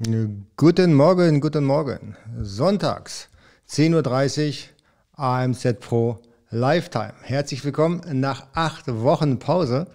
Guten 0.00 0.94
Morgen, 0.94 1.40
guten 1.40 1.64
Morgen. 1.64 2.16
Sonntags, 2.40 3.28
10.30 3.68 4.66
Uhr, 5.16 5.24
AMZ 5.24 5.80
Pro 5.80 6.20
Lifetime. 6.50 7.14
Herzlich 7.22 7.64
willkommen 7.64 8.02
nach 8.12 8.46
acht 8.54 8.86
Wochen 8.86 9.40
Pause. 9.40 9.88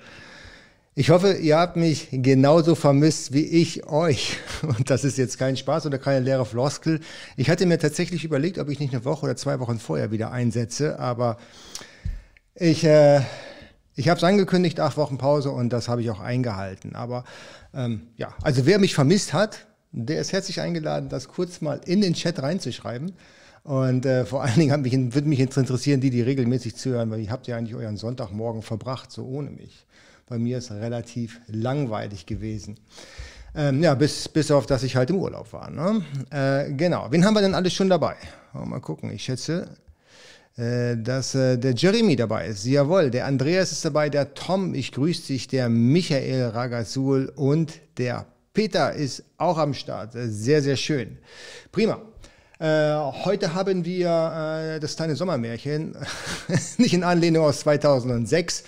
Ich 0.93 1.09
hoffe, 1.09 1.35
ihr 1.35 1.57
habt 1.57 1.77
mich 1.77 2.09
genauso 2.11 2.75
vermisst 2.75 3.31
wie 3.31 3.45
ich 3.45 3.87
euch. 3.87 4.39
Und 4.63 4.89
das 4.89 5.05
ist 5.05 5.17
jetzt 5.17 5.39
kein 5.39 5.55
Spaß 5.55 5.85
oder 5.85 5.99
keine 5.99 6.19
leere 6.19 6.45
Floskel. 6.45 6.99
Ich 7.37 7.49
hatte 7.49 7.65
mir 7.65 7.79
tatsächlich 7.79 8.25
überlegt, 8.25 8.59
ob 8.59 8.67
ich 8.67 8.81
nicht 8.81 8.93
eine 8.93 9.05
Woche 9.05 9.23
oder 9.23 9.37
zwei 9.37 9.61
Wochen 9.61 9.79
vorher 9.79 10.11
wieder 10.11 10.31
einsetze, 10.31 10.99
aber 10.99 11.37
ich, 12.55 12.83
äh, 12.83 13.21
ich 13.95 14.09
habe 14.09 14.17
es 14.17 14.23
angekündigt, 14.25 14.81
acht 14.81 14.97
Wochen 14.97 15.17
Pause 15.17 15.51
und 15.51 15.71
das 15.71 15.87
habe 15.87 16.01
ich 16.01 16.09
auch 16.09 16.19
eingehalten. 16.19 16.93
Aber 16.93 17.23
ähm, 17.73 18.07
ja, 18.17 18.33
also 18.41 18.65
wer 18.65 18.79
mich 18.79 18.95
vermisst 18.95 19.31
hat, 19.31 19.65
der 19.93 20.19
ist 20.19 20.33
herzlich 20.33 20.59
eingeladen, 20.59 21.07
das 21.07 21.27
kurz 21.27 21.61
mal 21.61 21.79
in 21.85 22.01
den 22.01 22.13
Chat 22.13 22.41
reinzuschreiben. 22.41 23.13
Und 23.63 24.05
äh, 24.05 24.25
vor 24.25 24.43
allen 24.43 24.59
Dingen 24.59 24.81
mich, 24.81 24.93
würde 25.13 25.27
mich 25.27 25.39
interessieren, 25.39 26.01
die, 26.01 26.09
die 26.09 26.21
regelmäßig 26.21 26.75
zuhören, 26.75 27.09
weil 27.11 27.21
ihr 27.21 27.31
habt 27.31 27.47
ja 27.47 27.55
eigentlich 27.55 27.75
euren 27.75 27.95
Sonntagmorgen 27.95 28.61
verbracht, 28.61 29.11
so 29.11 29.23
ohne 29.25 29.51
mich. 29.51 29.85
Bei 30.27 30.37
mir 30.37 30.57
ist 30.57 30.71
es 30.71 30.77
relativ 30.77 31.39
langweilig 31.47 32.25
gewesen. 32.25 32.77
Ähm, 33.55 33.83
ja, 33.83 33.93
bis, 33.93 34.27
bis 34.27 34.51
auf, 34.51 34.65
dass 34.65 34.83
ich 34.83 34.95
halt 34.95 35.11
im 35.11 35.17
Urlaub 35.17 35.53
war. 35.53 35.69
Ne? 35.69 36.01
Äh, 36.31 36.73
genau. 36.73 37.07
Wen 37.11 37.23
haben 37.23 37.35
wir 37.35 37.41
denn 37.41 37.53
alles 37.53 37.73
schon 37.73 37.87
dabei? 37.87 38.15
Mal 38.53 38.81
gucken. 38.81 39.11
Ich 39.11 39.23
schätze, 39.23 39.77
äh, 40.57 40.97
dass 40.97 41.35
äh, 41.35 41.57
der 41.57 41.73
Jeremy 41.73 42.15
dabei 42.15 42.47
ist. 42.47 42.65
Jawohl, 42.65 43.11
der 43.11 43.27
Andreas 43.27 43.71
ist 43.71 43.85
dabei, 43.85 44.09
der 44.09 44.33
Tom, 44.33 44.73
ich 44.73 44.91
grüße 44.91 45.27
dich, 45.27 45.47
der 45.47 45.69
Michael 45.69 46.47
Ragasul 46.47 47.31
und 47.35 47.79
der 47.97 48.25
Peter 48.53 48.93
ist 48.93 49.23
auch 49.37 49.57
am 49.57 49.73
Start. 49.73 50.11
Sehr, 50.13 50.61
sehr 50.61 50.75
schön. 50.75 51.17
Prima. 51.71 51.99
Äh, 52.59 52.93
heute 53.25 53.55
haben 53.55 53.83
wir 53.83 54.75
äh, 54.75 54.79
das 54.79 54.95
kleine 54.95 55.15
Sommermärchen, 55.15 55.97
nicht 56.77 56.93
in 56.93 57.03
Anlehnung 57.03 57.45
aus 57.45 57.61
2006, 57.61 58.63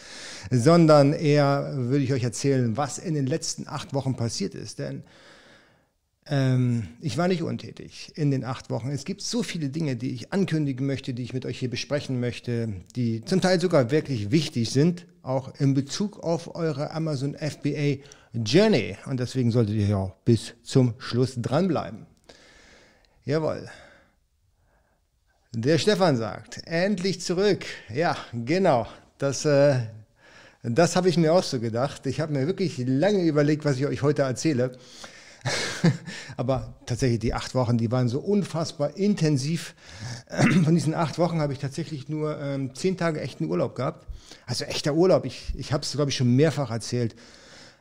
sondern 0.50 1.14
eher 1.14 1.72
würde 1.76 2.04
ich 2.04 2.12
euch 2.14 2.24
erzählen, 2.24 2.76
was 2.76 2.98
in 2.98 3.14
den 3.14 3.28
letzten 3.28 3.68
acht 3.68 3.94
Wochen 3.94 4.16
passiert 4.16 4.56
ist. 4.56 4.80
Denn 4.80 5.04
ähm, 6.28 6.88
ich 7.02 7.18
war 7.18 7.28
nicht 7.28 7.44
untätig 7.44 8.12
in 8.16 8.32
den 8.32 8.44
acht 8.44 8.70
Wochen. 8.72 8.90
Es 8.90 9.06
gibt 9.06 9.22
so 9.22 9.44
viele 9.44 9.70
Dinge, 9.70 9.96
die 9.96 10.12
ich 10.12 10.34
ankündigen 10.34 10.88
möchte, 10.88 11.14
die 11.14 11.24
ich 11.24 11.34
mit 11.34 11.46
euch 11.46 11.60
hier 11.60 11.70
besprechen 11.70 12.20
möchte, 12.20 12.74
die 12.96 13.24
zum 13.26 13.42
Teil 13.42 13.60
sogar 13.62 13.92
wirklich 13.92 14.32
wichtig 14.32 14.72
sind, 14.72 15.06
auch 15.22 15.54
in 15.60 15.76
Bezug 15.76 16.24
auf 16.24 16.56
eure 16.56 16.92
Amazon 16.92 17.36
FBA 17.36 17.98
Journey. 18.34 18.98
Und 19.06 19.20
deswegen 19.20 19.52
solltet 19.52 19.76
ihr 19.76 19.88
ja 19.88 20.14
bis 20.26 20.54
zum 20.64 20.96
Schluss 20.98 21.36
dranbleiben. 21.38 22.08
Jawohl. 23.24 23.70
Der 25.54 25.78
Stefan 25.78 26.18
sagt, 26.18 26.62
endlich 26.66 27.22
zurück. 27.22 27.66
Ja, 27.94 28.18
genau. 28.34 28.88
Das, 29.20 29.46
äh, 29.46 29.80
das 30.64 30.96
habe 30.96 31.08
ich 31.08 31.18
mir 31.18 31.34
auch 31.34 31.44
so 31.44 31.60
gedacht. 31.60 32.08
Ich 32.08 32.20
habe 32.20 32.34
mir 32.34 32.48
wirklich 32.48 32.78
lange 32.80 33.24
überlegt, 33.24 33.64
was 33.64 33.78
ich 33.78 33.86
euch 33.86 34.02
heute 34.02 34.24
erzähle. 34.24 34.78
Aber 36.38 36.74
tatsächlich 36.86 37.20
die 37.20 37.34
acht 37.34 37.56
Wochen, 37.56 37.78
die 37.78 37.92
waren 37.92 38.08
so 38.08 38.20
unfassbar 38.20 38.98
intensiv. 38.98 39.76
Von 40.64 40.76
diesen 40.76 40.94
acht 40.94 41.18
Wochen 41.20 41.40
habe 41.40 41.54
ich 41.54 41.60
tatsächlich 41.60 42.10
nur 42.10 42.40
ähm, 42.40 42.74
zehn 42.76 42.98
Tage 42.98 43.22
echten 43.22 43.46
Urlaub 43.46 43.76
gehabt. 43.76 44.08
Also 44.46 44.66
echter 44.66 44.94
Urlaub. 44.94 45.26
Ich, 45.26 45.54
ich 45.56 45.74
habe 45.74 45.84
es, 45.84 45.92
glaube 45.94 46.12
ich, 46.12 46.18
schon 46.18 46.36
mehrfach 46.36 46.72
erzählt. 46.72 47.16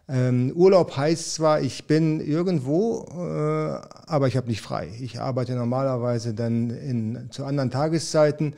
Ähm, 0.06 0.52
Urlaub 0.54 0.96
heißt 0.96 1.34
zwar, 1.34 1.62
ich 1.62 1.86
bin 1.86 2.20
irgendwo, 2.20 3.06
äh, 3.10 3.80
aber 4.06 4.28
ich 4.28 4.36
habe 4.36 4.48
nicht 4.48 4.60
frei. 4.60 4.90
Ich 5.00 5.20
arbeite 5.20 5.54
normalerweise 5.54 6.34
dann 6.34 6.70
in, 6.70 7.28
zu 7.30 7.44
anderen 7.44 7.70
Tageszeiten, 7.70 8.54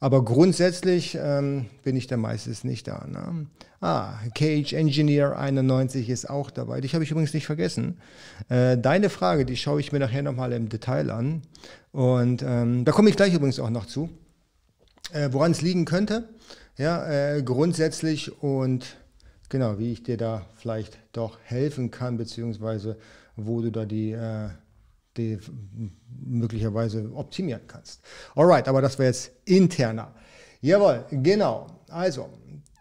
aber 0.00 0.24
grundsätzlich 0.24 1.16
ähm, 1.20 1.66
bin 1.82 1.96
ich 1.96 2.06
da 2.06 2.16
meistens 2.16 2.64
nicht 2.64 2.88
da. 2.88 3.06
Ne? 3.06 3.46
Ah, 3.80 4.14
Cage 4.34 4.72
Engineer 4.72 5.38
91 5.38 6.08
ist 6.08 6.28
auch 6.28 6.50
dabei. 6.50 6.80
Dich 6.80 6.94
habe 6.94 7.04
ich 7.04 7.10
übrigens 7.10 7.34
nicht 7.34 7.46
vergessen. 7.46 7.98
Äh, 8.48 8.78
deine 8.78 9.10
Frage, 9.10 9.44
die 9.44 9.56
schaue 9.56 9.80
ich 9.80 9.92
mir 9.92 9.98
nachher 9.98 10.22
nochmal 10.22 10.52
im 10.52 10.68
Detail 10.68 11.10
an. 11.10 11.42
Und 11.92 12.42
ähm, 12.42 12.84
da 12.84 12.92
komme 12.92 13.10
ich 13.10 13.16
gleich 13.16 13.34
übrigens 13.34 13.60
auch 13.60 13.70
noch 13.70 13.86
zu, 13.86 14.10
äh, 15.12 15.28
woran 15.32 15.52
es 15.52 15.62
liegen 15.62 15.84
könnte. 15.84 16.28
Ja, 16.76 17.08
äh, 17.08 17.42
grundsätzlich 17.42 18.42
und 18.42 18.96
genau, 19.48 19.78
wie 19.78 19.92
ich 19.92 20.02
dir 20.02 20.18
da 20.18 20.44
vielleicht 20.56 20.98
doch 21.12 21.38
helfen 21.44 21.90
kann, 21.90 22.18
beziehungsweise 22.18 22.98
wo 23.34 23.62
du 23.62 23.70
da 23.70 23.84
die, 23.84 24.12
äh, 24.12 24.48
die 25.16 25.38
möglicherweise 26.24 27.10
optimieren 27.14 27.62
kannst. 27.66 28.00
Alright, 28.34 28.68
aber 28.68 28.82
das 28.82 28.98
wäre 28.98 29.08
jetzt 29.08 29.30
interner. 29.44 30.12
Jawohl, 30.60 31.04
genau. 31.10 31.66
Also, 31.88 32.28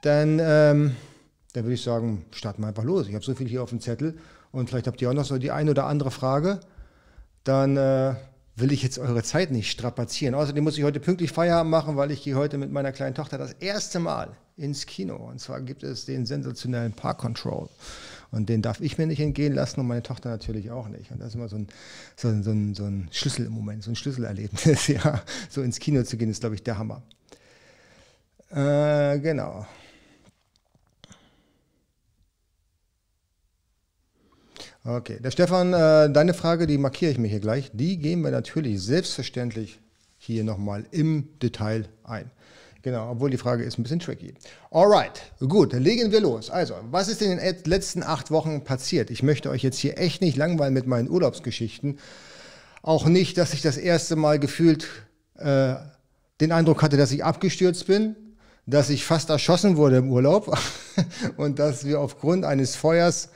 dann, 0.02 0.40
ähm, 0.40 0.96
dann 1.54 1.64
würde 1.64 1.74
ich 1.74 1.84
sagen, 1.84 2.26
starten 2.32 2.62
wir 2.62 2.68
einfach 2.68 2.84
los. 2.84 3.08
Ich 3.08 3.16
habe 3.16 3.24
so 3.24 3.36
viel 3.36 3.48
hier 3.48 3.64
auf 3.64 3.70
dem 3.70 3.80
Zettel 3.80 4.18
und 4.52 4.70
vielleicht 4.70 4.88
habt 4.88 5.02
ihr 5.02 5.10
auch 5.10 5.14
noch 5.14 5.26
so 5.26 5.38
die 5.38 5.52
eine 5.52 5.72
oder 5.72 5.86
andere 5.86 6.12
Frage. 6.12 6.60
Dann 7.44 7.78
äh, 7.78 8.16
will 8.56 8.72
ich 8.72 8.82
jetzt 8.84 8.98
eure 9.00 9.22
Zeit 9.24 9.52
nicht 9.52 9.70
strapazieren. 9.70 10.34
Außerdem 10.34 10.64
muss 10.64 10.78
ich 10.78 10.84
heute 10.84 11.00
pünktlich 11.00 11.32
Feierabend 11.32 11.72
machen, 11.72 11.98
weil 11.98 12.12
ich 12.12 12.24
gehe 12.24 12.36
heute 12.36 12.58
mit 12.58 12.72
meiner 12.72 12.92
kleinen 12.92 13.16
Tochter 13.16 13.38
das 13.38 13.54
erste 13.54 14.00
Mal 14.00 14.30
ins 14.58 14.86
Kino. 14.86 15.16
Und 15.18 15.40
zwar 15.40 15.62
gibt 15.62 15.84
es 15.84 16.06
den 16.06 16.26
sensationellen 16.26 16.94
Park 16.94 17.18
Control. 17.18 17.68
Und 18.36 18.50
den 18.50 18.62
darf 18.62 18.82
ich 18.82 18.98
mir 18.98 19.08
nicht 19.08 19.22
entgehen 19.22 19.54
lassen 19.54 19.80
und 19.80 19.88
meine 19.88 20.04
Tochter 20.04 20.30
natürlich 20.30 20.70
auch 20.70 20.90
nicht. 20.90 21.10
Und 21.10 21.20
das 21.20 21.30
ist 21.30 21.36
immer 21.36 21.48
so 21.48 21.56
ein, 21.56 21.68
so 22.18 22.28
ein, 22.28 22.44
so 22.44 22.52
ein, 22.52 22.76
so 22.76 22.84
ein 22.84 23.08
Schlüssel 23.12 23.46
im 23.46 23.54
Moment, 23.54 23.82
so 23.82 23.92
ein 23.92 23.96
Schlüsselerlebnis. 23.96 24.88
ja, 24.90 25.22
so 25.50 25.62
ins 25.62 25.80
Kino 25.80 26.04
zu 26.04 26.18
gehen, 26.18 26.30
ist, 26.30 26.42
glaube 26.42 26.56
ich, 26.56 26.62
der 26.62 26.78
Hammer. 26.78 27.02
Äh, 28.50 29.20
genau. 29.20 29.66
Okay, 34.84 35.18
der 35.22 35.32
Stefan, 35.32 35.72
äh, 35.72 36.12
deine 36.12 36.34
Frage, 36.34 36.68
die 36.68 36.78
markiere 36.78 37.12
ich 37.12 37.18
mir 37.18 37.30
hier 37.30 37.40
gleich. 37.40 37.72
Die 37.74 37.98
gehen 37.98 38.22
wir 38.22 38.32
natürlich 38.32 38.82
selbstverständlich 38.82 39.80
hier 40.18 40.44
nochmal 40.44 40.86
im 40.92 41.30
Detail 41.42 41.88
ein. 42.04 42.30
Genau, 42.86 43.10
obwohl 43.10 43.32
die 43.32 43.38
Frage 43.38 43.64
ist 43.64 43.80
ein 43.80 43.82
bisschen 43.84 44.00
tricky. 44.00 44.36
Alright, 44.70 45.20
gut, 45.40 45.74
legen 45.74 46.12
wir 46.12 46.22
los. 46.22 46.52
Also, 46.52 46.76
was 46.92 47.08
ist 47.08 47.20
in 47.20 47.36
den 47.36 47.56
letzten 47.66 48.04
acht 48.04 48.30
Wochen 48.30 48.64
passiert? 48.64 49.10
Ich 49.10 49.24
möchte 49.24 49.50
euch 49.50 49.64
jetzt 49.64 49.80
hier 49.80 49.98
echt 49.98 50.22
nicht 50.22 50.38
langweilen 50.38 50.76
mit 50.76 50.86
meinen 50.86 51.10
Urlaubsgeschichten. 51.10 51.98
Auch 52.84 53.08
nicht, 53.08 53.40
dass 53.40 53.56
ich 53.56 53.64
das 53.64 53.78
erste 53.78 54.16
Mal 54.16 54.38
gefühlt 54.38 54.88
äh, 55.40 55.74
den 56.40 56.52
Eindruck 56.52 56.84
hatte, 56.84 56.96
dass 56.96 57.12
ich 57.12 57.24
abgestürzt 57.24 57.88
bin, 57.88 58.16
dass 58.68 58.92
ich 58.92 59.04
fast 59.04 59.32
erschossen 59.32 59.78
wurde 59.78 59.98
im 59.98 60.12
Urlaub 60.12 60.56
und 61.38 61.58
dass 61.58 61.86
wir 61.86 62.00
aufgrund 62.00 62.46
eines 62.46 62.76
Feuers 62.76 63.30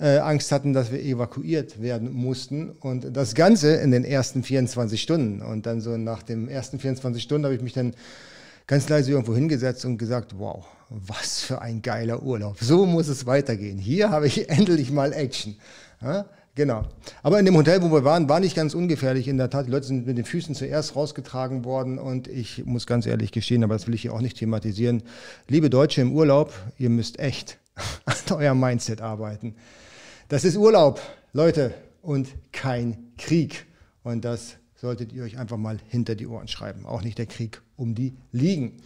äh, 0.00 0.18
Angst 0.18 0.50
hatten, 0.50 0.72
dass 0.72 0.90
wir 0.90 1.00
evakuiert 1.00 1.80
werden 1.80 2.10
mussten. 2.10 2.70
Und 2.70 3.16
das 3.16 3.36
Ganze 3.36 3.76
in 3.76 3.92
den 3.92 4.04
ersten 4.04 4.42
24 4.42 5.00
Stunden. 5.00 5.42
Und 5.42 5.66
dann 5.66 5.80
so 5.80 5.96
nach 5.96 6.24
den 6.24 6.48
ersten 6.48 6.80
24 6.80 7.22
Stunden 7.22 7.44
habe 7.44 7.54
ich 7.54 7.62
mich 7.62 7.74
dann 7.74 7.94
ganz 8.70 8.88
leise 8.88 9.10
irgendwo 9.10 9.34
hingesetzt 9.34 9.84
und 9.84 9.98
gesagt, 9.98 10.38
wow, 10.38 10.64
was 10.90 11.40
für 11.40 11.60
ein 11.60 11.82
geiler 11.82 12.22
Urlaub. 12.22 12.56
So 12.60 12.86
muss 12.86 13.08
es 13.08 13.26
weitergehen. 13.26 13.78
Hier 13.78 14.10
habe 14.10 14.28
ich 14.28 14.48
endlich 14.48 14.92
mal 14.92 15.12
Action. 15.12 15.56
Ja, 16.00 16.26
genau. 16.54 16.84
Aber 17.24 17.40
in 17.40 17.46
dem 17.46 17.56
Hotel, 17.56 17.82
wo 17.82 17.90
wir 17.90 18.04
waren, 18.04 18.28
war 18.28 18.38
nicht 18.38 18.54
ganz 18.54 18.74
ungefährlich. 18.74 19.26
In 19.26 19.38
der 19.38 19.50
Tat, 19.50 19.66
die 19.66 19.72
Leute 19.72 19.88
sind 19.88 20.06
mit 20.06 20.16
den 20.16 20.24
Füßen 20.24 20.54
zuerst 20.54 20.94
rausgetragen 20.94 21.64
worden 21.64 21.98
und 21.98 22.28
ich 22.28 22.64
muss 22.64 22.86
ganz 22.86 23.06
ehrlich 23.06 23.32
gestehen, 23.32 23.64
aber 23.64 23.74
das 23.74 23.88
will 23.88 23.94
ich 23.94 24.02
hier 24.02 24.14
auch 24.14 24.20
nicht 24.20 24.38
thematisieren. 24.38 25.02
Liebe 25.48 25.68
Deutsche 25.68 26.00
im 26.02 26.12
Urlaub, 26.12 26.52
ihr 26.78 26.90
müsst 26.90 27.18
echt 27.18 27.58
an 28.04 28.36
eurem 28.36 28.60
Mindset 28.60 29.00
arbeiten. 29.00 29.56
Das 30.28 30.44
ist 30.44 30.56
Urlaub, 30.56 31.00
Leute, 31.32 31.74
und 32.02 32.28
kein 32.52 33.14
Krieg. 33.18 33.66
Und 34.04 34.24
das 34.24 34.58
solltet 34.76 35.12
ihr 35.12 35.24
euch 35.24 35.38
einfach 35.38 35.56
mal 35.56 35.78
hinter 35.88 36.14
die 36.14 36.28
Ohren 36.28 36.46
schreiben. 36.46 36.86
Auch 36.86 37.02
nicht 37.02 37.18
der 37.18 37.26
Krieg 37.26 37.60
um 37.80 37.94
die 37.94 38.14
Liegen. 38.30 38.76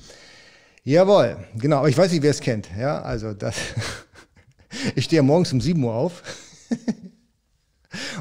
Jawohl, 0.85 1.37
genau, 1.56 1.79
aber 1.79 1.88
ich 1.88 1.99
weiß 1.99 2.12
nicht, 2.12 2.23
wer 2.23 2.31
es 2.31 2.41
kennt. 2.41 2.69
Ja, 2.79 3.02
also 3.02 3.32
das. 3.35 3.56
ich 4.94 5.05
stehe 5.05 5.23
morgens 5.23 5.52
um 5.52 5.61
7 5.61 5.82
Uhr 5.82 5.94
auf. 5.94 6.23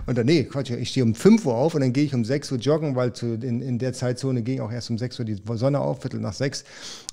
Und 0.05 0.17
dann, 0.17 0.25
nee, 0.25 0.43
Quatsch, 0.43 0.71
ich 0.71 0.89
stehe 0.89 1.05
um 1.05 1.15
5 1.15 1.45
Uhr 1.45 1.55
auf 1.55 1.75
und 1.75 1.81
dann 1.81 1.93
gehe 1.93 2.05
ich 2.05 2.13
um 2.13 2.25
6 2.25 2.51
Uhr 2.51 2.57
joggen, 2.57 2.95
weil 2.95 3.13
zu, 3.13 3.33
in, 3.33 3.61
in 3.61 3.79
der 3.79 3.93
Zeitzone 3.93 4.41
ging 4.41 4.59
auch 4.59 4.71
erst 4.71 4.89
um 4.89 4.97
6 4.97 5.19
Uhr 5.19 5.25
die 5.25 5.37
Sonne 5.55 5.79
auf, 5.79 6.01
Viertel 6.01 6.19
nach 6.19 6.33
6. 6.33 6.63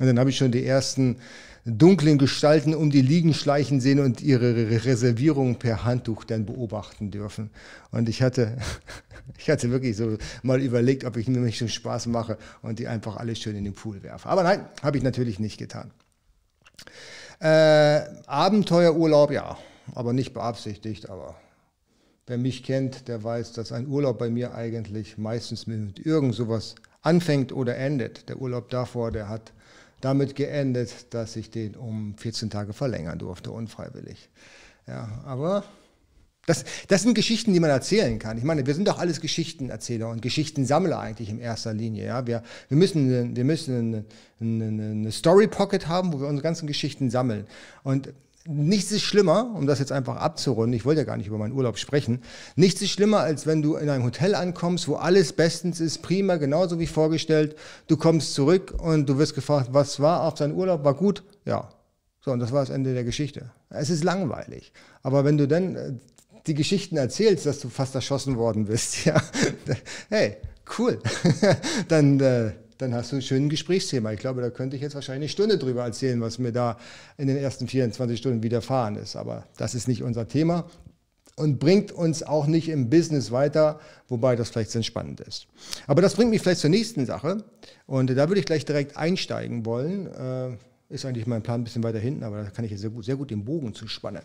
Und 0.00 0.06
dann 0.06 0.18
habe 0.18 0.30
ich 0.30 0.36
schon 0.36 0.52
die 0.52 0.64
ersten 0.64 1.16
dunklen 1.64 2.18
Gestalten 2.18 2.74
um 2.74 2.90
die 2.90 3.02
Liegen 3.02 3.34
schleichen 3.34 3.80
sehen 3.80 4.00
und 4.00 4.22
ihre 4.22 4.84
Reservierung 4.84 5.56
per 5.56 5.84
Handtuch 5.84 6.24
dann 6.24 6.46
beobachten 6.46 7.10
dürfen. 7.10 7.50
Und 7.90 8.08
ich 8.08 8.22
hatte, 8.22 8.56
ich 9.38 9.50
hatte 9.50 9.70
wirklich 9.70 9.96
so 9.96 10.16
mal 10.42 10.60
überlegt, 10.60 11.04
ob 11.04 11.16
ich 11.16 11.28
mir 11.28 11.38
nicht 11.40 11.58
so 11.58 11.68
Spaß 11.68 12.06
mache 12.06 12.38
und 12.62 12.78
die 12.78 12.88
einfach 12.88 13.16
alle 13.16 13.36
schön 13.36 13.56
in 13.56 13.64
den 13.64 13.74
Pool 13.74 14.02
werfe. 14.02 14.28
Aber 14.28 14.42
nein, 14.42 14.66
habe 14.82 14.96
ich 14.96 15.02
natürlich 15.02 15.38
nicht 15.38 15.58
getan. 15.58 15.90
Äh, 17.40 18.02
Abenteuerurlaub, 18.26 19.30
ja, 19.30 19.58
aber 19.94 20.12
nicht 20.12 20.32
beabsichtigt, 20.32 21.08
aber 21.08 21.36
wer 22.30 22.38
mich 22.38 22.62
kennt, 22.62 23.08
der 23.08 23.24
weiß, 23.24 23.52
dass 23.52 23.72
ein 23.72 23.88
Urlaub 23.88 24.18
bei 24.18 24.30
mir 24.30 24.54
eigentlich 24.54 25.18
meistens 25.18 25.66
mit 25.66 25.98
irgend 25.98 26.34
sowas 26.34 26.76
anfängt 27.02 27.52
oder 27.52 27.76
endet. 27.76 28.28
Der 28.28 28.40
Urlaub 28.40 28.70
davor, 28.70 29.10
der 29.10 29.28
hat 29.28 29.52
damit 30.00 30.36
geendet, 30.36 31.12
dass 31.12 31.34
ich 31.34 31.50
den 31.50 31.74
um 31.74 32.14
14 32.16 32.48
Tage 32.48 32.72
verlängern 32.72 33.18
durfte, 33.18 33.50
unfreiwillig. 33.50 34.30
Ja, 34.86 35.22
aber 35.24 35.64
das, 36.46 36.64
das 36.86 37.02
sind 37.02 37.14
Geschichten, 37.14 37.52
die 37.52 37.60
man 37.60 37.70
erzählen 37.70 38.18
kann. 38.20 38.38
Ich 38.38 38.44
meine, 38.44 38.64
wir 38.64 38.74
sind 38.74 38.86
doch 38.86 38.98
alles 38.98 39.20
Geschichtenerzähler 39.20 40.08
und 40.08 40.22
Geschichtensammler 40.22 41.00
eigentlich 41.00 41.30
in 41.30 41.40
erster 41.40 41.74
Linie. 41.74 42.06
Ja? 42.06 42.26
Wir, 42.28 42.44
wir 42.68 42.76
müssen, 42.78 43.36
wir 43.36 43.44
müssen 43.44 44.04
eine, 44.40 44.64
eine, 44.64 44.82
eine 44.92 45.12
Story 45.12 45.48
Pocket 45.48 45.88
haben, 45.88 46.12
wo 46.12 46.20
wir 46.20 46.28
unsere 46.28 46.44
ganzen 46.44 46.68
Geschichten 46.68 47.10
sammeln. 47.10 47.46
Und 47.82 48.12
nichts 48.46 48.90
ist 48.90 49.02
schlimmer, 49.02 49.52
um 49.54 49.66
das 49.66 49.78
jetzt 49.78 49.92
einfach 49.92 50.16
abzurunden, 50.16 50.72
ich 50.72 50.84
wollte 50.84 51.02
ja 51.02 51.04
gar 51.04 51.16
nicht 51.16 51.26
über 51.26 51.38
meinen 51.38 51.52
Urlaub 51.52 51.78
sprechen, 51.78 52.22
nichts 52.56 52.80
ist 52.80 52.90
schlimmer, 52.90 53.20
als 53.20 53.46
wenn 53.46 53.62
du 53.62 53.76
in 53.76 53.88
einem 53.90 54.04
Hotel 54.04 54.34
ankommst, 54.34 54.88
wo 54.88 54.94
alles 54.94 55.32
bestens 55.32 55.80
ist, 55.80 55.98
prima, 56.02 56.36
genauso 56.36 56.78
wie 56.78 56.86
vorgestellt, 56.86 57.56
du 57.86 57.96
kommst 57.96 58.34
zurück 58.34 58.74
und 58.78 59.08
du 59.08 59.18
wirst 59.18 59.34
gefragt, 59.34 59.70
was 59.72 60.00
war 60.00 60.22
auf 60.22 60.34
deinem 60.34 60.56
Urlaub, 60.56 60.84
war 60.84 60.94
gut? 60.94 61.22
Ja. 61.44 61.68
So, 62.22 62.32
und 62.32 62.40
das 62.40 62.52
war 62.52 62.60
das 62.60 62.70
Ende 62.70 62.92
der 62.92 63.04
Geschichte. 63.04 63.50
Es 63.70 63.88
ist 63.88 64.04
langweilig. 64.04 64.72
Aber 65.02 65.24
wenn 65.24 65.38
du 65.38 65.48
dann 65.48 65.76
äh, 65.76 65.92
die 66.46 66.54
Geschichten 66.54 66.98
erzählst, 66.98 67.46
dass 67.46 67.60
du 67.60 67.70
fast 67.70 67.94
erschossen 67.94 68.36
worden 68.36 68.66
bist, 68.66 69.04
ja, 69.04 69.22
hey, 70.10 70.36
cool, 70.78 70.98
dann, 71.88 72.20
äh, 72.20 72.52
dann 72.80 72.94
hast 72.94 73.12
du 73.12 73.16
ein 73.16 73.22
schönes 73.22 73.50
Gesprächsthema. 73.50 74.12
Ich 74.12 74.20
glaube, 74.20 74.40
da 74.40 74.50
könnte 74.50 74.76
ich 74.76 74.82
jetzt 74.82 74.94
wahrscheinlich 74.94 75.22
eine 75.22 75.28
Stunde 75.28 75.58
drüber 75.58 75.84
erzählen, 75.84 76.20
was 76.20 76.38
mir 76.38 76.52
da 76.52 76.78
in 77.18 77.26
den 77.26 77.36
ersten 77.36 77.68
24 77.68 78.18
Stunden 78.18 78.42
widerfahren 78.42 78.96
ist. 78.96 79.16
Aber 79.16 79.44
das 79.56 79.74
ist 79.74 79.88
nicht 79.88 80.02
unser 80.02 80.28
Thema 80.28 80.66
und 81.36 81.58
bringt 81.58 81.92
uns 81.92 82.22
auch 82.22 82.46
nicht 82.46 82.68
im 82.68 82.90
Business 82.90 83.30
weiter, 83.30 83.80
wobei 84.08 84.36
das 84.36 84.50
vielleicht 84.50 84.70
sehr 84.70 84.82
spannend 84.82 85.20
ist. 85.20 85.46
Aber 85.86 86.02
das 86.02 86.14
bringt 86.14 86.30
mich 86.30 86.42
vielleicht 86.42 86.60
zur 86.60 86.70
nächsten 86.70 87.06
Sache 87.06 87.44
und 87.86 88.10
da 88.10 88.28
würde 88.28 88.40
ich 88.40 88.46
gleich 88.46 88.64
direkt 88.64 88.96
einsteigen 88.96 89.64
wollen. 89.64 90.06
Äh, 90.06 90.56
ist 90.90 91.06
eigentlich 91.06 91.26
mein 91.26 91.42
Plan 91.42 91.60
ein 91.60 91.64
bisschen 91.64 91.84
weiter 91.84 92.00
hinten, 92.00 92.24
aber 92.24 92.42
da 92.42 92.50
kann 92.50 92.64
ich 92.64 92.78
sehr 92.78 92.90
gut, 92.90 93.04
sehr 93.04 93.16
gut 93.16 93.30
den 93.30 93.44
Bogen 93.44 93.72
zuspannen. 93.74 94.22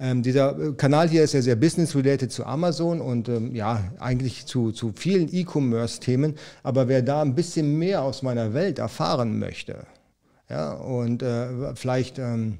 Ähm, 0.00 0.22
dieser 0.22 0.58
äh, 0.58 0.72
Kanal 0.74 1.08
hier 1.08 1.24
ist 1.24 1.34
ja 1.34 1.42
sehr 1.42 1.56
business-related 1.56 2.30
zu 2.30 2.46
Amazon 2.46 3.00
und 3.00 3.28
ähm, 3.28 3.54
ja, 3.54 3.92
eigentlich 3.98 4.46
zu, 4.46 4.70
zu 4.70 4.92
vielen 4.94 5.28
E-Commerce-Themen. 5.34 6.36
Aber 6.62 6.86
wer 6.86 7.02
da 7.02 7.22
ein 7.22 7.34
bisschen 7.34 7.78
mehr 7.78 8.02
aus 8.02 8.22
meiner 8.22 8.54
Welt 8.54 8.78
erfahren 8.78 9.38
möchte, 9.38 9.86
ja, 10.48 10.72
und 10.72 11.22
äh, 11.22 11.74
vielleicht 11.74 12.18
ähm, 12.18 12.58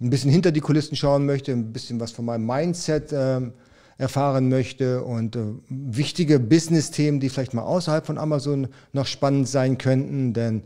ein 0.00 0.10
bisschen 0.10 0.30
hinter 0.30 0.50
die 0.50 0.60
Kulissen 0.60 0.96
schauen 0.96 1.24
möchte, 1.24 1.52
ein 1.52 1.72
bisschen 1.72 2.00
was 2.00 2.10
von 2.10 2.24
meinem 2.24 2.46
Mindset 2.46 3.12
ähm, 3.12 3.52
erfahren 3.96 4.48
möchte 4.48 5.04
und 5.04 5.36
äh, 5.36 5.40
wichtige 5.68 6.40
Business-Themen, 6.40 7.20
die 7.20 7.28
vielleicht 7.28 7.54
mal 7.54 7.62
außerhalb 7.62 8.04
von 8.04 8.18
Amazon 8.18 8.66
noch 8.92 9.06
spannend 9.06 9.48
sein 9.48 9.78
könnten, 9.78 10.32
denn 10.32 10.64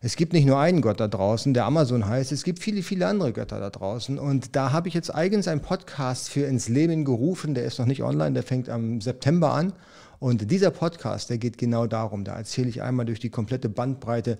es 0.00 0.16
gibt 0.16 0.32
nicht 0.32 0.46
nur 0.46 0.58
einen 0.58 0.82
Gott 0.82 1.00
da 1.00 1.08
draußen, 1.08 1.54
der 1.54 1.64
Amazon 1.64 2.06
heißt, 2.06 2.30
es 2.32 2.44
gibt 2.44 2.58
viele, 2.58 2.82
viele 2.82 3.06
andere 3.06 3.32
Götter 3.32 3.58
da 3.58 3.70
draußen. 3.70 4.18
Und 4.18 4.54
da 4.54 4.72
habe 4.72 4.88
ich 4.88 4.94
jetzt 4.94 5.14
eigens 5.14 5.48
einen 5.48 5.62
Podcast 5.62 6.28
für 6.28 6.46
ins 6.46 6.68
Leben 6.68 7.04
gerufen, 7.04 7.54
der 7.54 7.64
ist 7.64 7.78
noch 7.78 7.86
nicht 7.86 8.02
online, 8.02 8.32
der 8.32 8.42
fängt 8.42 8.68
am 8.68 9.00
September 9.00 9.52
an. 9.52 9.72
Und 10.18 10.50
dieser 10.50 10.70
Podcast, 10.70 11.30
der 11.30 11.38
geht 11.38 11.58
genau 11.58 11.86
darum. 11.86 12.24
Da 12.24 12.36
erzähle 12.36 12.68
ich 12.68 12.82
einmal 12.82 13.06
durch 13.06 13.20
die 13.20 13.30
komplette 13.30 13.68
Bandbreite, 13.68 14.36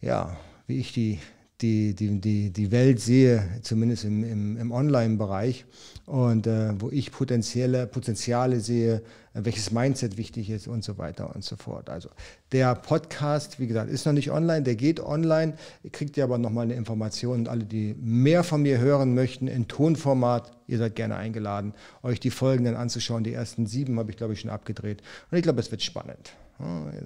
ja, 0.00 0.36
wie 0.66 0.78
ich 0.78 0.92
die 0.92 1.18
die, 1.62 1.94
die, 1.94 2.20
die, 2.20 2.50
die 2.50 2.70
Welt 2.70 3.00
sehe, 3.00 3.60
zumindest 3.62 4.04
im, 4.04 4.24
im, 4.24 4.56
im 4.56 4.72
Online-Bereich, 4.72 5.64
und 6.06 6.46
äh, 6.46 6.80
wo 6.80 6.90
ich 6.90 7.12
potenzielle 7.12 7.86
Potenziale 7.86 8.60
sehe, 8.60 9.02
äh, 9.34 9.44
welches 9.44 9.70
Mindset 9.70 10.16
wichtig 10.16 10.50
ist 10.50 10.66
und 10.66 10.82
so 10.82 10.98
weiter 10.98 11.34
und 11.34 11.44
so 11.44 11.56
fort. 11.56 11.88
Also 11.88 12.08
der 12.50 12.74
Podcast, 12.74 13.60
wie 13.60 13.66
gesagt, 13.66 13.90
ist 13.90 14.04
noch 14.04 14.12
nicht 14.12 14.30
online, 14.30 14.62
der 14.62 14.74
geht 14.74 15.00
online, 15.00 15.54
kriegt 15.92 16.16
ihr 16.16 16.24
aber 16.24 16.38
nochmal 16.38 16.64
eine 16.64 16.74
Information 16.74 17.40
und 17.40 17.48
alle, 17.48 17.64
die 17.64 17.94
mehr 18.00 18.42
von 18.42 18.62
mir 18.62 18.78
hören 18.78 19.14
möchten 19.14 19.46
in 19.46 19.68
Tonformat, 19.68 20.50
ihr 20.66 20.78
seid 20.78 20.96
gerne 20.96 21.16
eingeladen, 21.16 21.72
euch 22.02 22.20
die 22.20 22.30
Folgen 22.30 22.64
dann 22.64 22.76
anzuschauen. 22.76 23.24
Die 23.24 23.32
ersten 23.32 23.66
sieben 23.66 23.98
habe 23.98 24.10
ich, 24.10 24.16
glaube 24.16 24.32
ich, 24.32 24.40
schon 24.40 24.50
abgedreht 24.50 25.02
und 25.30 25.38
ich 25.38 25.42
glaube, 25.42 25.60
es 25.60 25.70
wird 25.70 25.82
spannend. 25.82 26.34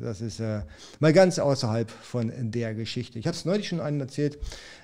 Das 0.00 0.20
ist 0.20 0.40
äh, 0.40 0.62
mal 1.00 1.12
ganz 1.12 1.38
außerhalb 1.38 1.90
von 1.90 2.32
der 2.50 2.74
Geschichte. 2.74 3.18
Ich 3.18 3.26
habe 3.26 3.36
es 3.36 3.44
neulich 3.44 3.68
schon 3.68 3.80
einen 3.80 4.00
erzählt. 4.00 4.38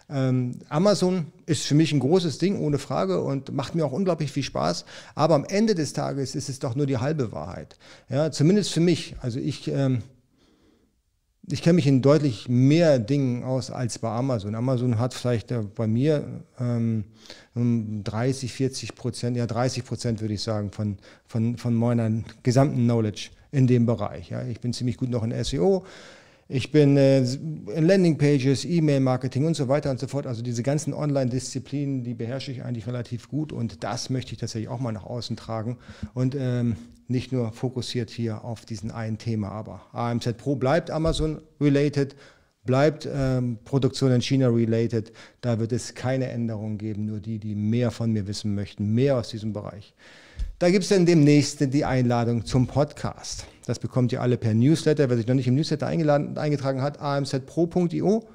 Ähm, 0.08 0.58
Amazon 0.68 1.26
ist 1.46 1.66
für 1.66 1.74
mich 1.74 1.92
ein 1.92 2.00
großes 2.00 2.38
Ding, 2.38 2.58
ohne 2.58 2.78
Frage, 2.78 3.22
und 3.22 3.52
macht 3.52 3.74
mir 3.74 3.84
auch 3.84 3.92
unglaublich 3.92 4.32
viel 4.32 4.42
Spaß. 4.42 4.84
Aber 5.14 5.34
am 5.34 5.44
Ende 5.44 5.74
des 5.74 5.92
Tages 5.92 6.34
ist 6.34 6.48
es 6.48 6.58
doch 6.58 6.74
nur 6.74 6.86
die 6.86 6.98
halbe 6.98 7.32
Wahrheit. 7.32 7.76
Ja, 8.08 8.30
zumindest 8.30 8.72
für 8.72 8.80
mich. 8.80 9.16
Also 9.20 9.38
ich, 9.38 9.68
ähm, 9.68 10.02
ich 11.48 11.62
kenne 11.62 11.74
mich 11.74 11.86
in 11.86 12.02
deutlich 12.02 12.48
mehr 12.48 12.98
Dingen 12.98 13.42
aus 13.42 13.70
als 13.70 13.98
bei 13.98 14.10
Amazon. 14.10 14.54
Amazon 14.54 14.98
hat 14.98 15.14
vielleicht 15.14 15.50
äh, 15.50 15.62
bei 15.62 15.86
mir 15.86 16.44
ähm, 16.58 17.04
30, 17.54 18.52
40 18.52 18.94
Prozent, 18.94 19.36
ja 19.36 19.46
30 19.46 19.84
Prozent 19.84 20.20
würde 20.20 20.34
ich 20.34 20.42
sagen, 20.42 20.72
von, 20.72 20.98
von, 21.26 21.56
von 21.56 21.74
meiner 21.74 22.22
gesamten 22.42 22.84
Knowledge 22.84 23.30
in 23.52 23.66
dem 23.66 23.86
Bereich. 23.86 24.30
Ja. 24.30 24.44
Ich 24.44 24.60
bin 24.60 24.72
ziemlich 24.72 24.96
gut 24.96 25.10
noch 25.10 25.22
in 25.22 25.44
SEO. 25.44 25.84
Ich 26.48 26.72
bin 26.72 26.96
äh, 26.96 27.20
in 27.20 27.86
Landingpages, 27.86 28.64
E-Mail-Marketing 28.64 29.46
und 29.46 29.54
so 29.54 29.68
weiter 29.68 29.90
und 29.90 30.00
so 30.00 30.06
fort. 30.06 30.26
Also 30.26 30.42
diese 30.42 30.62
ganzen 30.62 30.92
Online-Disziplinen, 30.92 32.02
die 32.02 32.14
beherrsche 32.14 32.50
ich 32.50 32.62
eigentlich 32.62 32.86
relativ 32.86 33.28
gut 33.28 33.52
und 33.52 33.84
das 33.84 34.10
möchte 34.10 34.32
ich 34.32 34.38
tatsächlich 34.38 34.68
auch 34.68 34.80
mal 34.80 34.92
nach 34.92 35.06
außen 35.06 35.36
tragen 35.36 35.78
und 36.14 36.34
ähm, 36.34 36.76
nicht 37.08 37.32
nur 37.32 37.52
fokussiert 37.52 38.10
hier 38.10 38.44
auf 38.44 38.64
diesen 38.64 38.90
einen 38.90 39.18
Thema. 39.18 39.50
Aber 39.50 39.82
AMZ 39.92 40.36
Pro 40.36 40.56
bleibt 40.56 40.90
Amazon-related, 40.90 42.16
bleibt 42.64 43.08
ähm, 43.10 43.58
Produktion 43.64 44.12
in 44.12 44.20
China 44.20 44.48
related. 44.48 45.12
Da 45.40 45.58
wird 45.58 45.72
es 45.72 45.94
keine 45.94 46.28
Änderungen 46.28 46.78
geben, 46.78 47.06
nur 47.06 47.20
die, 47.20 47.38
die 47.38 47.54
mehr 47.54 47.90
von 47.90 48.12
mir 48.12 48.26
wissen 48.26 48.54
möchten, 48.54 48.92
mehr 48.92 49.16
aus 49.16 49.30
diesem 49.30 49.52
Bereich. 49.52 49.94
Da 50.62 50.70
gibt 50.70 50.84
es 50.84 50.90
dann 50.90 51.04
demnächst 51.04 51.58
die 51.74 51.84
Einladung 51.84 52.44
zum 52.44 52.68
Podcast. 52.68 53.46
Das 53.66 53.80
bekommt 53.80 54.12
ihr 54.12 54.22
alle 54.22 54.36
per 54.36 54.54
Newsletter. 54.54 55.10
Wer 55.10 55.16
sich 55.16 55.26
noch 55.26 55.34
nicht 55.34 55.48
im 55.48 55.56
Newsletter 55.56 55.88
eingetragen 55.88 56.82
hat, 56.82 57.00
amzpro.io. 57.00 58.28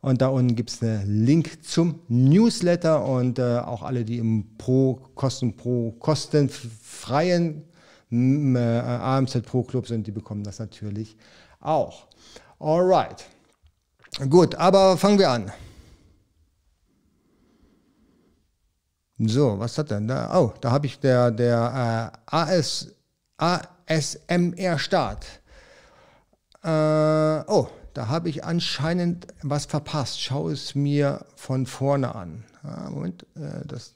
Und 0.00 0.22
da 0.22 0.28
unten 0.28 0.54
gibt 0.54 0.70
es 0.70 0.80
einen 0.80 1.24
Link 1.26 1.64
zum 1.64 1.98
Newsletter 2.06 3.04
und 3.04 3.40
äh, 3.40 3.58
auch 3.58 3.82
alle, 3.82 4.04
die 4.04 4.18
im 4.18 4.56
Pro, 4.58 5.00
Kosten, 5.16 5.56
Pro, 5.56 5.90
kostenfreien 5.98 7.64
äh, 8.12 8.58
AMZ 8.58 9.42
Pro 9.42 9.64
Club 9.64 9.88
sind, 9.88 10.06
die 10.06 10.12
bekommen 10.12 10.44
das 10.44 10.60
natürlich 10.60 11.16
auch. 11.58 12.06
Alright. 12.60 13.24
Gut, 14.30 14.54
aber 14.54 14.96
fangen 14.96 15.18
wir 15.18 15.30
an. 15.30 15.50
So, 19.24 19.58
was 19.58 19.78
hat 19.78 19.90
denn 19.90 20.08
da? 20.08 20.36
Oh, 20.36 20.52
da 20.60 20.72
habe 20.72 20.86
ich 20.86 20.98
der, 20.98 21.30
der 21.30 22.12
äh, 22.12 22.34
AS, 22.34 22.88
ASMR 23.36 24.78
Start. 24.78 25.26
Äh, 26.64 26.68
oh, 27.46 27.68
da 27.94 28.08
habe 28.08 28.28
ich 28.28 28.42
anscheinend 28.42 29.28
was 29.42 29.66
verpasst. 29.66 30.20
Schau 30.20 30.48
es 30.48 30.74
mir 30.74 31.24
von 31.36 31.66
vorne 31.66 32.14
an. 32.16 32.44
Ah, 32.64 32.90
Moment, 32.90 33.24
äh, 33.36 33.64
das. 33.64 33.94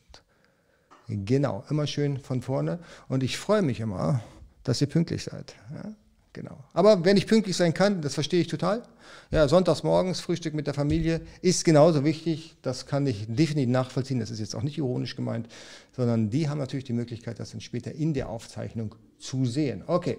Genau, 1.09 1.65
immer 1.71 1.87
schön 1.87 2.19
von 2.19 2.43
vorne. 2.43 2.79
Und 3.09 3.23
ich 3.23 3.37
freue 3.37 3.63
mich 3.63 3.81
immer, 3.81 4.21
dass 4.63 4.81
ihr 4.81 4.89
pünktlich 4.89 5.25
seid. 5.25 5.55
Ja? 5.73 5.93
Genau. 6.37 6.59
Aber 6.75 7.03
wenn 7.07 7.17
ich 7.17 7.27
pünktlich 7.27 7.57
sein 7.57 7.73
kann, 7.73 8.03
das 8.03 8.13
verstehe 8.13 8.43
ich 8.43 8.47
total. 8.47 8.83
Ja, 9.31 9.49
sonntags 9.49 9.83
morgens, 9.83 10.21
Frühstück 10.21 10.53
mit 10.53 10.67
der 10.67 10.75
Familie 10.75 11.23
ist 11.41 11.65
genauso 11.65 12.05
wichtig. 12.05 12.57
Das 12.61 12.85
kann 12.85 13.07
ich 13.07 13.25
definitiv 13.27 13.71
nachvollziehen. 13.71 14.21
Das 14.21 14.31
ist 14.31 14.39
jetzt 14.39 14.55
auch 14.55 14.63
nicht 14.63 14.77
ironisch 14.77 15.17
gemeint, 15.17 15.49
sondern 15.97 16.29
die 16.29 16.51
haben 16.51 16.59
natürlich 16.59 16.85
die 16.85 16.93
Möglichkeit, 16.93 17.41
das 17.41 17.53
dann 17.53 17.63
später 17.63 17.91
in 17.93 18.13
der 18.13 18.29
Aufzeichnung 18.29 18.95
zu 19.19 19.47
sehen. 19.47 19.83
Okay. 19.87 20.19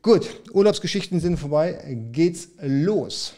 Gut, 0.00 0.26
Urlaubsgeschichten 0.54 1.20
sind 1.20 1.36
vorbei. 1.36 1.98
Geht's 2.12 2.48
los. 2.62 3.34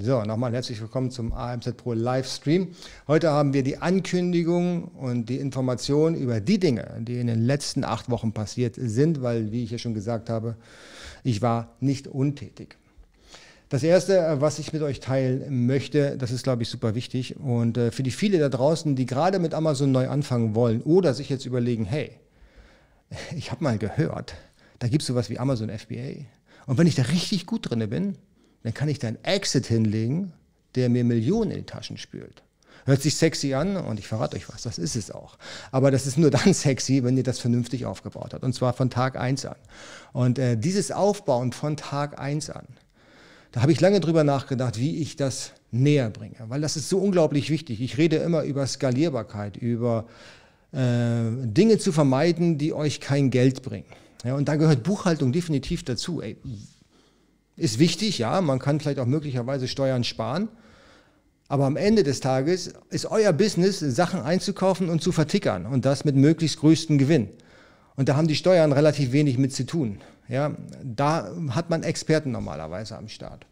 So, 0.00 0.22
nochmal 0.22 0.52
herzlich 0.52 0.80
willkommen 0.80 1.10
zum 1.10 1.32
AMZ 1.32 1.76
Pro 1.76 1.92
Livestream. 1.92 2.68
Heute 3.08 3.30
haben 3.30 3.52
wir 3.52 3.62
die 3.62 3.78
Ankündigung 3.78 4.84
und 4.84 5.28
die 5.28 5.38
Information 5.38 6.14
über 6.14 6.40
die 6.40 6.58
Dinge, 6.58 6.98
die 7.00 7.18
in 7.18 7.26
den 7.26 7.42
letzten 7.42 7.84
acht 7.84 8.08
Wochen 8.08 8.32
passiert 8.32 8.76
sind, 8.78 9.22
weil, 9.22 9.52
wie 9.52 9.64
ich 9.64 9.70
ja 9.70 9.78
schon 9.78 9.92
gesagt 9.92 10.30
habe, 10.30 10.56
ich 11.24 11.42
war 11.42 11.76
nicht 11.80 12.06
untätig. 12.06 12.76
Das 13.68 13.82
Erste, 13.82 14.36
was 14.40 14.58
ich 14.58 14.72
mit 14.72 14.82
euch 14.82 15.00
teilen 15.00 15.66
möchte, 15.66 16.16
das 16.16 16.30
ist, 16.30 16.44
glaube 16.44 16.62
ich, 16.62 16.70
super 16.70 16.94
wichtig. 16.94 17.38
Und 17.40 17.76
äh, 17.76 17.90
für 17.90 18.02
die 18.02 18.12
viele 18.12 18.38
da 18.38 18.48
draußen, 18.48 18.96
die 18.96 19.04
gerade 19.04 19.40
mit 19.40 19.52
Amazon 19.52 19.92
neu 19.92 20.08
anfangen 20.08 20.54
wollen 20.54 20.80
oder 20.82 21.12
sich 21.12 21.28
jetzt 21.28 21.44
überlegen, 21.44 21.84
hey, 21.84 22.12
ich 23.36 23.50
habe 23.50 23.62
mal 23.62 23.78
gehört, 23.78 24.36
da 24.78 24.88
gibt 24.88 25.02
es 25.02 25.08
sowas 25.08 25.28
wie 25.28 25.38
Amazon 25.38 25.68
FBA. 25.68 26.24
Und 26.66 26.78
wenn 26.78 26.86
ich 26.86 26.94
da 26.94 27.02
richtig 27.02 27.46
gut 27.46 27.68
drin 27.68 27.90
bin, 27.90 28.16
dann 28.62 28.74
kann 28.74 28.88
ich 28.88 28.98
da 28.98 29.08
einen 29.08 29.24
Exit 29.24 29.66
hinlegen, 29.66 30.32
der 30.74 30.88
mir 30.88 31.04
Millionen 31.04 31.50
in 31.50 31.58
die 31.58 31.66
Taschen 31.66 31.98
spült. 31.98 32.42
Hört 32.84 33.02
sich 33.02 33.16
sexy 33.16 33.54
an 33.54 33.76
und 33.76 34.00
ich 34.00 34.08
verrate 34.08 34.36
euch 34.36 34.48
was, 34.48 34.62
das 34.62 34.78
ist 34.78 34.96
es 34.96 35.10
auch. 35.10 35.36
Aber 35.70 35.90
das 35.90 36.06
ist 36.06 36.18
nur 36.18 36.30
dann 36.30 36.52
sexy, 36.54 37.04
wenn 37.04 37.16
ihr 37.16 37.22
das 37.22 37.38
vernünftig 37.38 37.86
aufgebaut 37.86 38.34
habt 38.34 38.42
und 38.42 38.54
zwar 38.54 38.72
von 38.72 38.90
Tag 38.90 39.16
eins 39.16 39.46
an. 39.46 39.56
Und 40.12 40.38
äh, 40.38 40.56
dieses 40.56 40.90
Aufbauen 40.90 41.52
von 41.52 41.76
Tag 41.76 42.18
eins 42.18 42.50
an, 42.50 42.66
da 43.52 43.62
habe 43.62 43.70
ich 43.70 43.80
lange 43.80 44.00
drüber 44.00 44.24
nachgedacht, 44.24 44.78
wie 44.78 44.96
ich 44.96 45.16
das 45.16 45.52
näher 45.70 46.10
bringe, 46.10 46.36
weil 46.48 46.60
das 46.60 46.76
ist 46.76 46.88
so 46.88 46.98
unglaublich 46.98 47.50
wichtig. 47.50 47.80
Ich 47.80 47.98
rede 47.98 48.16
immer 48.16 48.42
über 48.42 48.66
Skalierbarkeit, 48.66 49.56
über 49.56 50.06
äh, 50.72 51.30
Dinge 51.44 51.78
zu 51.78 51.92
vermeiden, 51.92 52.58
die 52.58 52.72
euch 52.72 53.00
kein 53.00 53.30
Geld 53.30 53.62
bringen. 53.62 53.86
Ja, 54.24 54.34
und 54.34 54.48
da 54.48 54.56
gehört 54.56 54.82
Buchhaltung 54.82 55.32
definitiv 55.32 55.84
dazu. 55.84 56.22
Ey, 56.22 56.36
ist 57.62 57.78
wichtig, 57.78 58.18
ja, 58.18 58.40
man 58.40 58.58
kann 58.58 58.80
vielleicht 58.80 58.98
auch 58.98 59.06
möglicherweise 59.06 59.68
Steuern 59.68 60.04
sparen. 60.04 60.48
Aber 61.48 61.66
am 61.66 61.76
Ende 61.76 62.02
des 62.02 62.20
Tages 62.20 62.72
ist 62.90 63.06
euer 63.06 63.32
Business, 63.32 63.78
Sachen 63.78 64.20
einzukaufen 64.20 64.88
und 64.88 65.02
zu 65.02 65.12
vertickern 65.12 65.66
und 65.66 65.84
das 65.84 66.04
mit 66.04 66.16
möglichst 66.16 66.58
größtem 66.58 66.98
Gewinn. 66.98 67.28
Und 67.94 68.08
da 68.08 68.16
haben 68.16 68.26
die 68.26 68.34
Steuern 68.34 68.72
relativ 68.72 69.12
wenig 69.12 69.38
mit 69.38 69.52
zu 69.52 69.64
tun. 69.64 70.00
Ja, 70.28 70.56
da 70.82 71.30
hat 71.50 71.68
man 71.70 71.82
Experten 71.82 72.32
normalerweise 72.32 72.96
am 72.96 73.08
Start. 73.08 73.46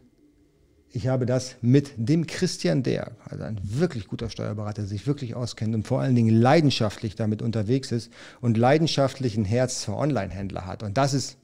ich 0.90 1.08
habe 1.08 1.24
das 1.26 1.56
mit 1.60 1.92
dem 1.96 2.26
Christian 2.26 2.82
Der, 2.84 3.12
also 3.24 3.44
ein 3.44 3.60
wirklich 3.62 4.06
guter 4.06 4.30
Steuerberater, 4.30 4.82
der 4.82 4.88
sich 4.88 5.06
wirklich 5.06 5.34
auskennt 5.34 5.74
und 5.74 5.86
vor 5.86 6.00
allen 6.00 6.14
Dingen 6.14 6.34
leidenschaftlich 6.34 7.14
damit 7.16 7.42
unterwegs 7.42 7.92
ist 7.92 8.10
und 8.40 8.56
leidenschaftlich 8.56 9.36
ein 9.36 9.44
Herz 9.44 9.84
für 9.84 9.94
Online-Händler 9.96 10.64
hat. 10.66 10.82
Und 10.82 10.96
das 10.96 11.12
ist 11.12 11.36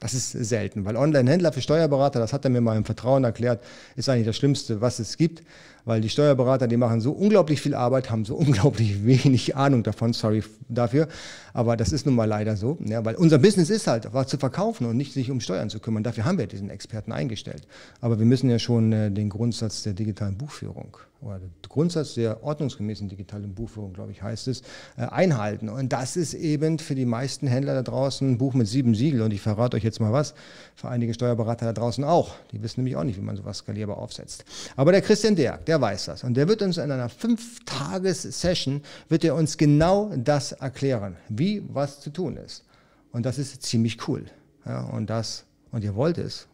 das 0.00 0.14
ist 0.14 0.32
selten, 0.32 0.84
weil 0.86 0.96
Online-Händler 0.96 1.52
für 1.52 1.60
Steuerberater, 1.60 2.18
das 2.18 2.32
hat 2.32 2.44
er 2.44 2.50
mir 2.50 2.60
mal 2.60 2.76
im 2.76 2.84
Vertrauen 2.84 3.22
erklärt, 3.22 3.62
ist 3.96 4.08
eigentlich 4.08 4.26
das 4.26 4.36
Schlimmste, 4.36 4.80
was 4.80 4.98
es 4.98 5.16
gibt, 5.18 5.42
weil 5.84 6.00
die 6.00 6.08
Steuerberater, 6.08 6.66
die 6.68 6.76
machen 6.76 7.00
so 7.00 7.12
unglaublich 7.12 7.60
viel 7.60 7.74
Arbeit, 7.74 8.10
haben 8.10 8.24
so 8.24 8.34
unglaublich 8.36 9.04
wenig 9.04 9.56
Ahnung 9.56 9.82
davon, 9.82 10.14
sorry 10.14 10.42
dafür, 10.68 11.06
aber 11.52 11.76
das 11.76 11.92
ist 11.92 12.06
nun 12.06 12.14
mal 12.14 12.24
leider 12.24 12.56
so, 12.56 12.78
ja, 12.84 13.04
weil 13.04 13.14
unser 13.14 13.38
Business 13.38 13.68
ist 13.68 13.86
halt, 13.86 14.08
was 14.12 14.28
zu 14.28 14.38
verkaufen 14.38 14.86
und 14.86 14.96
nicht 14.96 15.12
sich 15.12 15.30
um 15.30 15.40
Steuern 15.40 15.68
zu 15.68 15.80
kümmern. 15.80 16.02
Dafür 16.02 16.24
haben 16.24 16.38
wir 16.38 16.46
diesen 16.46 16.70
Experten 16.70 17.12
eingestellt. 17.12 17.66
Aber 18.00 18.18
wir 18.18 18.26
müssen 18.26 18.48
ja 18.48 18.58
schon 18.58 18.92
äh, 18.92 19.10
den 19.10 19.28
Grundsatz 19.28 19.82
der 19.82 19.92
digitalen 19.92 20.36
Buchführung 20.36 20.96
oder 21.22 21.38
der 21.38 21.50
Grundsatz 21.68 22.14
der 22.14 22.42
ordnungsgemäßen 22.42 23.08
digitalen 23.08 23.54
Buchführung, 23.54 23.92
glaube 23.92 24.12
ich, 24.12 24.22
heißt 24.22 24.48
es, 24.48 24.62
äh, 24.96 25.02
einhalten. 25.02 25.68
Und 25.68 25.92
das 25.92 26.16
ist 26.16 26.34
eben 26.34 26.78
für 26.78 26.94
die 26.94 27.04
meisten 27.04 27.46
Händler 27.46 27.74
da 27.74 27.82
draußen 27.82 28.28
ein 28.28 28.38
Buch 28.38 28.54
mit 28.54 28.66
sieben 28.66 28.94
Siegel. 28.94 29.20
Und 29.22 29.32
ich 29.32 29.40
verrate 29.40 29.76
euch 29.76 29.84
jetzt 29.84 30.00
mal 30.00 30.12
was, 30.12 30.34
für 30.74 30.88
einige 30.88 31.12
Steuerberater 31.12 31.66
da 31.66 31.72
draußen 31.72 32.04
auch. 32.04 32.34
Die 32.52 32.62
wissen 32.62 32.80
nämlich 32.80 32.96
auch 32.96 33.04
nicht, 33.04 33.18
wie 33.18 33.22
man 33.22 33.36
sowas 33.36 33.58
skalierbar 33.58 33.98
aufsetzt. 33.98 34.44
Aber 34.76 34.92
der 34.92 35.02
Christian 35.02 35.36
Derk, 35.36 35.66
der 35.66 35.80
weiß 35.80 36.06
das. 36.06 36.24
Und 36.24 36.34
der 36.34 36.48
wird 36.48 36.62
uns 36.62 36.78
in 36.78 36.90
einer 36.90 37.08
Fünf-Tages-Session, 37.08 38.82
wird 39.08 39.24
er 39.24 39.34
uns 39.34 39.58
genau 39.58 40.10
das 40.16 40.52
erklären, 40.52 41.16
wie 41.28 41.62
was 41.68 42.00
zu 42.00 42.10
tun 42.10 42.36
ist. 42.38 42.64
Und 43.12 43.26
das 43.26 43.38
ist 43.38 43.62
ziemlich 43.62 44.08
cool. 44.08 44.24
Ja, 44.64 44.84
und 44.84 45.10
das, 45.10 45.44
und 45.70 45.84
ihr 45.84 45.94
wollt 45.94 46.18
es. 46.18 46.46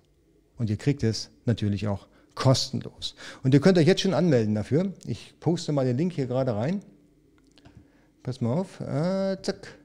Und 0.59 0.71
ihr 0.71 0.77
kriegt 0.77 1.03
es 1.03 1.31
natürlich 1.45 1.87
auch 1.87 2.07
kostenlos. 2.37 3.17
Und 3.43 3.53
ihr 3.55 3.61
könnt 3.61 3.77
euch 3.79 3.87
jetzt 3.87 4.03
schon 4.03 4.15
anmelden 4.15 4.55
dafür. 4.55 4.93
Ich 5.07 5.35
poste 5.41 5.73
mal 5.73 5.85
den 5.85 5.97
Link 5.97 6.13
hier 6.13 6.27
gerade 6.27 6.55
rein. 6.55 6.83
Pass 8.23 8.41
mal 8.41 8.53
auf. 8.53 8.81
Äh, 8.81 9.43
zack. 9.43 9.77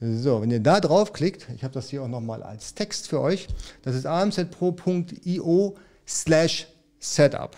So, 0.00 0.42
wenn 0.42 0.50
ihr 0.50 0.60
da 0.60 0.80
draufklickt, 0.80 1.48
ich 1.56 1.64
habe 1.64 1.72
das 1.72 1.88
hier 1.88 2.02
auch 2.02 2.08
nochmal 2.08 2.42
als 2.42 2.74
Text 2.74 3.08
für 3.08 3.20
euch, 3.20 3.48
das 3.82 3.96
ist 3.96 4.06
amzpro.io 4.06 5.76
slash 6.06 6.68
setup. 6.98 7.56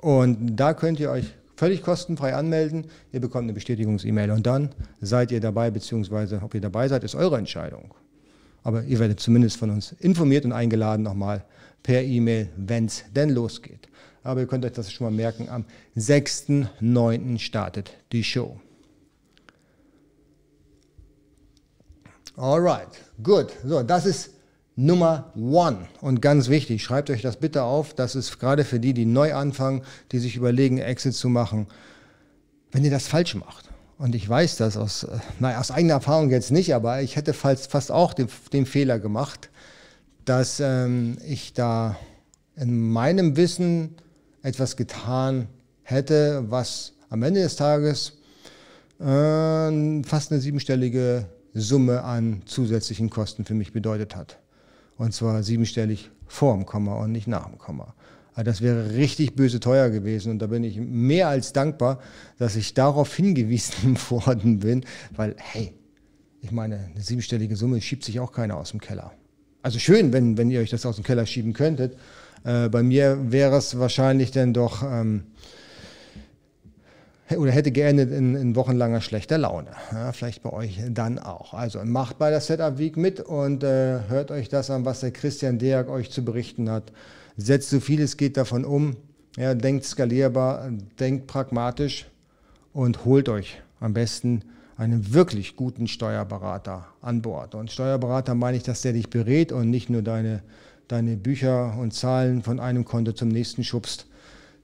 Und 0.00 0.56
da 0.56 0.74
könnt 0.74 1.00
ihr 1.00 1.10
euch 1.10 1.32
völlig 1.56 1.82
kostenfrei 1.82 2.34
anmelden. 2.34 2.86
Ihr 3.12 3.20
bekommt 3.20 3.44
eine 3.44 3.54
Bestätigungs-E-Mail 3.54 4.30
und 4.30 4.46
dann 4.46 4.74
seid 5.00 5.32
ihr 5.32 5.40
dabei, 5.40 5.70
beziehungsweise 5.70 6.40
ob 6.42 6.54
ihr 6.54 6.60
dabei 6.60 6.88
seid, 6.88 7.02
ist 7.02 7.14
eure 7.14 7.38
Entscheidung. 7.38 7.94
Aber 8.62 8.82
ihr 8.82 8.98
werdet 8.98 9.20
zumindest 9.20 9.56
von 9.56 9.70
uns 9.70 9.92
informiert 9.92 10.44
und 10.44 10.52
eingeladen 10.52 11.02
nochmal 11.02 11.44
per 11.86 12.02
E-Mail, 12.02 12.48
wenn 12.56 12.86
es 12.86 13.04
denn 13.14 13.30
losgeht. 13.30 13.88
Aber 14.24 14.40
ihr 14.40 14.48
könnt 14.48 14.64
euch 14.64 14.72
das 14.72 14.90
schon 14.90 15.06
mal 15.06 15.12
merken, 15.12 15.48
am 15.48 15.64
6.9. 15.96 17.38
startet 17.38 17.92
die 18.10 18.24
Show. 18.24 18.58
Alright, 22.36 22.88
gut. 23.22 23.52
So, 23.64 23.84
das 23.84 24.04
ist 24.04 24.30
Nummer 24.74 25.32
one. 25.36 25.86
Und 26.00 26.20
ganz 26.20 26.48
wichtig, 26.48 26.82
schreibt 26.82 27.08
euch 27.08 27.22
das 27.22 27.36
bitte 27.36 27.62
auf. 27.62 27.94
Das 27.94 28.16
ist 28.16 28.40
gerade 28.40 28.64
für 28.64 28.80
die, 28.80 28.92
die 28.92 29.06
neu 29.06 29.32
anfangen, 29.32 29.82
die 30.10 30.18
sich 30.18 30.34
überlegen, 30.34 30.78
Exit 30.78 31.14
zu 31.14 31.28
machen. 31.28 31.68
Wenn 32.72 32.84
ihr 32.84 32.90
das 32.90 33.06
falsch 33.06 33.36
macht, 33.36 33.70
und 33.96 34.16
ich 34.16 34.28
weiß 34.28 34.56
das 34.56 34.76
aus, 34.76 35.04
äh, 35.04 35.18
naja, 35.38 35.60
aus 35.60 35.70
eigener 35.70 35.94
Erfahrung 35.94 36.30
jetzt 36.30 36.50
nicht, 36.50 36.74
aber 36.74 37.00
ich 37.00 37.14
hätte 37.14 37.32
fast 37.32 37.92
auch 37.92 38.12
den, 38.12 38.26
den 38.52 38.66
Fehler 38.66 38.98
gemacht, 38.98 39.50
dass 40.26 40.60
ähm, 40.60 41.16
ich 41.26 41.54
da 41.54 41.96
in 42.56 42.90
meinem 42.90 43.36
Wissen 43.36 43.94
etwas 44.42 44.76
getan 44.76 45.48
hätte, 45.82 46.44
was 46.48 46.92
am 47.08 47.22
Ende 47.22 47.42
des 47.42 47.56
Tages 47.56 48.18
äh, 48.98 50.02
fast 50.02 50.32
eine 50.32 50.40
siebenstellige 50.40 51.26
Summe 51.54 52.02
an 52.02 52.42
zusätzlichen 52.44 53.08
Kosten 53.08 53.44
für 53.44 53.54
mich 53.54 53.72
bedeutet 53.72 54.14
hat. 54.14 54.38
Und 54.98 55.14
zwar 55.14 55.42
siebenstellig 55.42 56.10
vor 56.26 56.54
dem 56.54 56.66
Komma 56.66 56.96
und 56.96 57.12
nicht 57.12 57.28
nach 57.28 57.46
dem 57.46 57.58
Komma. 57.58 57.94
Also 58.34 58.50
das 58.50 58.60
wäre 58.60 58.94
richtig 58.94 59.36
böse 59.36 59.60
teuer 59.60 59.90
gewesen 59.90 60.32
und 60.32 60.40
da 60.40 60.48
bin 60.48 60.64
ich 60.64 60.78
mehr 60.78 61.28
als 61.28 61.52
dankbar, 61.52 62.00
dass 62.38 62.56
ich 62.56 62.74
darauf 62.74 63.14
hingewiesen 63.14 63.96
worden 64.10 64.58
bin, 64.58 64.84
weil 65.14 65.36
hey, 65.38 65.72
ich 66.42 66.50
meine, 66.50 66.90
eine 66.92 67.00
siebenstellige 67.00 67.56
Summe 67.56 67.80
schiebt 67.80 68.04
sich 68.04 68.20
auch 68.20 68.32
keiner 68.32 68.56
aus 68.56 68.72
dem 68.72 68.80
Keller. 68.80 69.12
Also 69.66 69.80
schön, 69.80 70.12
wenn, 70.12 70.38
wenn 70.38 70.48
ihr 70.48 70.60
euch 70.60 70.70
das 70.70 70.86
aus 70.86 70.94
dem 70.94 71.02
Keller 71.04 71.26
schieben 71.26 71.52
könntet. 71.52 71.98
Äh, 72.44 72.68
bei 72.68 72.84
mir 72.84 73.32
wäre 73.32 73.56
es 73.56 73.76
wahrscheinlich 73.80 74.30
dann 74.30 74.54
doch 74.54 74.84
ähm, 74.84 75.24
oder 77.36 77.50
hätte 77.50 77.72
geendet 77.72 78.12
in, 78.12 78.36
in 78.36 78.54
wochenlanger 78.54 79.00
schlechter 79.00 79.38
Laune. 79.38 79.70
Ja, 79.90 80.12
vielleicht 80.12 80.44
bei 80.44 80.52
euch 80.52 80.80
dann 80.90 81.18
auch. 81.18 81.52
Also 81.52 81.84
macht 81.84 82.16
bei 82.16 82.30
der 82.30 82.40
Setup 82.40 82.78
Week 82.78 82.96
mit 82.96 83.18
und 83.18 83.64
äh, 83.64 84.02
hört 84.08 84.30
euch 84.30 84.48
das 84.48 84.70
an, 84.70 84.84
was 84.84 85.00
der 85.00 85.10
Christian 85.10 85.58
Deak 85.58 85.88
euch 85.88 86.12
zu 86.12 86.24
berichten 86.24 86.70
hat. 86.70 86.92
Setzt 87.36 87.70
so 87.70 87.80
viel 87.80 88.00
es 88.00 88.16
geht 88.16 88.36
davon 88.36 88.64
um. 88.64 88.94
Ja, 89.36 89.54
denkt 89.54 89.84
skalierbar, 89.84 90.70
denkt 91.00 91.26
pragmatisch 91.26 92.06
und 92.72 93.04
holt 93.04 93.28
euch 93.28 93.60
am 93.80 93.94
besten 93.94 94.44
einen 94.76 95.14
wirklich 95.14 95.56
guten 95.56 95.88
Steuerberater 95.88 96.86
an 97.00 97.22
Bord. 97.22 97.54
Und 97.54 97.70
Steuerberater 97.70 98.34
meine 98.34 98.56
ich, 98.56 98.62
dass 98.62 98.82
der 98.82 98.92
dich 98.92 99.08
berät 99.08 99.52
und 99.52 99.70
nicht 99.70 99.88
nur 99.88 100.02
deine, 100.02 100.42
deine 100.88 101.16
Bücher 101.16 101.76
und 101.78 101.94
Zahlen 101.94 102.42
von 102.42 102.60
einem 102.60 102.84
Konto 102.84 103.12
zum 103.12 103.28
nächsten 103.28 103.64
schubst. 103.64 104.06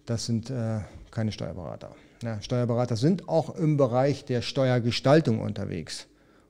Das 0.05 0.27
sind 0.27 0.51
äh, 0.51 0.81
keine 1.11 1.33
Steuerberater. 1.33 1.95
Ja, 2.23 2.41
Steuerberater 2.41 2.97
sind 2.97 3.29
auch 3.29 3.57
im 3.57 3.77
Bereich 3.77 4.25
der 4.25 4.43
Steuergestaltung 4.43 5.41
unterwegs. 5.41 6.07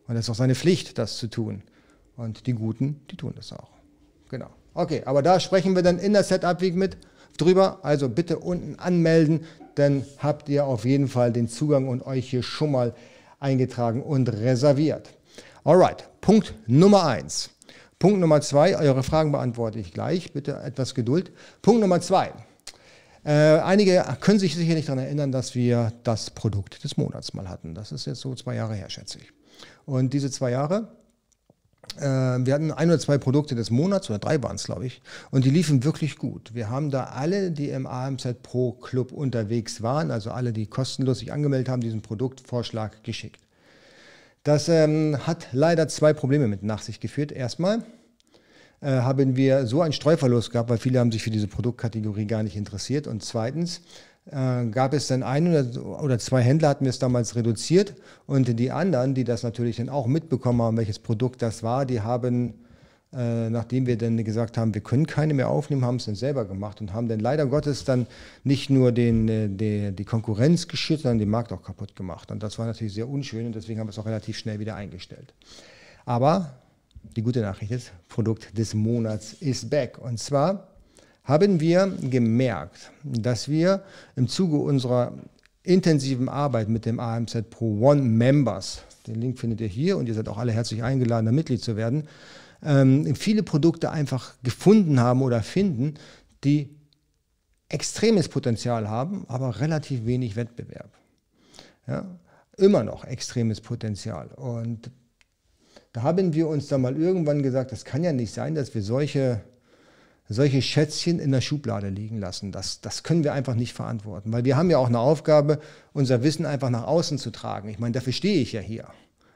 Und 0.07 0.17
es 0.17 0.27
ist 0.27 0.31
auch 0.31 0.35
seine 0.35 0.55
Pflicht, 0.55 0.99
das 0.99 1.17
zu 1.17 1.29
tun. 1.29 1.63
Und 2.17 2.47
die 2.47 2.53
Guten, 2.53 3.01
die 3.11 3.17
tun 3.17 3.33
das 3.37 3.53
auch. 3.53 3.71
Genau. 4.29 4.51
Okay, 4.75 5.03
aber 5.05 5.23
da 5.23 5.39
sprechen 5.39 5.75
wir 5.75 5.83
dann 5.83 5.99
in 5.99 6.13
der 6.13 6.25
Setup 6.25 6.61
Week 6.61 6.75
mit 6.75 6.97
drüber. 7.39 7.79
Also 7.83 8.09
bitte 8.09 8.39
unten 8.39 8.79
anmelden, 8.79 9.45
dann 9.77 10.05
habt 10.19 10.49
ihr 10.49 10.67
auf 10.67 10.85
jeden 10.85 11.09
Fall 11.09 11.33
den 11.33 11.49
Zugang 11.49 11.89
und 11.89 12.05
euch 12.05 12.29
hier 12.29 12.43
schon 12.43 12.73
mal 12.73 12.95
eingetragen 13.43 14.03
und 14.03 14.29
reserviert. 14.29 15.11
Alright, 15.65 16.09
Punkt 16.21 16.55
Nummer 16.67 17.07
eins. 17.07 17.51
Punkt 17.99 18.19
Nummer 18.19 18.41
zwei, 18.41 18.77
eure 18.77 19.03
Fragen 19.03 19.33
beantworte 19.33 19.79
ich 19.79 19.93
gleich. 19.93 20.33
Bitte 20.33 20.59
etwas 20.65 20.95
Geduld. 20.95 21.31
Punkt 21.61 21.81
Nummer 21.81 22.01
zwei. 22.01 22.33
Äh, 23.25 23.59
einige 23.61 24.05
können 24.21 24.41
sich 24.41 24.57
sicher 24.57 24.75
nicht 24.75 24.89
daran 24.89 25.05
erinnern, 25.05 25.31
dass 25.31 25.55
wir 25.55 25.93
das 26.03 26.31
Produkt 26.31 26.83
des 26.83 26.97
Monats 26.97 27.35
mal 27.35 27.49
hatten. 27.49 27.75
Das 27.75 27.93
ist 27.93 28.07
jetzt 28.07 28.21
so 28.21 28.35
zwei 28.35 28.57
Jahre 28.57 28.75
her, 28.75 28.91
schätze 28.91 29.19
ich. 29.19 29.33
Und 29.85 30.13
diese 30.13 30.31
zwei 30.31 30.51
Jahre, 30.51 30.89
wir 31.99 32.55
hatten 32.55 32.71
ein 32.71 32.89
oder 32.89 32.99
zwei 32.99 33.19
Produkte 33.19 33.55
des 33.55 33.71
Monats, 33.71 34.09
oder 34.09 34.19
drei 34.19 34.43
waren 34.43 34.57
es, 34.57 34.65
glaube 34.65 34.87
ich, 34.87 35.03
und 35.31 35.45
die 35.45 35.51
liefen 35.51 35.85
wirklich 35.85 36.17
gut. 36.17 36.55
Wir 36.55 36.71
haben 36.71 36.91
da 36.91 37.05
alle, 37.05 37.51
die 37.51 37.69
im 37.69 37.87
AMZ 37.87 38.43
Pro 38.43 38.73
Club 38.73 39.13
unterwegs 39.13 39.83
waren, 39.83 40.11
also 40.11 40.31
alle, 40.31 40.53
die 40.53 40.67
kostenlos 40.67 41.19
sich 41.19 41.33
angemeldet 41.33 41.69
haben, 41.69 41.81
diesen 41.81 42.01
Produktvorschlag 42.01 43.05
geschickt. 43.05 43.43
Das 44.43 44.69
ähm, 44.69 45.19
hat 45.27 45.49
leider 45.53 45.87
zwei 45.89 46.13
Probleme 46.13 46.49
mit 46.49 46.63
nach 46.63 46.83
sich 46.83 46.99
geführt. 46.99 47.31
Erstmal, 47.31 47.85
äh, 48.83 49.03
haben 49.03 49.37
wir 49.37 49.67
so 49.67 49.81
einen 49.81 49.93
Streuverlust 49.93 50.51
gehabt, 50.51 50.69
weil 50.69 50.79
viele 50.79 50.99
haben 50.99 51.13
sich 51.13 51.23
für 51.23 51.31
diese 51.31 51.47
Produktkategorie 51.47 52.27
gar 52.27 52.43
nicht 52.43 52.57
interessiert. 52.57 53.07
Und 53.07 53.23
zweitens 53.23 53.83
äh, 54.31 54.67
gab 54.67 54.95
es 54.95 55.09
dann 55.09 55.23
ein 55.23 55.49
oder, 55.49 56.03
oder 56.03 56.19
zwei 56.19 56.43
Händler, 56.43 56.69
hatten 56.69 56.85
wir 56.85 56.91
es 56.91 56.99
damals 56.99 57.35
reduziert. 57.37 57.95
Und 58.27 58.59
die 58.59 58.71
anderen, 58.71 59.15
die 59.15 59.25
das 59.25 59.43
natürlich 59.43 59.77
dann 59.77 59.89
auch 59.89 60.07
mitbekommen 60.07 60.63
haben, 60.63 60.77
welches 60.77 60.99
Produkt 60.99 61.43
das 61.43 61.63
war, 61.63 61.87
die 61.87 62.01
haben 62.01 62.55
äh, 63.15 63.51
nachdem 63.51 63.87
wir 63.87 63.99
dann 63.99 64.23
gesagt 64.25 64.57
haben, 64.57 64.73
wir 64.73 64.81
können 64.81 65.07
keine 65.07 65.35
mehr 65.35 65.51
aufnehmen, 65.51 65.85
haben 65.85 65.97
es 65.97 66.07
dann 66.07 66.15
selber 66.15 66.47
gemacht 66.47 66.81
und 66.81 66.95
haben 66.95 67.09
dann 67.09 67.21
leider 67.21 67.45
Gottes 67.45 67.85
dann 67.85 68.07
nicht 68.43 68.71
nur 68.71 68.91
den, 68.91 69.29
äh, 69.29 69.49
die, 69.51 69.95
die 69.95 70.05
Konkurrenz 70.05 70.67
geschützt, 70.67 71.03
sondern 71.03 71.19
den 71.19 71.29
Markt 71.29 71.53
auch 71.53 71.63
kaputt 71.63 71.95
gemacht. 71.95 72.31
Und 72.31 72.43
das 72.43 72.59
war 72.59 72.65
natürlich 72.65 72.95
sehr 72.95 73.09
unschön 73.09 73.45
und 73.45 73.55
deswegen 73.55 73.81
haben 73.81 73.87
wir 73.87 73.91
es 73.91 73.99
auch 73.99 74.07
relativ 74.07 74.39
schnell 74.39 74.61
wieder 74.61 74.77
eingestellt. 74.77 75.35
Aber 76.07 76.55
die 77.15 77.23
gute 77.23 77.43
Nachricht 77.43 77.71
ist, 77.71 77.93
Produkt 78.09 78.57
des 78.57 78.73
Monats 78.73 79.35
ist 79.35 79.69
back. 79.69 79.99
Und 79.99 80.19
zwar 80.19 80.69
haben 81.25 81.61
wir 81.61 81.87
gemerkt, 82.03 82.91
dass 83.05 83.49
wir 83.49 83.83
im 84.17 84.29
Zuge 84.29 84.57
unserer 84.57 85.13
intensiven 85.63 86.29
Arbeit 86.29 86.69
mit 86.69 86.85
dem 86.87 86.99
AMZ 86.99 87.51
Pro 87.51 87.79
One 87.81 88.03
Members, 88.03 88.83
den 89.07 89.21
Link 89.21 89.39
findet 89.39 89.61
ihr 89.61 89.69
hier 89.69 89.97
und 89.97 90.09
ihr 90.09 90.15
seid 90.15 90.29
auch 90.29 90.39
alle 90.39 90.53
herzlich 90.53 90.83
eingeladen, 90.83 91.27
da 91.27 91.33
Mitglied 91.33 91.63
zu 91.63 91.77
werden, 91.77 92.09
ähm, 92.65 93.15
viele 93.15 93.43
Produkte 93.43 93.91
einfach 93.91 94.35
gefunden 94.43 95.01
haben 95.01 95.23
oder 95.23 95.43
finden, 95.43 95.95
die 96.45 96.77
extremes 97.69 98.29
Potenzial 98.29 98.89
haben, 98.89 99.25
aber 99.29 99.61
relativ 99.61 100.05
wenig 100.05 100.37
Wettbewerb. 100.37 100.91
Ja, 101.87 102.05
immer 102.57 102.85
noch 102.85 103.05
extremes 103.05 103.61
Potenzial. 103.61 104.29
Und 104.29 104.91
da 105.93 106.03
haben 106.03 106.35
wir 106.35 106.49
uns 106.49 106.69
dann 106.69 106.83
mal 106.83 106.97
irgendwann 106.97 107.43
gesagt, 107.43 107.73
das 107.73 107.85
kann 107.85 108.05
ja 108.05 108.13
nicht 108.13 108.33
sein, 108.33 108.55
dass 108.55 108.75
wir 108.75 108.83
solche, 108.83 109.41
solche 110.33 110.63
Schätzchen 110.63 111.19
in 111.19 111.33
der 111.33 111.41
Schublade 111.41 111.89
liegen 111.89 112.19
lassen. 112.19 112.53
Das, 112.53 112.81
das 112.81 113.03
können 113.03 113.25
wir 113.25 113.33
einfach 113.33 113.55
nicht 113.55 113.73
verantworten, 113.73 114.33
weil 114.33 114.45
wir 114.45 114.57
haben 114.57 114.71
ja 114.71 114.79
auch 114.79 114.89
eine 114.89 114.99
Aufgabe, 114.99 115.59
unser 115.93 116.23
Wissen 116.23 116.47
einfach 116.47 116.71
nach 116.71 116.85
außen 116.85 117.19
zu 117.19 117.31
tragen. 117.31 117.69
Ich 117.69 117.79
meine, 117.79 117.93
dafür 117.93 118.13
stehe 118.13 118.41
ich 118.41 118.53
ja 118.53 118.61
hier. 118.61 118.87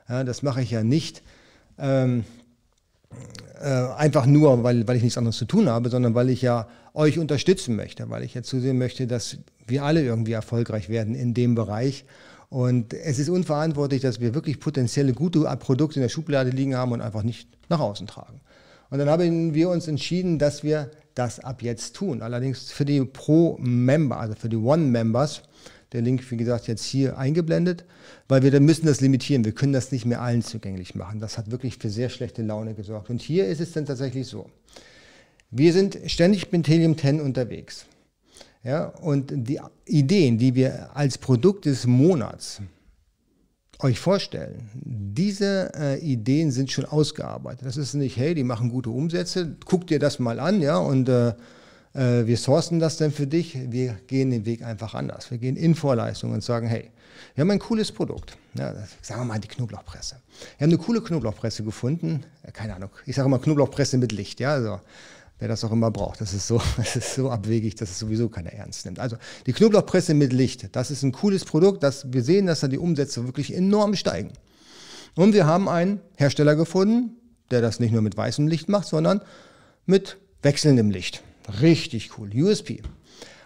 Ja, 0.09 0.25
das 0.25 0.43
mache 0.43 0.63
ich 0.63 0.71
ja 0.71 0.85
nicht 0.85 1.23
ähm, 1.79 2.25
äh, 3.61 3.69
einfach 3.69 4.27
nur, 4.27 4.63
weil, 4.63 4.87
weil 4.87 4.97
ich 4.97 5.03
nichts 5.03 5.19
anderes 5.19 5.37
zu 5.37 5.47
tun 5.47 5.69
habe, 5.69 5.89
sondern 5.89 6.15
weil 6.15 6.31
ich 6.31 6.43
ja 6.43 6.69
euch 6.95 7.19
unterstützen 7.19 7.77
möchte, 7.77 8.09
weil 8.11 8.23
ich 8.23 8.35
ja 8.35 8.43
zusehen 8.43 8.79
möchte, 8.79 9.07
dass 9.07 9.39
wir 9.67 9.85
alle 9.85 10.03
irgendwie 10.03 10.33
erfolgreich 10.33 10.89
werden 10.89 11.15
in 11.15 11.35
dem 11.35 11.55
Bereich. 11.55 12.05
Und 12.49 12.95
es 12.95 13.19
ist 13.19 13.29
unverantwortlich, 13.29 14.03
dass 14.03 14.21
wir 14.21 14.35
wirklich 14.35 14.61
potenzielle 14.61 15.13
gute 15.13 15.41
Produkte 15.59 15.99
in 15.99 16.03
der 16.03 16.09
Schublade 16.09 16.51
liegen 16.51 16.77
haben 16.77 16.93
und 16.93 17.01
einfach 17.01 17.23
nicht 17.23 17.49
nach 17.69 17.81
außen 17.81 18.07
tragen. 18.07 18.41
Und 18.91 18.99
dann 18.99 19.09
haben 19.09 19.55
wir 19.55 19.69
uns 19.69 19.89
entschieden, 19.89 20.39
dass 20.39 20.63
wir 20.63 20.91
das 21.15 21.41
ab 21.41 21.63
jetzt 21.63 21.97
tun. 21.97 22.23
Allerdings 22.23 22.71
für 22.71 22.85
die 22.85 23.05
Pro-Member, 23.05 24.19
also 24.19 24.35
für 24.35 24.49
die 24.49 24.57
One-Members, 24.57 25.43
der 25.93 26.03
Link, 26.03 26.31
wie 26.31 26.37
gesagt, 26.37 26.67
jetzt 26.67 26.85
hier 26.85 27.17
eingeblendet, 27.17 27.85
weil 28.29 28.43
wir 28.43 28.61
müssen 28.61 28.87
das 28.87 29.01
limitieren. 29.01 29.45
Wir 29.45 29.53
können 29.53 29.73
das 29.73 29.93
nicht 29.93 30.05
mehr 30.05 30.21
allen 30.21 30.43
zugänglich 30.43 30.95
machen. 30.95 31.21
Das 31.21 31.39
hat 31.39 31.51
wirklich 31.51 31.79
für 31.79 31.91
sehr 31.91 32.11
schlechte 32.11 32.43
Laune 32.43 32.75
gesorgt. 32.75 33.09
Und 33.11 33.23
hier 33.23 33.47
ist 33.47 33.61
es 33.61 33.73
dann 33.73 33.87
tatsächlich 33.87 34.27
so. 34.27 34.51
Wir 35.51 35.73
sind 35.73 35.99
ständig 36.07 36.51
mit 36.53 36.67
Helium 36.69 36.99
10 36.99 37.21
unterwegs. 37.21 37.87
Ja, 38.65 38.87
und 38.87 39.33
die 39.33 39.61
Ideen, 39.85 40.39
die 40.39 40.57
wir 40.57 40.95
als 40.97 41.19
Produkt 41.19 41.67
des 41.67 41.87
Monats 41.87 42.61
euch 43.81 43.99
vorstellen, 44.01 44.71
diese 44.75 45.73
äh, 45.75 45.99
Ideen 46.01 46.51
sind 46.51 46.71
schon 46.71 46.85
ausgearbeitet. 46.85 47.67
Das 47.67 47.77
ist 47.77 47.95
nicht, 47.95 48.17
hey, 48.17 48.35
die 48.35 48.45
machen 48.45 48.71
gute 48.71 48.91
Umsätze, 48.91 49.57
guck 49.65 49.87
dir 49.87 49.99
das 49.99 50.19
mal 50.19 50.41
an, 50.41 50.63
ja, 50.63 50.79
und 50.79 51.09
äh, 51.09 51.35
äh, 51.97 52.27
wir 52.27 52.37
sourcen 52.37 52.79
das 52.79 52.97
dann 52.97 53.11
für 53.11 53.27
dich. 53.27 53.59
Wir 53.71 53.99
gehen 54.07 54.31
den 54.31 54.45
Weg 54.45 54.63
einfach 54.63 54.95
anders. 54.95 55.31
Wir 55.31 55.39
gehen 55.39 55.57
in 55.57 55.75
Vorleistung 55.75 56.33
und 56.33 56.43
sagen, 56.43 56.67
hey, 56.67 56.91
wir 57.35 57.43
haben 57.43 57.51
ein 57.51 57.59
cooles 57.59 57.93
Produkt. 57.93 58.37
Ja, 58.55 58.75
sagen 59.03 59.23
wir 59.23 59.25
mal 59.25 59.39
die 59.39 59.49
Knoblauchpresse. 59.49 60.17
Wir 60.59 60.67
haben 60.67 60.73
eine 60.73 60.83
coole 60.83 61.01
Knoblauchpresse 61.01 61.65
gefunden. 61.65 62.25
Keine 62.53 62.75
Ahnung, 62.75 62.91
ich 63.05 63.17
sage 63.17 63.29
mal 63.29 63.39
Knoblauchpresse 63.39 63.99
mit 63.99 64.13
Licht. 64.13 64.41
Ja, 64.41 64.53
also 64.53 64.81
wer 65.39 65.49
das 65.49 65.65
auch 65.65 65.73
immer 65.73 65.91
braucht. 65.91 66.21
Das 66.21 66.33
ist 66.33 66.47
so, 66.47 66.61
das 66.77 66.97
ist 66.97 67.15
so 67.15 67.31
abwegig, 67.31 67.75
dass 67.77 67.91
es 67.91 67.99
sowieso 67.99 68.29
keiner 68.29 68.53
ernst 68.53 68.85
nimmt. 68.87 68.99
Also 68.99 69.17
die 69.47 69.53
Knoblauchpresse 69.53 70.15
mit 70.15 70.33
Licht, 70.33 70.69
das 70.73 70.91
ist 70.91 71.03
ein 71.03 71.13
cooles 71.13 71.45
Produkt, 71.45 71.83
das 71.83 72.13
wir 72.13 72.23
sehen, 72.23 72.47
dass 72.47 72.61
da 72.61 72.69
die 72.69 72.79
Umsätze 72.79 73.25
wirklich 73.25 73.55
enorm 73.55 73.95
steigen. 73.95 74.33
Und 75.15 75.33
wir 75.33 75.47
haben 75.47 75.69
einen 75.69 76.01
Hersteller 76.17 76.57
gefunden, 76.57 77.17
der 77.51 77.63
das 77.63 77.81
nicht 77.81 77.93
nur 77.93 78.03
mit 78.03 78.17
weißem 78.17 78.47
Licht 78.49 78.69
macht, 78.69 78.87
sondern 78.87 79.23
mit 79.87 80.19
wechselndem 80.43 80.91
Licht. 80.91 81.23
Richtig 81.61 82.19
cool, 82.19 82.31
USP. 82.35 82.83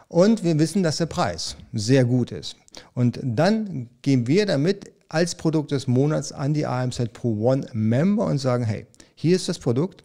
Und 0.09 0.42
wir 0.42 0.59
wissen, 0.59 0.83
dass 0.83 0.96
der 0.96 1.07
Preis 1.07 1.57
sehr 1.72 2.05
gut 2.05 2.33
ist. 2.33 2.57
Und 2.94 3.20
dann 3.22 3.88
gehen 4.03 4.26
wir 4.26 4.46
damit 4.46 4.90
als 5.09 5.35
Produkt 5.35 5.70
des 5.70 5.87
Monats 5.87 6.33
an 6.33 6.55
die 6.55 6.66
AMZ 6.66 7.12
Pro 7.12 7.48
One 7.48 7.66
Member 7.72 8.26
und 8.26 8.38
sagen, 8.38 8.64
hey, 8.64 8.87
hier 9.14 9.37
ist 9.37 9.48
das 9.48 9.59
Produkt, 9.59 10.05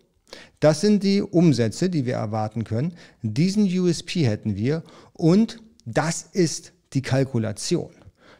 das 0.60 0.82
sind 0.82 1.04
die 1.04 1.22
Umsätze, 1.22 1.90
die 1.90 2.06
wir 2.06 2.16
erwarten 2.16 2.64
können. 2.64 2.94
Diesen 3.22 3.66
USP 3.66 4.26
hätten 4.26 4.56
wir 4.56 4.84
und 5.14 5.60
das 5.86 6.24
ist 6.24 6.74
die 6.94 7.02
Kalkulation. 7.02 7.92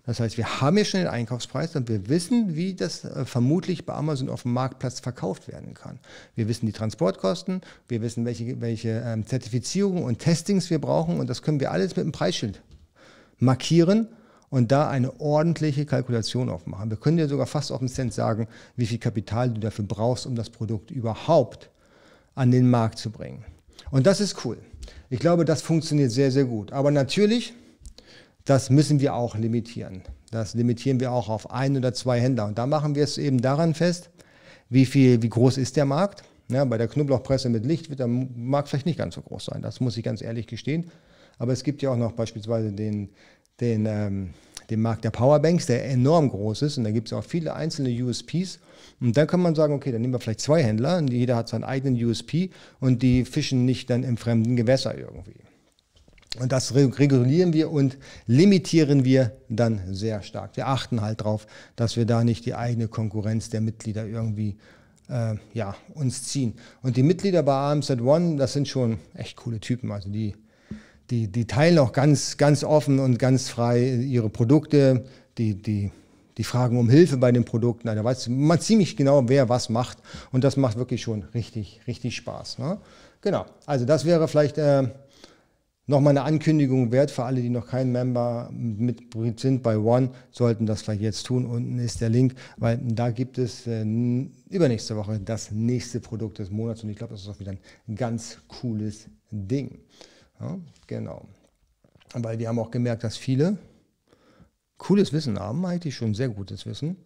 Das 0.06 0.20
heißt, 0.20 0.38
wir 0.38 0.62
haben 0.62 0.78
ja 0.78 0.86
schon 0.86 1.00
den 1.00 1.10
Einkaufspreis 1.10 1.76
und 1.76 1.90
wir 1.90 2.08
wissen, 2.08 2.56
wie 2.56 2.76
das 2.76 3.04
äh, 3.06 3.26
vermutlich 3.26 3.86
bei 3.86 3.94
Amazon 3.94 4.30
auf 4.30 4.44
dem 4.44 4.54
Marktplatz 4.54 5.00
verkauft 5.00 5.48
werden 5.48 5.74
kann. 5.74 6.00
Wir 6.36 6.48
wissen 6.48 6.68
die 6.68 6.72
Transportkosten, 6.72 7.62
wir 7.88 8.02
wissen, 8.02 8.24
welche, 8.24 8.62
welche 8.62 9.04
ähm, 9.04 9.26
Zertifizierungen 9.26 10.04
und 10.04 10.20
Testings 10.20 10.70
wir 10.70 10.80
brauchen 10.80 11.20
und 11.20 11.28
das 11.30 11.42
können 11.42 11.60
wir 11.60 11.72
alles 11.72 11.96
mit 11.96 12.04
einem 12.04 12.12
Preisschild 12.12 12.62
markieren 13.40 14.10
und 14.50 14.72
da 14.72 14.90
eine 14.90 15.20
ordentliche 15.20 15.88
Kalkulation 15.88 16.50
aufmachen. 16.50 16.92
Wir 16.92 16.98
können 16.98 17.18
dir 17.18 17.28
sogar 17.28 17.48
fast 17.48 17.72
auf 17.72 17.80
den 17.80 17.90
Cent 17.90 18.14
sagen, 18.14 18.48
wie 18.76 18.86
viel 18.86 19.00
Kapital 19.00 19.50
du 19.50 19.60
dafür 19.60 19.86
brauchst, 19.86 20.28
um 20.28 20.36
das 20.36 20.52
Produkt 20.52 20.92
überhaupt 20.92 21.72
an 22.36 22.52
den 22.52 22.70
Markt 22.70 23.00
zu 23.00 23.10
bringen. 23.10 23.44
Und 23.92 24.06
das 24.06 24.20
ist 24.20 24.46
cool. 24.46 24.58
Ich 25.10 25.20
glaube, 25.20 25.46
das 25.46 25.62
funktioniert 25.62 26.12
sehr, 26.12 26.32
sehr 26.32 26.46
gut. 26.46 26.72
Aber 26.74 26.92
natürlich 26.92 27.54
das 28.46 28.70
müssen 28.70 29.00
wir 29.00 29.16
auch 29.16 29.36
limitieren. 29.36 30.04
Das 30.32 30.54
limitieren 30.54 31.00
wir 31.00 31.12
auch 31.12 31.30
auf 31.30 31.52
ein 31.52 31.76
oder 31.76 31.94
zwei 31.94 32.22
Händler. 32.22 32.46
Und 32.46 32.58
da 32.58 32.68
machen 32.68 32.94
wir 32.94 33.04
es 33.04 33.18
eben 33.18 33.42
daran 33.42 33.74
fest, 33.74 34.12
wie, 34.70 34.86
viel, 34.86 35.22
wie 35.24 35.30
groß 35.30 35.58
ist 35.58 35.76
der 35.76 35.86
Markt. 35.86 36.24
Ja, 36.50 36.64
bei 36.64 36.78
der 36.78 36.88
Knoblauchpresse 36.88 37.50
mit 37.50 37.66
Licht 37.66 37.90
wird 37.90 38.00
der 38.00 38.08
Markt 38.08 38.70
vielleicht 38.70 38.86
nicht 38.86 39.00
ganz 39.00 39.16
so 39.16 39.22
groß 39.22 39.46
sein. 39.46 39.64
Das 39.64 39.80
muss 39.80 39.98
ich 39.98 40.04
ganz 40.04 40.22
ehrlich 40.22 40.46
gestehen. 40.46 40.92
Aber 41.40 41.54
es 41.54 41.64
gibt 41.64 41.82
ja 41.82 41.90
auch 41.90 41.98
noch 41.98 42.12
beispielsweise 42.12 42.72
den, 42.72 43.10
den, 43.60 43.88
ähm, 43.88 44.30
den 44.70 44.82
Markt 44.82 45.04
der 45.04 45.10
Powerbanks, 45.10 45.66
der 45.66 45.90
enorm 45.90 46.30
groß 46.30 46.62
ist. 46.62 46.78
Und 46.78 46.84
da 46.84 46.92
gibt 46.92 47.08
es 47.08 47.14
auch 47.14 47.24
viele 47.24 47.56
einzelne 47.56 47.90
USPs. 48.04 48.60
Und 49.02 49.18
dann 49.18 49.28
kann 49.28 49.42
man 49.42 49.56
sagen, 49.56 49.74
okay, 49.74 49.92
dann 49.92 50.02
nehmen 50.02 50.14
wir 50.14 50.20
vielleicht 50.20 50.42
zwei 50.42 50.64
Händler 50.64 50.98
und 50.98 51.12
jeder 51.12 51.36
hat 51.36 51.50
seinen 51.50 51.64
eigenen 51.64 52.02
USP 52.04 52.50
und 52.80 53.02
die 53.04 53.26
fischen 53.26 53.66
nicht 53.66 53.90
dann 53.90 54.04
im 54.04 54.18
fremden 54.18 54.56
Gewässer 54.56 54.98
irgendwie. 54.98 55.36
Und 56.40 56.52
das 56.52 56.76
regulieren 56.76 57.54
wir 57.54 57.72
und 57.72 57.98
limitieren 58.28 59.06
wir 59.06 59.32
dann 59.48 59.94
sehr 59.94 60.22
stark. 60.22 60.58
Wir 60.58 60.68
achten 60.68 61.02
halt 61.02 61.22
darauf, 61.22 61.48
dass 61.76 61.96
wir 61.96 62.06
da 62.06 62.24
nicht 62.24 62.46
die 62.46 62.56
eigene 62.56 62.88
Konkurrenz 62.88 63.50
der 63.50 63.62
Mitglieder 63.62 64.06
irgendwie 64.06 64.58
äh, 65.10 65.36
ja, 65.54 65.76
uns 65.94 66.24
ziehen. 66.24 66.56
Und 66.82 66.98
die 66.98 67.04
Mitglieder 67.04 67.44
bei 67.44 67.54
AMZ 67.54 67.90
One, 68.02 68.36
das 68.36 68.54
sind 68.54 68.68
schon 68.68 69.00
echt 69.14 69.38
coole 69.38 69.60
Typen. 69.60 69.92
Also 69.92 70.10
die, 70.10 70.36
die, 71.10 71.28
die 71.28 71.46
teilen 71.46 71.80
auch 71.80 71.94
ganz, 71.94 72.38
ganz 72.38 72.64
offen 72.64 73.00
und 73.00 73.18
ganz 73.18 73.50
frei 73.50 73.94
ihre 73.94 74.30
Produkte. 74.30 75.06
Die, 75.38 75.62
die, 75.62 75.92
die 76.38 76.44
fragen 76.44 76.78
um 76.78 76.90
Hilfe 76.90 77.18
bei 77.18 77.32
den 77.32 77.46
Produkten. 77.46 77.88
Da 77.88 78.04
weiß 78.04 78.30
man 78.30 78.60
ziemlich 78.60 78.98
genau, 78.98 79.28
wer 79.28 79.50
was 79.50 79.70
macht. 79.70 80.00
Und 80.32 80.44
das 80.44 80.58
macht 80.58 80.78
wirklich 80.78 81.02
schon 81.02 81.24
richtig, 81.34 81.82
richtig 81.88 82.16
Spaß. 82.16 82.60
Ne? 82.60 82.78
Genau. 83.22 83.46
Also 83.66 83.86
das 83.86 84.06
wäre 84.06 84.28
vielleicht... 84.28 84.58
Äh, 84.58 84.90
Nochmal 85.88 86.18
eine 86.18 86.24
Ankündigung 86.24 86.92
wert 86.92 87.12
für 87.12 87.26
alle, 87.26 87.42
die 87.42 87.50
noch 87.50 87.68
kein 87.68 87.92
Member 87.92 88.50
mit 88.52 89.04
sind 89.40 89.62
bei 89.62 89.78
One, 89.78 90.10
sollten 90.32 90.66
das 90.66 90.82
vielleicht 90.82 91.02
jetzt 91.02 91.28
tun. 91.28 91.46
Unten 91.46 91.78
ist 91.78 92.02
der 92.02 92.10
Link, 92.10 92.34
weil 92.58 92.80
da 92.82 93.12
gibt 93.12 93.38
es 93.38 93.68
äh, 93.68 93.86
übernächste 94.50 94.96
Woche 94.96 95.20
das 95.20 95.52
nächste 95.52 96.00
Produkt 96.00 96.40
des 96.40 96.50
Monats 96.50 96.82
und 96.82 96.90
ich 96.90 96.98
glaube, 96.98 97.14
das 97.14 97.22
ist 97.22 97.30
auch 97.30 97.40
wieder 97.40 97.54
ein 97.88 97.96
ganz 97.96 98.40
cooles 98.48 99.06
Ding. 99.30 99.78
Ja, 100.40 100.58
genau. 100.88 101.28
Weil 102.16 102.40
wir 102.40 102.48
haben 102.48 102.58
auch 102.58 102.72
gemerkt, 102.72 103.04
dass 103.04 103.16
viele 103.16 103.60
cooles 104.78 105.14
Wissen 105.14 105.40
haben, 105.40 105.66
eigentlich 105.66 105.96
schon 105.96 106.14
sehr 106.14 106.30
gutes 106.30 106.66
Wissen, 106.66 106.98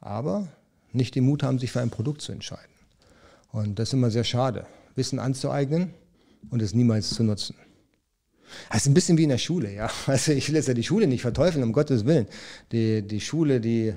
aber 0.00 0.48
nicht 0.92 1.14
den 1.14 1.24
Mut 1.24 1.42
haben, 1.42 1.58
sich 1.58 1.72
für 1.72 1.80
ein 1.80 1.90
Produkt 1.90 2.22
zu 2.22 2.32
entscheiden. 2.32 2.70
Und 3.52 3.78
das 3.78 3.88
ist 3.88 3.94
immer 3.94 4.10
sehr 4.10 4.24
schade, 4.24 4.66
Wissen 4.94 5.18
anzueignen 5.18 5.94
und 6.50 6.62
es 6.62 6.74
niemals 6.74 7.10
zu 7.10 7.22
nutzen. 7.22 7.56
Das 8.68 8.82
ist 8.82 8.86
ein 8.88 8.94
bisschen 8.94 9.18
wie 9.18 9.24
in 9.24 9.28
der 9.28 9.38
Schule, 9.38 9.72
ja. 9.72 9.90
Also 10.06 10.32
ich 10.32 10.48
will 10.48 10.56
jetzt 10.56 10.68
ja 10.68 10.74
die 10.74 10.82
Schule 10.82 11.06
nicht 11.06 11.22
verteufeln, 11.22 11.62
um 11.62 11.72
Gottes 11.72 12.04
Willen. 12.04 12.26
Die, 12.72 13.02
die 13.02 13.20
Schule, 13.20 13.60
die, 13.60 13.94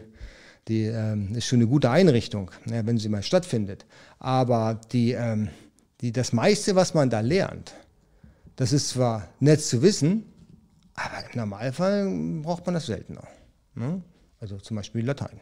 die 0.67 0.83
ähm, 0.83 1.35
ist 1.35 1.45
schon 1.47 1.59
eine 1.59 1.67
gute 1.67 1.89
Einrichtung, 1.89 2.51
ja, 2.65 2.85
wenn 2.85 2.97
sie 2.97 3.09
mal 3.09 3.23
stattfindet. 3.23 3.85
Aber 4.19 4.79
die, 4.91 5.11
ähm, 5.13 5.49
die, 6.01 6.11
das 6.11 6.33
meiste, 6.33 6.75
was 6.75 6.93
man 6.93 7.09
da 7.09 7.21
lernt, 7.21 7.73
das 8.55 8.71
ist 8.73 8.89
zwar 8.89 9.29
nett 9.39 9.61
zu 9.61 9.81
wissen, 9.81 10.25
aber 10.95 11.31
im 11.31 11.39
Normalfall 11.39 12.41
braucht 12.41 12.65
man 12.65 12.75
das 12.75 12.85
seltener. 12.85 13.27
Ne? 13.75 14.01
Also 14.39 14.57
zum 14.57 14.77
Beispiel 14.77 15.05
Latein. 15.05 15.39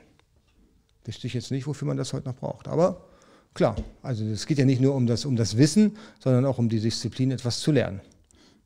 Wüsste 1.04 1.28
ich 1.28 1.34
jetzt 1.34 1.52
nicht, 1.52 1.68
wofür 1.68 1.88
man 1.88 1.98
das 1.98 2.14
heute 2.14 2.28
noch 2.28 2.36
braucht. 2.36 2.68
Aber 2.68 3.08
klar, 3.54 3.76
also 4.02 4.24
es 4.26 4.46
geht 4.46 4.60
ja 4.60 4.66
nicht 4.66 4.82
nur 4.82 4.96
um 4.96 5.08
das, 5.08 5.26
um 5.26 5.36
das 5.36 5.58
Wissen, 5.58 5.98
sondern 6.20 6.46
auch 6.46 6.58
um 6.58 6.70
die 6.70 6.80
Disziplin, 6.80 7.32
etwas 7.32 7.60
zu 7.60 7.72
lernen. 7.72 8.02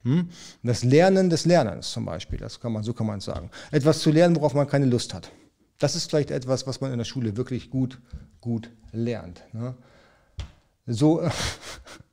Hm? 0.03 0.29
Das 0.61 0.83
Lernen 0.83 1.29
des 1.29 1.45
Lernens 1.45 1.91
zum 1.91 2.05
Beispiel, 2.05 2.37
das 2.37 2.59
kann 2.59 2.71
man, 2.71 2.83
so 2.83 2.93
kann 2.93 3.07
man 3.07 3.17
es 3.19 3.25
sagen. 3.25 3.49
Etwas 3.71 3.99
zu 3.99 4.11
lernen, 4.11 4.35
worauf 4.35 4.53
man 4.53 4.67
keine 4.67 4.85
Lust 4.85 5.13
hat. 5.13 5.31
Das 5.79 5.95
ist 5.95 6.09
vielleicht 6.09 6.31
etwas, 6.31 6.67
was 6.67 6.79
man 6.79 6.91
in 6.91 6.97
der 6.97 7.05
Schule 7.05 7.35
wirklich 7.37 7.69
gut, 7.69 7.99
gut 8.39 8.69
lernt. 8.91 9.43
Ne? 9.53 9.75
So 10.85 11.27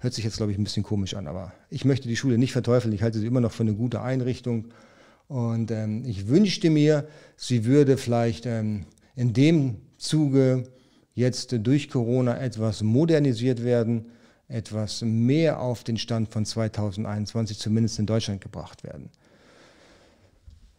hört 0.00 0.14
sich 0.14 0.24
jetzt, 0.24 0.36
glaube 0.36 0.52
ich, 0.52 0.58
ein 0.58 0.64
bisschen 0.64 0.82
komisch 0.82 1.14
an, 1.14 1.26
aber 1.26 1.52
ich 1.70 1.84
möchte 1.84 2.08
die 2.08 2.16
Schule 2.16 2.38
nicht 2.38 2.52
verteufeln. 2.52 2.94
Ich 2.94 3.02
halte 3.02 3.18
sie 3.18 3.26
immer 3.26 3.40
noch 3.40 3.52
für 3.52 3.62
eine 3.62 3.74
gute 3.74 4.02
Einrichtung. 4.02 4.68
Und 5.28 5.70
ähm, 5.70 6.04
ich 6.04 6.28
wünschte 6.28 6.70
mir, 6.70 7.08
sie 7.36 7.64
würde 7.64 7.96
vielleicht 7.96 8.46
ähm, 8.46 8.86
in 9.16 9.32
dem 9.32 9.76
Zuge 9.96 10.64
jetzt 11.14 11.54
durch 11.60 11.88
Corona 11.88 12.38
etwas 12.38 12.82
modernisiert 12.82 13.62
werden 13.62 14.06
etwas 14.52 15.02
mehr 15.02 15.60
auf 15.60 15.82
den 15.82 15.96
Stand 15.96 16.28
von 16.28 16.44
2021, 16.44 17.58
zumindest 17.58 17.98
in 17.98 18.06
Deutschland, 18.06 18.40
gebracht 18.40 18.84
werden. 18.84 19.10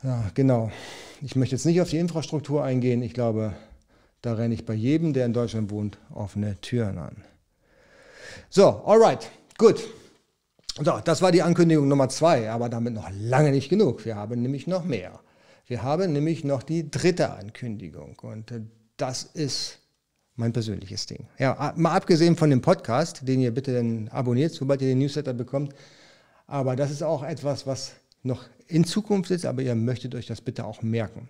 Ja, 0.03 0.29
genau. 0.33 0.71
Ich 1.21 1.35
möchte 1.35 1.55
jetzt 1.55 1.65
nicht 1.65 1.81
auf 1.81 1.89
die 1.89 1.97
Infrastruktur 1.97 2.63
eingehen. 2.63 3.01
Ich 3.01 3.13
glaube, 3.13 3.53
da 4.21 4.33
renne 4.33 4.53
ich 4.53 4.65
bei 4.65 4.73
jedem, 4.73 5.13
der 5.13 5.25
in 5.25 5.33
Deutschland 5.33 5.71
wohnt, 5.71 5.97
offene 6.13 6.59
Türen 6.61 6.97
an. 6.97 7.15
So, 8.49 8.81
alright, 8.85 9.29
gut. 9.57 9.79
So, 10.81 10.99
das 11.03 11.21
war 11.21 11.31
die 11.31 11.43
Ankündigung 11.43 11.87
Nummer 11.87 12.09
zwei, 12.09 12.49
aber 12.49 12.67
damit 12.67 12.93
noch 12.93 13.09
lange 13.11 13.51
nicht 13.51 13.69
genug. 13.69 14.05
Wir 14.05 14.15
haben 14.15 14.41
nämlich 14.41 14.65
noch 14.65 14.83
mehr. 14.83 15.19
Wir 15.67 15.83
haben 15.83 16.13
nämlich 16.13 16.43
noch 16.43 16.63
die 16.63 16.89
dritte 16.89 17.31
Ankündigung 17.31 18.17
und 18.21 18.51
äh, 18.51 18.61
das 18.97 19.23
ist 19.23 19.79
mein 20.35 20.51
persönliches 20.51 21.05
Ding. 21.05 21.27
Ja, 21.37 21.73
mal 21.75 21.95
abgesehen 21.95 22.35
von 22.35 22.49
dem 22.49 22.61
Podcast, 22.61 23.27
den 23.27 23.39
ihr 23.39 23.51
bitte 23.51 23.73
dann 23.73 24.07
abonniert, 24.09 24.53
sobald 24.53 24.81
ihr 24.81 24.87
den 24.87 24.99
Newsletter 24.99 25.33
bekommt. 25.33 25.73
Aber 26.47 26.75
das 26.75 26.91
ist 26.91 27.03
auch 27.03 27.23
etwas, 27.23 27.67
was 27.67 27.93
noch 28.23 28.45
in 28.67 28.83
Zukunft 28.83 29.31
ist, 29.31 29.45
aber 29.45 29.61
ihr 29.61 29.75
möchtet 29.75 30.15
euch 30.15 30.25
das 30.25 30.41
bitte 30.41 30.65
auch 30.65 30.81
merken. 30.81 31.29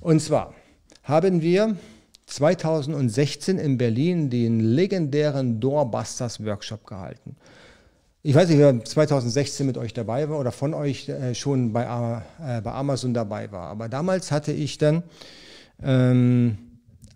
Und 0.00 0.20
zwar 0.20 0.54
haben 1.02 1.42
wir 1.42 1.76
2016 2.26 3.58
in 3.58 3.78
Berlin 3.78 4.30
den 4.30 4.60
legendären 4.60 5.60
Doorbusters 5.60 6.44
Workshop 6.44 6.86
gehalten. 6.86 7.36
Ich 8.22 8.34
weiß 8.34 8.48
nicht, 8.48 8.58
wer 8.58 8.82
2016 8.82 9.66
mit 9.66 9.76
euch 9.76 9.92
dabei 9.92 10.30
war 10.30 10.38
oder 10.40 10.50
von 10.50 10.72
euch 10.72 11.10
äh, 11.10 11.34
schon 11.34 11.74
bei, 11.74 11.82
äh, 11.82 12.60
bei 12.62 12.72
Amazon 12.72 13.12
dabei 13.12 13.52
war. 13.52 13.68
Aber 13.68 13.90
damals 13.90 14.32
hatte 14.32 14.50
ich 14.50 14.78
dann 14.78 15.02
ähm, 15.82 16.56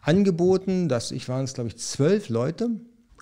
angeboten, 0.02 0.88
dass 0.90 1.10
ich 1.10 1.26
waren 1.28 1.44
es, 1.44 1.54
glaube 1.54 1.68
ich, 1.68 1.78
zwölf 1.78 2.28
Leute. 2.28 2.70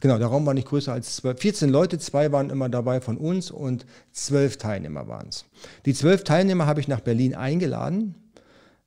Genau, 0.01 0.18
der 0.18 0.27
Raum 0.27 0.44
war 0.46 0.55
nicht 0.55 0.68
größer 0.68 0.92
als 0.92 1.16
zwölf. 1.16 1.40
14 1.40 1.70
Leute, 1.70 1.99
zwei 1.99 2.33
waren 2.33 2.51
immer 2.51 2.68
dabei 2.68 3.01
von 3.01 3.16
uns 3.16 3.51
und 3.51 3.87
zwölf 4.12 4.57
Teilnehmer 4.57 5.07
waren 5.07 5.29
es. 5.29 5.44
Die 5.85 5.94
zwölf 5.94 6.25
Teilnehmer 6.25 6.66
habe 6.66 6.81
ich 6.81 6.88
nach 6.88 7.01
Berlin 7.01 7.35
eingeladen. 7.35 8.16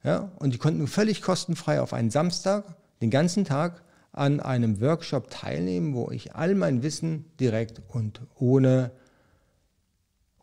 Ja, 0.03 0.31
und 0.39 0.53
die 0.53 0.57
konnten 0.57 0.88
völlig 0.88 1.21
kostenfrei 1.21 1.81
auf 1.81 1.93
einen 1.93 2.09
Samstag, 2.09 2.63
den 3.01 3.09
ganzen 3.09 3.45
Tag, 3.45 3.83
an 4.12 4.39
einem 4.39 4.81
Workshop 4.81 5.29
teilnehmen, 5.29 5.93
wo 5.93 6.09
ich 6.12 6.35
all 6.35 6.55
mein 6.55 6.81
Wissen 6.83 7.25
direkt 7.39 7.81
und 7.88 8.21
ohne, 8.35 8.91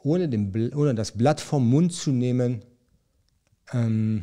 ohne, 0.02 0.28
den, 0.28 0.72
ohne 0.74 0.94
das 0.94 1.12
Blatt 1.12 1.40
vom 1.40 1.68
Mund 1.68 1.92
zu 1.92 2.12
nehmen 2.12 2.62
ähm, 3.72 4.22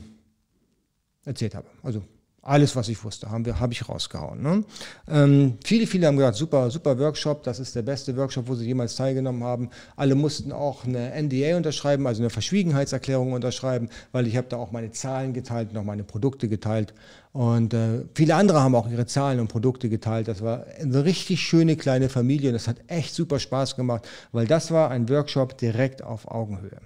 erzählt 1.25 1.55
habe. 1.55 1.67
Also 1.83 2.03
alles, 2.43 2.75
was 2.75 2.89
ich 2.89 3.03
wusste, 3.03 3.31
habe 3.31 3.71
ich 3.71 3.87
rausgehauen. 3.87 4.41
Ne? 4.41 4.63
Ähm, 5.07 5.57
viele, 5.63 5.87
viele 5.87 6.07
haben 6.07 6.17
gesagt, 6.17 6.35
super, 6.35 6.69
super 6.69 6.99
Workshop, 6.99 7.43
das 7.43 7.59
ist 7.59 7.73
der 7.73 7.83
beste 7.83 8.15
Workshop, 8.17 8.47
wo 8.47 8.55
sie 8.55 8.65
jemals 8.65 8.97
teilgenommen 8.97 9.43
haben. 9.43 9.69
Alle 9.95 10.15
mussten 10.15 10.51
auch 10.51 10.83
eine 10.83 11.13
NDA 11.21 11.55
unterschreiben, 11.55 12.05
also 12.05 12.21
eine 12.21 12.29
Verschwiegenheitserklärung 12.29 13.31
unterschreiben, 13.31 13.87
weil 14.11 14.27
ich 14.27 14.35
habe 14.35 14.47
da 14.49 14.57
auch 14.57 14.71
meine 14.71 14.91
Zahlen 14.91 15.33
geteilt, 15.33 15.71
noch 15.73 15.85
meine 15.85 16.03
Produkte 16.03 16.49
geteilt. 16.49 16.93
Und 17.31 17.73
äh, 17.73 18.03
viele 18.13 18.35
andere 18.35 18.61
haben 18.61 18.75
auch 18.75 18.89
ihre 18.89 19.05
Zahlen 19.05 19.39
und 19.39 19.47
Produkte 19.47 19.87
geteilt. 19.87 20.27
Das 20.27 20.41
war 20.41 20.65
eine 20.79 21.05
richtig 21.05 21.39
schöne 21.39 21.77
kleine 21.77 22.09
Familie 22.09 22.49
und 22.49 22.53
das 22.53 22.67
hat 22.67 22.77
echt 22.87 23.15
super 23.15 23.39
Spaß 23.39 23.77
gemacht, 23.77 24.07
weil 24.33 24.47
das 24.47 24.69
war 24.69 24.91
ein 24.91 25.07
Workshop 25.07 25.57
direkt 25.57 26.03
auf 26.03 26.29
Augenhöhe. 26.29 26.81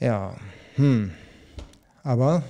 Ja, 0.00 0.34
hm. 0.76 1.10
Aber 2.02 2.42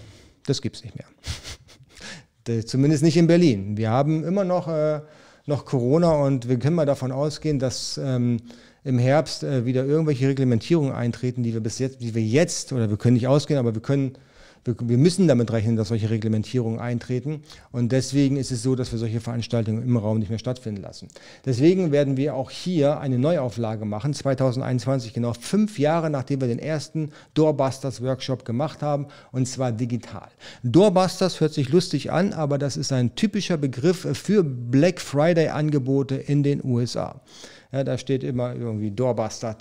das 0.48 0.62
gibt 0.62 0.76
es 0.76 0.84
nicht 0.84 0.96
mehr. 0.96 1.06
Zumindest 2.66 3.02
nicht 3.02 3.16
in 3.16 3.26
Berlin. 3.26 3.76
Wir 3.76 3.90
haben 3.90 4.24
immer 4.24 4.44
noch, 4.44 4.68
äh, 4.68 5.00
noch 5.46 5.64
Corona 5.64 6.12
und 6.12 6.48
wir 6.48 6.58
können 6.58 6.76
mal 6.76 6.86
davon 6.86 7.12
ausgehen, 7.12 7.58
dass 7.58 8.00
ähm, 8.02 8.38
im 8.84 8.98
Herbst 8.98 9.42
äh, 9.42 9.66
wieder 9.66 9.84
irgendwelche 9.84 10.28
Reglementierungen 10.28 10.92
eintreten, 10.92 11.42
die 11.42 11.52
wir 11.52 11.60
bis 11.60 11.78
jetzt, 11.78 12.00
die 12.00 12.14
wir 12.14 12.22
jetzt, 12.22 12.72
oder 12.72 12.88
wir 12.88 12.96
können 12.96 13.14
nicht 13.14 13.28
ausgehen, 13.28 13.58
aber 13.58 13.74
wir 13.74 13.82
können 13.82 14.14
wir, 14.64 14.98
müssen 14.98 15.28
damit 15.28 15.50
rechnen, 15.52 15.76
dass 15.76 15.88
solche 15.88 16.10
Reglementierungen 16.10 16.78
eintreten. 16.78 17.42
Und 17.72 17.92
deswegen 17.92 18.36
ist 18.36 18.50
es 18.50 18.62
so, 18.62 18.74
dass 18.74 18.92
wir 18.92 18.98
solche 18.98 19.20
Veranstaltungen 19.20 19.82
im 19.82 19.96
Raum 19.96 20.18
nicht 20.18 20.28
mehr 20.28 20.38
stattfinden 20.38 20.82
lassen. 20.82 21.08
Deswegen 21.44 21.92
werden 21.92 22.16
wir 22.16 22.34
auch 22.34 22.50
hier 22.50 23.00
eine 23.00 23.18
Neuauflage 23.18 23.84
machen, 23.84 24.14
2021, 24.14 25.12
genau 25.12 25.32
fünf 25.32 25.78
Jahre 25.78 26.10
nachdem 26.10 26.40
wir 26.40 26.48
den 26.48 26.58
ersten 26.58 27.10
Doorbusters 27.34 28.02
Workshop 28.02 28.44
gemacht 28.44 28.82
haben, 28.82 29.06
und 29.32 29.46
zwar 29.46 29.72
digital. 29.72 30.28
Doorbusters 30.62 31.40
hört 31.40 31.54
sich 31.54 31.70
lustig 31.70 32.12
an, 32.12 32.32
aber 32.32 32.58
das 32.58 32.76
ist 32.76 32.92
ein 32.92 33.14
typischer 33.14 33.56
Begriff 33.56 34.06
für 34.12 34.42
Black 34.42 35.00
Friday 35.00 35.48
Angebote 35.48 36.16
in 36.16 36.42
den 36.42 36.64
USA. 36.64 37.20
Ja, 37.70 37.84
da 37.84 37.98
steht 37.98 38.24
immer 38.24 38.54
irgendwie 38.54 38.90
Doorbuster, 38.90 39.56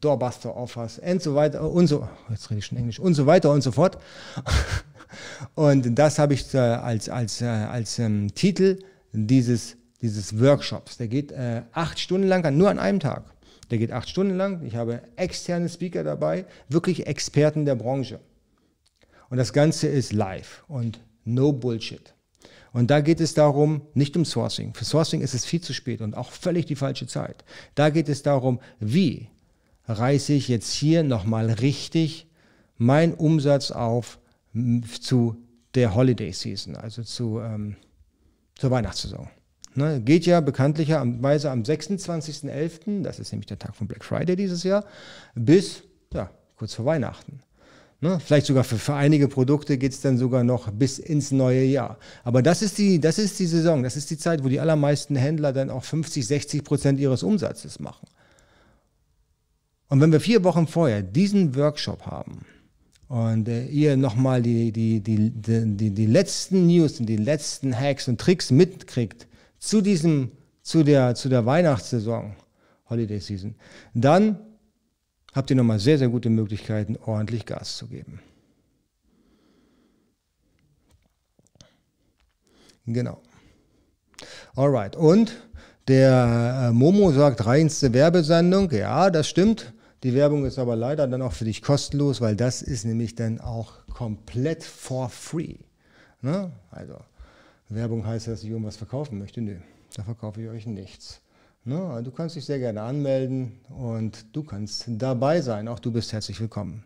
Doorbuster 0.00 0.56
Offers 0.56 0.98
und 0.98 1.22
so 1.22 1.34
weiter 1.34 1.70
und 1.70 1.86
so, 1.86 2.08
jetzt 2.30 2.50
rede 2.50 2.60
ich 2.60 2.66
schon 2.66 2.78
Englisch, 2.78 2.98
und 2.98 3.14
so 3.14 3.26
weiter 3.26 3.50
und 3.50 3.62
so 3.62 3.72
fort. 3.72 3.98
Und 5.54 5.94
das 5.94 6.18
habe 6.18 6.32
ich 6.32 6.54
äh, 6.54 6.58
als, 6.58 7.10
als, 7.10 7.42
äh, 7.42 7.44
als 7.44 7.98
ähm, 7.98 8.34
Titel 8.34 8.78
dieses, 9.12 9.76
dieses 10.00 10.40
Workshops. 10.40 10.96
Der 10.96 11.08
geht 11.08 11.32
äh, 11.32 11.64
acht 11.72 11.98
Stunden 11.98 12.26
lang, 12.26 12.56
nur 12.56 12.70
an 12.70 12.78
einem 12.78 12.98
Tag. 12.98 13.24
Der 13.70 13.76
geht 13.76 13.92
acht 13.92 14.08
Stunden 14.08 14.36
lang. 14.36 14.64
Ich 14.64 14.76
habe 14.76 15.02
externe 15.16 15.68
Speaker 15.68 16.02
dabei, 16.02 16.46
wirklich 16.70 17.06
Experten 17.06 17.66
der 17.66 17.74
Branche. 17.74 18.20
Und 19.30 19.36
das 19.36 19.52
Ganze 19.52 19.86
ist 19.88 20.12
live 20.12 20.64
und 20.68 21.00
no 21.24 21.52
Bullshit. 21.52 22.14
Und 22.72 22.90
da 22.90 23.00
geht 23.00 23.20
es 23.20 23.34
darum, 23.34 23.82
nicht 23.94 24.16
um 24.16 24.24
Sourcing. 24.24 24.74
Für 24.74 24.84
Sourcing 24.84 25.20
ist 25.20 25.34
es 25.34 25.44
viel 25.44 25.60
zu 25.60 25.74
spät 25.74 26.00
und 26.00 26.16
auch 26.16 26.30
völlig 26.32 26.66
die 26.66 26.76
falsche 26.76 27.06
Zeit. 27.06 27.44
Da 27.74 27.90
geht 27.90 28.08
es 28.08 28.22
darum, 28.22 28.60
wie 28.80 29.28
reiße 29.86 30.32
ich 30.32 30.48
jetzt 30.48 30.72
hier 30.72 31.02
nochmal 31.02 31.50
richtig 31.50 32.28
meinen 32.78 33.14
Umsatz 33.14 33.70
auf 33.70 34.18
zu 35.00 35.36
der 35.74 35.94
Holiday 35.94 36.32
Season, 36.32 36.76
also 36.76 37.02
zu, 37.02 37.40
ähm, 37.40 37.76
zur 38.56 38.70
Weihnachtssaison. 38.70 39.28
Ne, 39.74 40.02
geht 40.02 40.26
ja 40.26 40.40
bekanntlicherweise 40.40 41.50
am 41.50 41.62
26.11., 41.62 43.02
das 43.02 43.18
ist 43.18 43.32
nämlich 43.32 43.46
der 43.46 43.58
Tag 43.58 43.74
von 43.74 43.88
Black 43.88 44.04
Friday 44.04 44.36
dieses 44.36 44.64
Jahr, 44.64 44.84
bis 45.34 45.82
ja, 46.12 46.30
kurz 46.56 46.74
vor 46.74 46.84
Weihnachten. 46.84 47.40
Ne, 48.02 48.18
vielleicht 48.18 48.46
sogar 48.46 48.64
für, 48.64 48.78
für 48.78 48.94
einige 48.94 49.28
Produkte 49.28 49.78
geht 49.78 49.92
es 49.92 50.00
dann 50.00 50.18
sogar 50.18 50.42
noch 50.42 50.72
bis 50.72 50.98
ins 50.98 51.30
neue 51.30 51.62
Jahr. 51.62 51.98
Aber 52.24 52.42
das 52.42 52.60
ist, 52.60 52.76
die, 52.78 53.00
das 53.00 53.16
ist 53.16 53.38
die 53.38 53.46
Saison, 53.46 53.84
das 53.84 53.96
ist 53.96 54.10
die 54.10 54.18
Zeit, 54.18 54.42
wo 54.42 54.48
die 54.48 54.58
allermeisten 54.58 55.14
Händler 55.14 55.52
dann 55.52 55.70
auch 55.70 55.84
50, 55.84 56.26
60 56.26 56.64
Prozent 56.64 56.98
ihres 56.98 57.22
Umsatzes 57.22 57.78
machen. 57.78 58.08
Und 59.88 60.00
wenn 60.00 60.10
wir 60.10 60.18
vier 60.18 60.42
Wochen 60.42 60.66
vorher 60.66 61.00
diesen 61.00 61.54
Workshop 61.54 62.04
haben, 62.04 62.44
und 63.06 63.46
äh, 63.46 63.66
ihr 63.66 63.96
nochmal 63.96 64.42
die, 64.42 64.72
die, 64.72 65.00
die, 65.00 65.30
die, 65.30 65.90
die 65.90 66.06
letzten 66.06 66.66
News 66.66 66.98
und 66.98 67.06
die 67.06 67.18
letzten 67.18 67.78
Hacks 67.78 68.08
und 68.08 68.20
Tricks 68.20 68.50
mitkriegt 68.50 69.28
zu 69.60 69.80
diesem, 69.80 70.32
zu 70.62 70.82
der, 70.82 71.14
zu 71.14 71.28
der 71.28 71.46
Weihnachtssaison, 71.46 72.34
Holiday 72.90 73.20
Season, 73.20 73.54
dann 73.94 74.40
habt 75.32 75.50
ihr 75.50 75.56
nochmal 75.56 75.78
sehr, 75.78 75.98
sehr 75.98 76.08
gute 76.08 76.30
Möglichkeiten, 76.30 76.96
ordentlich 76.96 77.46
Gas 77.46 77.76
zu 77.76 77.86
geben. 77.88 78.20
Genau. 82.86 83.20
Alright. 84.54 84.96
Und 84.96 85.32
der 85.88 86.68
äh, 86.68 86.72
Momo 86.72 87.12
sagt, 87.12 87.46
reinste 87.46 87.92
Werbesendung. 87.92 88.70
Ja, 88.70 89.10
das 89.10 89.28
stimmt. 89.28 89.72
Die 90.02 90.14
Werbung 90.14 90.44
ist 90.44 90.58
aber 90.58 90.74
leider 90.74 91.06
dann 91.06 91.22
auch 91.22 91.32
für 91.32 91.44
dich 91.44 91.62
kostenlos, 91.62 92.20
weil 92.20 92.34
das 92.34 92.60
ist 92.60 92.84
nämlich 92.84 93.14
dann 93.14 93.40
auch 93.40 93.86
komplett 93.86 94.64
for 94.64 95.08
free. 95.08 95.56
Ne? 96.22 96.50
Also 96.70 96.96
Werbung 97.68 98.04
heißt, 98.06 98.28
dass 98.28 98.42
ich 98.42 98.50
irgendwas 98.50 98.76
verkaufen 98.76 99.18
möchte. 99.18 99.40
Nö, 99.40 99.56
da 99.96 100.02
verkaufe 100.02 100.42
ich 100.42 100.48
euch 100.48 100.66
nichts. 100.66 101.20
Ne? 101.64 102.00
Du 102.02 102.10
kannst 102.10 102.34
dich 102.34 102.44
sehr 102.44 102.58
gerne 102.58 102.82
anmelden 102.82 103.60
und 103.68 104.26
du 104.34 104.42
kannst 104.42 104.84
dabei 104.88 105.40
sein. 105.40 105.68
Auch 105.68 105.78
du 105.78 105.92
bist 105.92 106.12
herzlich 106.12 106.40
willkommen. 106.40 106.82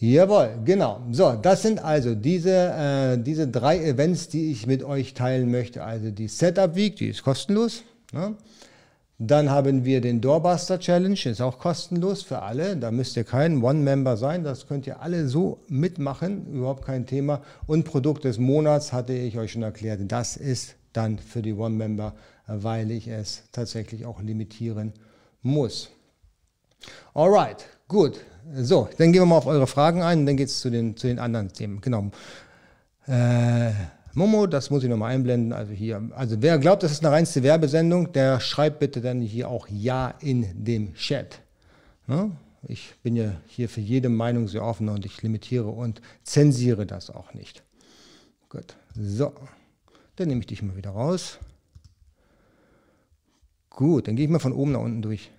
Jawohl, 0.00 0.58
genau. 0.64 1.02
So, 1.10 1.32
das 1.32 1.62
sind 1.62 1.82
also 1.82 2.14
diese, 2.14 2.50
äh, 2.50 3.18
diese 3.18 3.48
drei 3.48 3.78
Events, 3.78 4.28
die 4.28 4.50
ich 4.52 4.66
mit 4.66 4.82
euch 4.82 5.14
teilen 5.14 5.50
möchte. 5.50 5.82
Also 5.84 6.10
die 6.10 6.28
Setup 6.28 6.74
Week, 6.74 6.96
die 6.96 7.08
ist 7.08 7.22
kostenlos. 7.22 7.82
Ne? 8.12 8.34
Dann 9.20 9.50
haben 9.50 9.84
wir 9.84 10.00
den 10.00 10.20
Doorbuster 10.20 10.78
Challenge, 10.78 11.18
ist 11.24 11.40
auch 11.40 11.58
kostenlos 11.58 12.22
für 12.22 12.42
alle. 12.42 12.76
Da 12.76 12.92
müsst 12.92 13.16
ihr 13.16 13.24
kein 13.24 13.62
One-Member 13.62 14.16
sein, 14.16 14.44
das 14.44 14.68
könnt 14.68 14.86
ihr 14.86 15.00
alle 15.02 15.26
so 15.26 15.64
mitmachen, 15.66 16.46
überhaupt 16.52 16.84
kein 16.84 17.04
Thema. 17.04 17.42
Und 17.66 17.84
Produkt 17.84 18.22
des 18.22 18.38
Monats 18.38 18.92
hatte 18.92 19.12
ich 19.12 19.36
euch 19.36 19.50
schon 19.52 19.62
erklärt, 19.62 20.00
das 20.06 20.36
ist 20.36 20.76
dann 20.92 21.18
für 21.18 21.42
die 21.42 21.54
One-Member, 21.54 22.14
weil 22.48 22.90
ich 22.90 23.06
es 23.06 23.44
tatsächlich 23.52 24.04
auch 24.04 24.20
limitieren 24.20 24.92
muss. 25.42 25.90
Alright, 27.14 27.66
gut. 27.86 28.20
So, 28.54 28.88
dann 28.96 29.12
gehen 29.12 29.22
wir 29.22 29.26
mal 29.26 29.36
auf 29.36 29.46
eure 29.46 29.66
Fragen 29.66 30.02
ein 30.02 30.20
und 30.20 30.26
dann 30.26 30.36
geht 30.36 30.48
es 30.48 30.60
zu 30.60 30.70
den, 30.70 30.96
zu 30.96 31.06
den 31.06 31.18
anderen 31.18 31.52
Themen. 31.52 31.80
Genau. 31.80 32.10
Äh, 33.06 33.72
Momo, 34.14 34.46
das 34.46 34.70
muss 34.70 34.82
ich 34.82 34.88
nochmal 34.88 35.14
einblenden. 35.14 35.52
Also 35.52 35.72
hier, 35.72 36.10
also 36.14 36.40
wer 36.40 36.58
glaubt, 36.58 36.82
das 36.82 36.92
ist 36.92 37.04
eine 37.04 37.14
reinste 37.14 37.42
Werbesendung, 37.42 38.12
der 38.12 38.40
schreibt 38.40 38.80
bitte 38.80 39.00
dann 39.00 39.20
hier 39.20 39.48
auch 39.48 39.68
Ja 39.68 40.14
in 40.20 40.64
dem 40.64 40.94
Chat. 40.94 41.40
Ne? 42.06 42.32
Ich 42.66 42.94
bin 43.02 43.16
ja 43.16 43.32
hier 43.46 43.68
für 43.68 43.80
jede 43.80 44.08
Meinung 44.08 44.48
sehr 44.48 44.64
offen 44.64 44.88
und 44.88 45.04
ich 45.04 45.22
limitiere 45.22 45.68
und 45.68 46.00
zensiere 46.24 46.86
das 46.86 47.10
auch 47.10 47.34
nicht. 47.34 47.62
Gut, 48.48 48.76
so. 48.94 49.32
Dann 50.16 50.28
nehme 50.28 50.40
ich 50.40 50.46
dich 50.46 50.62
mal 50.62 50.76
wieder 50.76 50.90
raus. 50.90 51.38
Gut, 53.78 54.08
dann 54.08 54.16
gehe 54.16 54.24
ich 54.24 54.30
mal 54.30 54.40
von 54.40 54.52
oben 54.52 54.72
nach 54.72 54.80
unten 54.80 55.02
durch. 55.02 55.30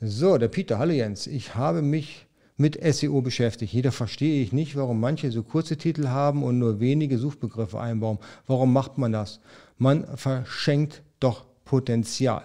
So, 0.00 0.38
der 0.38 0.48
Peter, 0.48 0.78
hallo 0.78 0.94
Jens. 0.94 1.26
Ich 1.26 1.54
habe 1.54 1.82
mich 1.82 2.26
mit 2.56 2.82
SEO 2.82 3.20
beschäftigt. 3.20 3.74
Jeder 3.74 3.92
verstehe 3.92 4.42
ich 4.42 4.54
nicht, 4.54 4.74
warum 4.74 5.00
manche 5.00 5.30
so 5.30 5.42
kurze 5.42 5.76
Titel 5.76 6.08
haben 6.08 6.44
und 6.44 6.58
nur 6.58 6.80
wenige 6.80 7.18
Suchbegriffe 7.18 7.78
einbauen. 7.78 8.16
Warum 8.46 8.72
macht 8.72 8.96
man 8.96 9.12
das? 9.12 9.38
Man 9.76 10.06
verschenkt 10.16 11.02
doch 11.20 11.44
Potenzial. 11.66 12.44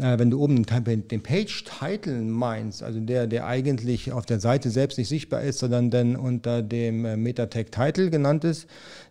Äh, 0.00 0.18
wenn 0.18 0.30
du 0.30 0.40
oben 0.40 0.64
den 0.64 1.22
Page-Title 1.22 2.20
meinst, 2.20 2.82
also 2.82 3.00
der, 3.00 3.26
der 3.26 3.46
eigentlich 3.46 4.12
auf 4.12 4.26
der 4.26 4.40
Seite 4.40 4.70
selbst 4.70 4.98
nicht 4.98 5.08
sichtbar 5.08 5.42
ist, 5.42 5.58
sondern 5.58 5.90
dann 5.90 6.16
unter 6.16 6.62
dem 6.62 7.04
äh, 7.04 7.16
Meta-Tag-Title 7.16 8.10
genannt 8.10 8.44
ist, 8.44 8.66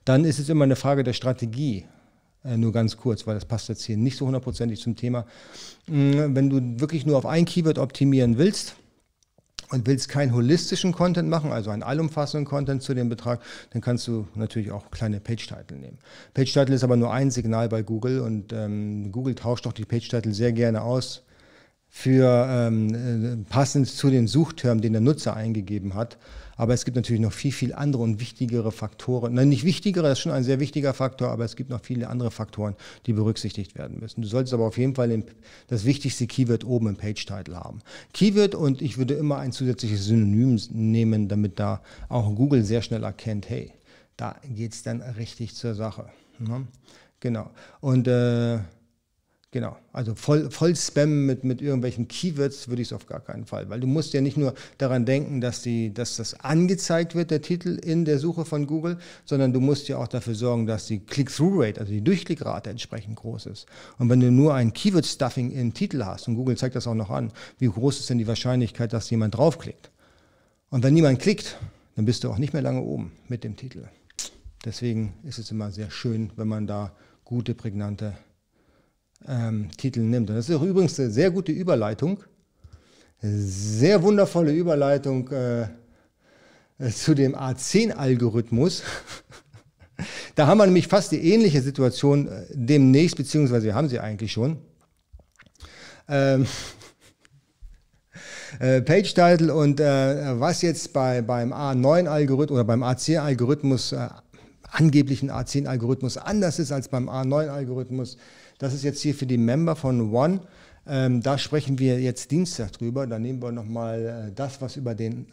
dann 0.06 0.26
ist 0.26 0.40
es 0.40 0.50
immer 0.50 0.66
eine 0.66 0.76
Frage 0.76 1.04
der 1.04 1.14
Strategie. 1.14 1.86
Äh, 2.44 2.58
nur 2.58 2.72
ganz 2.72 2.98
kurz, 2.98 3.26
weil 3.26 3.34
das 3.34 3.46
passt 3.46 3.70
jetzt 3.70 3.84
hier 3.84 3.98
nicht 3.98 4.18
so 4.18 4.28
hundertprozentig 4.28 4.80
zum 4.80 4.96
Thema. 4.96 5.26
Mm, 5.88 6.36
wenn 6.36 6.50
du 6.50 6.80
wirklich 6.80 7.06
nur 7.06 7.18
auf 7.18 7.26
ein 7.26 7.46
Keyword 7.46 7.80
optimieren 7.80 8.38
willst, 8.38 8.76
und 9.70 9.88
willst 9.88 10.10
keinen 10.10 10.34
holistischen 10.34 10.92
Content 10.92 11.30
machen, 11.30 11.52
also 11.52 11.70
einen 11.70 11.84
allumfassenden 11.84 12.46
Content 12.46 12.84
zu 12.84 12.94
dem 12.94 13.10
Betrag, 13.10 13.42
dann 13.72 13.82
kannst 13.82 14.08
du 14.08 14.28
natürlich 14.36 14.72
auch 14.72 14.92
kleine 14.92 15.20
Page-Title 15.20 15.78
nehmen. 15.78 15.98
Page-Title 16.34 16.76
ist 16.76 16.84
aber 16.84 16.98
nur 16.98 17.12
ein 17.12 17.32
Signal 17.32 17.70
bei 17.70 17.82
Google 17.82 18.22
und 18.22 18.54
ähm, 18.54 19.12
Google 19.12 19.36
tauscht 19.36 19.66
doch 19.66 19.74
die 19.74 19.86
Page-Title 19.86 20.34
sehr 20.34 20.52
gerne 20.52 20.82
aus 20.82 21.24
für 21.90 22.48
ähm, 22.50 22.94
äh, 22.94 23.50
passend 23.50 23.88
zu 23.88 24.10
den 24.10 24.28
Suchtermen, 24.28 24.82
den 24.82 24.94
der 24.94 25.02
Nutzer 25.02 25.36
eingegeben 25.36 25.94
hat. 25.94 26.18
Aber 26.56 26.74
es 26.74 26.86
gibt 26.86 26.96
natürlich 26.96 27.22
noch 27.22 27.34
viel, 27.34 27.52
viel 27.52 27.74
andere 27.74 28.04
und 28.04 28.20
wichtigere 28.20 28.72
Faktoren. 28.72 29.34
Nein, 29.34 29.50
nicht 29.50 29.64
wichtigere, 29.64 30.04
das 30.04 30.14
ist 30.14 30.24
schon 30.24 30.32
ein 30.32 30.44
sehr 30.44 30.60
wichtiger 30.60 30.94
Faktor, 30.94 31.30
aber 31.30 31.44
es 31.44 31.56
gibt 31.56 31.70
noch 31.70 31.82
viele 31.82 32.10
andere 32.10 32.32
Faktoren, 32.32 32.76
die 33.06 33.14
berücksichtigt 33.14 33.78
werden 33.78 34.00
müssen. 34.00 34.22
Du 34.22 34.28
solltest 34.28 34.54
aber 34.54 34.66
auf 34.66 34.78
jeden 34.78 34.96
Fall 34.96 35.24
das 35.68 35.86
wichtigste 35.86 36.28
Keyword 36.28 36.66
oben 36.66 36.88
im 36.88 36.96
Page-Title 36.96 37.56
haben. 37.56 37.82
Keyword 38.14 38.56
und 38.56 38.82
ich 38.82 38.98
würde 38.98 39.16
immer 39.16 39.38
ein 39.38 39.52
zusätzliches 39.52 40.06
Synonym 40.06 40.60
nehmen, 40.72 41.28
damit 41.28 41.60
da 41.60 41.82
auch 42.10 42.34
Google 42.36 42.64
sehr 42.64 42.82
schnell 42.82 43.04
erkennt, 43.04 43.50
hey, 43.50 43.72
da 44.18 44.36
geht 44.48 44.74
es 44.74 44.84
dann 44.84 45.02
richtig 45.02 45.56
zur 45.56 45.76
Sache. 45.76 46.08
Ne? 46.40 46.68
Genau. 47.20 47.50
Und 47.82 48.08
äh, 48.08 48.60
Genau, 49.56 49.78
also 49.94 50.16
voll, 50.16 50.52
voll 50.52 50.76
Spam 50.76 51.26
mit, 51.26 51.46
mit 51.46 51.62
irgendwelchen 51.62 52.10
Keywords 52.10 52.68
würde 52.68 52.82
ich 52.82 52.90
es 52.90 52.92
auf 52.92 53.06
gar 53.06 53.22
keinen 53.22 53.46
Fall, 53.46 53.70
weil 53.70 53.80
du 53.80 53.88
musst 53.88 54.14
ja 54.14 54.20
nicht 54.20 54.36
nur 54.36 54.54
daran 54.78 55.06
denken, 55.06 55.40
dass, 55.40 55.62
die, 55.62 55.94
dass 55.94 56.18
das 56.18 56.38
angezeigt 56.42 57.16
wird, 57.16 57.32
der 57.32 57.42
Titel 57.42 57.80
in 57.82 58.04
der 58.04 58.20
Suche 58.20 58.44
von 58.44 58.68
Google, 58.68 58.98
sondern 59.24 59.54
du 59.54 59.62
musst 59.62 59.88
ja 59.88 59.98
auch 59.98 60.10
dafür 60.10 60.36
sorgen, 60.36 60.66
dass 60.66 60.88
die 60.88 61.00
Click-Through-Rate, 61.00 61.80
also 61.80 61.94
die 61.94 62.04
Durchklickrate 62.04 62.70
entsprechend 62.70 63.16
groß 63.16 63.46
ist. 63.46 63.66
Und 63.98 64.10
wenn 64.10 64.20
du 64.20 64.30
nur 64.30 64.54
ein 64.54 64.74
Keyword-Stuffing 64.74 65.52
im 65.52 65.74
Titel 65.74 66.04
hast, 66.04 66.28
und 66.28 66.36
Google 66.36 66.58
zeigt 66.58 66.76
das 66.76 66.86
auch 66.86 66.94
noch 66.94 67.10
an, 67.10 67.32
wie 67.58 67.70
groß 67.70 68.02
ist 68.02 68.10
denn 68.10 68.18
die 68.18 68.28
Wahrscheinlichkeit, 68.28 68.92
dass 68.92 69.10
jemand 69.10 69.38
draufklickt? 69.38 69.90
Und 70.70 70.84
wenn 70.84 70.94
niemand 70.94 71.20
klickt, 71.20 71.58
dann 71.96 72.04
bist 72.04 72.26
du 72.26 72.30
auch 72.30 72.40
nicht 72.40 72.52
mehr 72.52 72.62
lange 72.62 72.82
oben 72.82 73.14
mit 73.30 73.46
dem 73.46 73.56
Titel. 73.56 73.88
Deswegen 74.66 75.14
ist 75.24 75.40
es 75.40 75.50
immer 75.50 75.72
sehr 75.72 75.92
schön, 75.92 76.32
wenn 76.36 76.50
man 76.50 76.68
da 76.68 76.92
gute, 77.24 77.56
prägnante 77.56 78.16
ähm, 79.28 79.70
Titel 79.78 80.02
nimmt. 80.02 80.30
Und 80.30 80.36
das 80.36 80.50
ist 80.50 80.62
übrigens 80.62 81.00
eine 81.00 81.10
sehr 81.10 81.32
gute 81.32 81.52
Überleitung, 81.52 82.24
sehr 83.22 84.02
wundervolle 84.04 84.52
Überleitung 84.52 85.30
äh, 85.30 85.68
zu 86.92 87.14
dem 87.14 87.36
A10-Algorithmus. 87.36 88.84
da 90.36 90.48
haben 90.48 90.58
wir 90.58 90.66
nämlich 90.66 90.88
fast 90.88 91.12
die 91.12 91.34
ähnliche 91.34 91.62
Situation 91.62 92.28
äh, 92.28 92.46
demnächst, 92.52 93.18
beziehungsweise 93.18 93.74
haben 93.74 93.90
sie 93.90 94.00
eigentlich 94.00 94.32
schon. 94.32 94.58
Ähm, 96.08 96.46
äh, 98.60 98.82
Page 98.82 99.14
Title 99.14 99.54
und 99.54 99.80
äh, 99.80 100.40
was 100.40 100.62
jetzt 100.62 100.94
bei, 100.94 101.22
beim 101.22 101.54
A9-Algorithmus 101.54 102.56
oder 102.56 102.66
beim 102.66 102.84
A10-Algorithmus 102.84 103.94
äh, 103.94 104.10
angeblichen 104.70 105.32
A10-Algorithmus 105.32 106.18
anders 106.18 106.60
ist 106.60 106.72
als 106.72 106.90
beim 106.90 107.10
A9-Algorithmus. 107.10 108.18
Das 108.58 108.74
ist 108.74 108.84
jetzt 108.84 109.02
hier 109.02 109.16
für 109.16 109.26
die 109.26 109.38
Member 109.38 109.76
von 109.76 110.14
One. 110.14 110.42
Ähm, 110.88 111.22
da 111.22 111.38
sprechen 111.38 111.80
wir 111.80 112.00
jetzt 112.00 112.32
Dienstag 112.32 112.74
drüber. 112.74 113.08
Da 113.08 113.20
nehmen 113.20 113.42
wir 113.42 113.52
nochmal 113.52 114.30
äh, 114.30 114.32
das, 114.34 114.62
was 114.62 114.78
über 114.78 114.96
den 114.96 115.28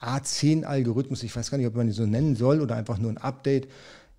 A10-Algorithmus, 0.00 1.22
ich 1.22 1.34
weiß 1.34 1.50
gar 1.50 1.58
nicht, 1.58 1.66
ob 1.66 1.74
man 1.74 1.88
ihn 1.88 1.92
so 1.92 2.06
nennen 2.06 2.36
soll 2.36 2.60
oder 2.60 2.76
einfach 2.76 2.98
nur 2.98 3.10
ein 3.10 3.18
Update, 3.18 3.68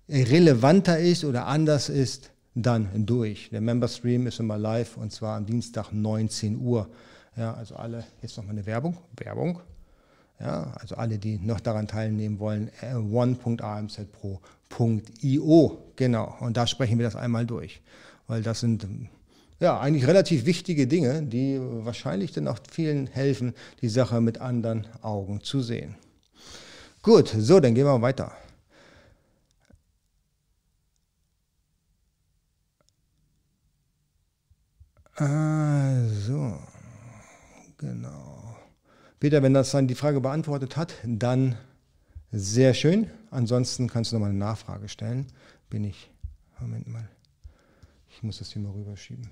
relevanter 0.08 0.98
ist 0.98 1.24
oder 1.24 1.46
anders 1.46 1.88
ist, 1.88 2.30
dann 2.54 3.06
durch. 3.06 3.50
Der 3.50 3.60
Member 3.60 3.88
Stream 3.88 4.26
ist 4.26 4.40
immer 4.40 4.58
live 4.58 4.96
und 4.96 5.12
zwar 5.12 5.36
am 5.36 5.46
Dienstag 5.46 5.92
19 5.92 6.60
Uhr. 6.60 6.88
Ja, 7.36 7.54
also 7.54 7.76
alle, 7.76 8.04
jetzt 8.20 8.36
nochmal 8.36 8.56
eine 8.56 8.66
Werbung, 8.66 8.98
Werbung. 9.16 9.60
Ja, 10.40 10.72
also 10.80 10.96
alle, 10.96 11.18
die 11.18 11.38
noch 11.38 11.60
daran 11.60 11.86
teilnehmen 11.86 12.38
wollen, 12.38 12.70
äh, 12.80 12.94
one.amzpro.io, 12.94 15.78
genau. 15.96 16.34
Und 16.40 16.56
da 16.56 16.66
sprechen 16.66 16.98
wir 16.98 17.04
das 17.04 17.14
einmal 17.14 17.44
durch, 17.44 17.82
weil 18.30 18.42
das 18.42 18.60
sind 18.60 18.86
ja 19.58 19.80
eigentlich 19.80 20.06
relativ 20.06 20.46
wichtige 20.46 20.86
Dinge, 20.86 21.24
die 21.24 21.58
wahrscheinlich 21.60 22.30
dann 22.30 22.46
auch 22.46 22.60
vielen 22.70 23.08
helfen, 23.08 23.54
die 23.82 23.88
Sache 23.88 24.20
mit 24.20 24.40
anderen 24.40 24.86
Augen 25.02 25.42
zu 25.42 25.60
sehen. 25.60 25.96
Gut, 27.02 27.34
so, 27.36 27.58
dann 27.58 27.74
gehen 27.74 27.86
wir 27.86 28.02
weiter. 28.02 28.32
Also, 35.16 36.56
genau. 37.78 38.56
Peter, 39.18 39.42
wenn 39.42 39.54
das 39.54 39.72
dann 39.72 39.88
die 39.88 39.96
Frage 39.96 40.20
beantwortet 40.20 40.76
hat, 40.76 40.94
dann 41.04 41.56
sehr 42.30 42.74
schön. 42.74 43.10
Ansonsten 43.30 43.88
kannst 43.88 44.12
du 44.12 44.16
nochmal 44.16 44.30
eine 44.30 44.38
Nachfrage 44.38 44.88
stellen. 44.88 45.26
Bin 45.68 45.82
ich. 45.82 46.10
Moment 46.60 46.86
mal. 46.86 47.08
Ich 48.20 48.22
muss 48.22 48.38
das 48.38 48.52
hier 48.52 48.60
mal 48.60 48.72
rüberschieben. 48.72 49.30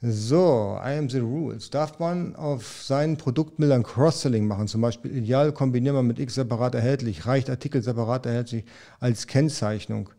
So, 0.00 0.78
I 0.80 0.96
am 0.96 1.08
the 1.10 1.18
rules. 1.18 1.70
Darf 1.70 1.98
man 1.98 2.36
auf 2.36 2.84
seinen 2.84 3.16
Produktbildern 3.16 3.82
Cross-Selling 3.82 4.46
machen? 4.46 4.68
Zum 4.68 4.80
Beispiel 4.80 5.10
ideal 5.16 5.50
kombinieren 5.50 5.96
wir 5.96 6.04
mit 6.04 6.20
X 6.20 6.34
separat 6.36 6.76
erhältlich, 6.76 7.26
reicht 7.26 7.50
Artikel 7.50 7.82
separat 7.82 8.26
erhältlich 8.26 8.64
als 9.00 9.26
Kennzeichnung. 9.26 10.10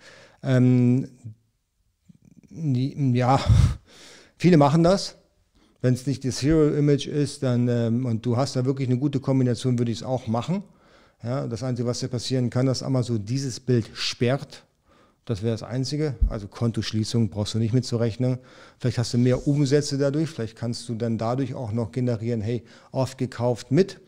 Ähm, 0.44 1.08
ja, 2.50 3.40
viele 4.38 4.58
machen 4.58 4.84
das. 4.84 5.16
Wenn 5.86 5.94
es 5.94 6.08
nicht 6.08 6.26
das 6.26 6.42
Hero-Image 6.42 7.06
ist 7.06 7.44
dann, 7.44 7.68
ähm, 7.68 8.08
und 8.08 8.26
du 8.26 8.38
hast 8.38 8.56
da 8.56 8.66
wirklich 8.66 8.90
eine 8.90 8.98
gute 8.98 9.20
Kombination, 9.20 9.78
würde 9.78 9.92
ich 9.92 10.00
es 10.00 10.04
auch 10.04 10.26
machen. 10.26 10.64
Ja, 11.22 11.46
das 11.46 11.62
Einzige, 11.62 11.88
was 11.88 12.00
dir 12.00 12.08
passieren 12.08 12.50
kann, 12.50 12.66
dass 12.66 12.82
Amazon 12.82 13.24
dieses 13.24 13.60
Bild 13.60 13.90
sperrt 13.94 14.66
das 15.26 15.42
wäre 15.42 15.54
das 15.54 15.64
Einzige. 15.64 16.16
Also 16.30 16.48
Kontoschließung 16.48 17.30
brauchst 17.30 17.56
du 17.56 17.58
nicht 17.58 17.74
mitzurechnen. 17.74 18.38
Vielleicht 18.80 19.00
hast 19.00 19.14
du 19.14 19.18
mehr 19.18 19.48
Umsätze 19.48 19.98
dadurch. 19.98 20.30
Vielleicht 20.30 20.56
kannst 20.56 20.88
du 20.88 20.94
dann 20.94 21.18
dadurch 21.18 21.56
auch 21.56 21.72
noch 21.72 21.92
generieren, 21.92 22.42
hey, 22.42 22.64
oft 22.92 23.18
gekauft 23.18 23.72
mit. 23.72 24.00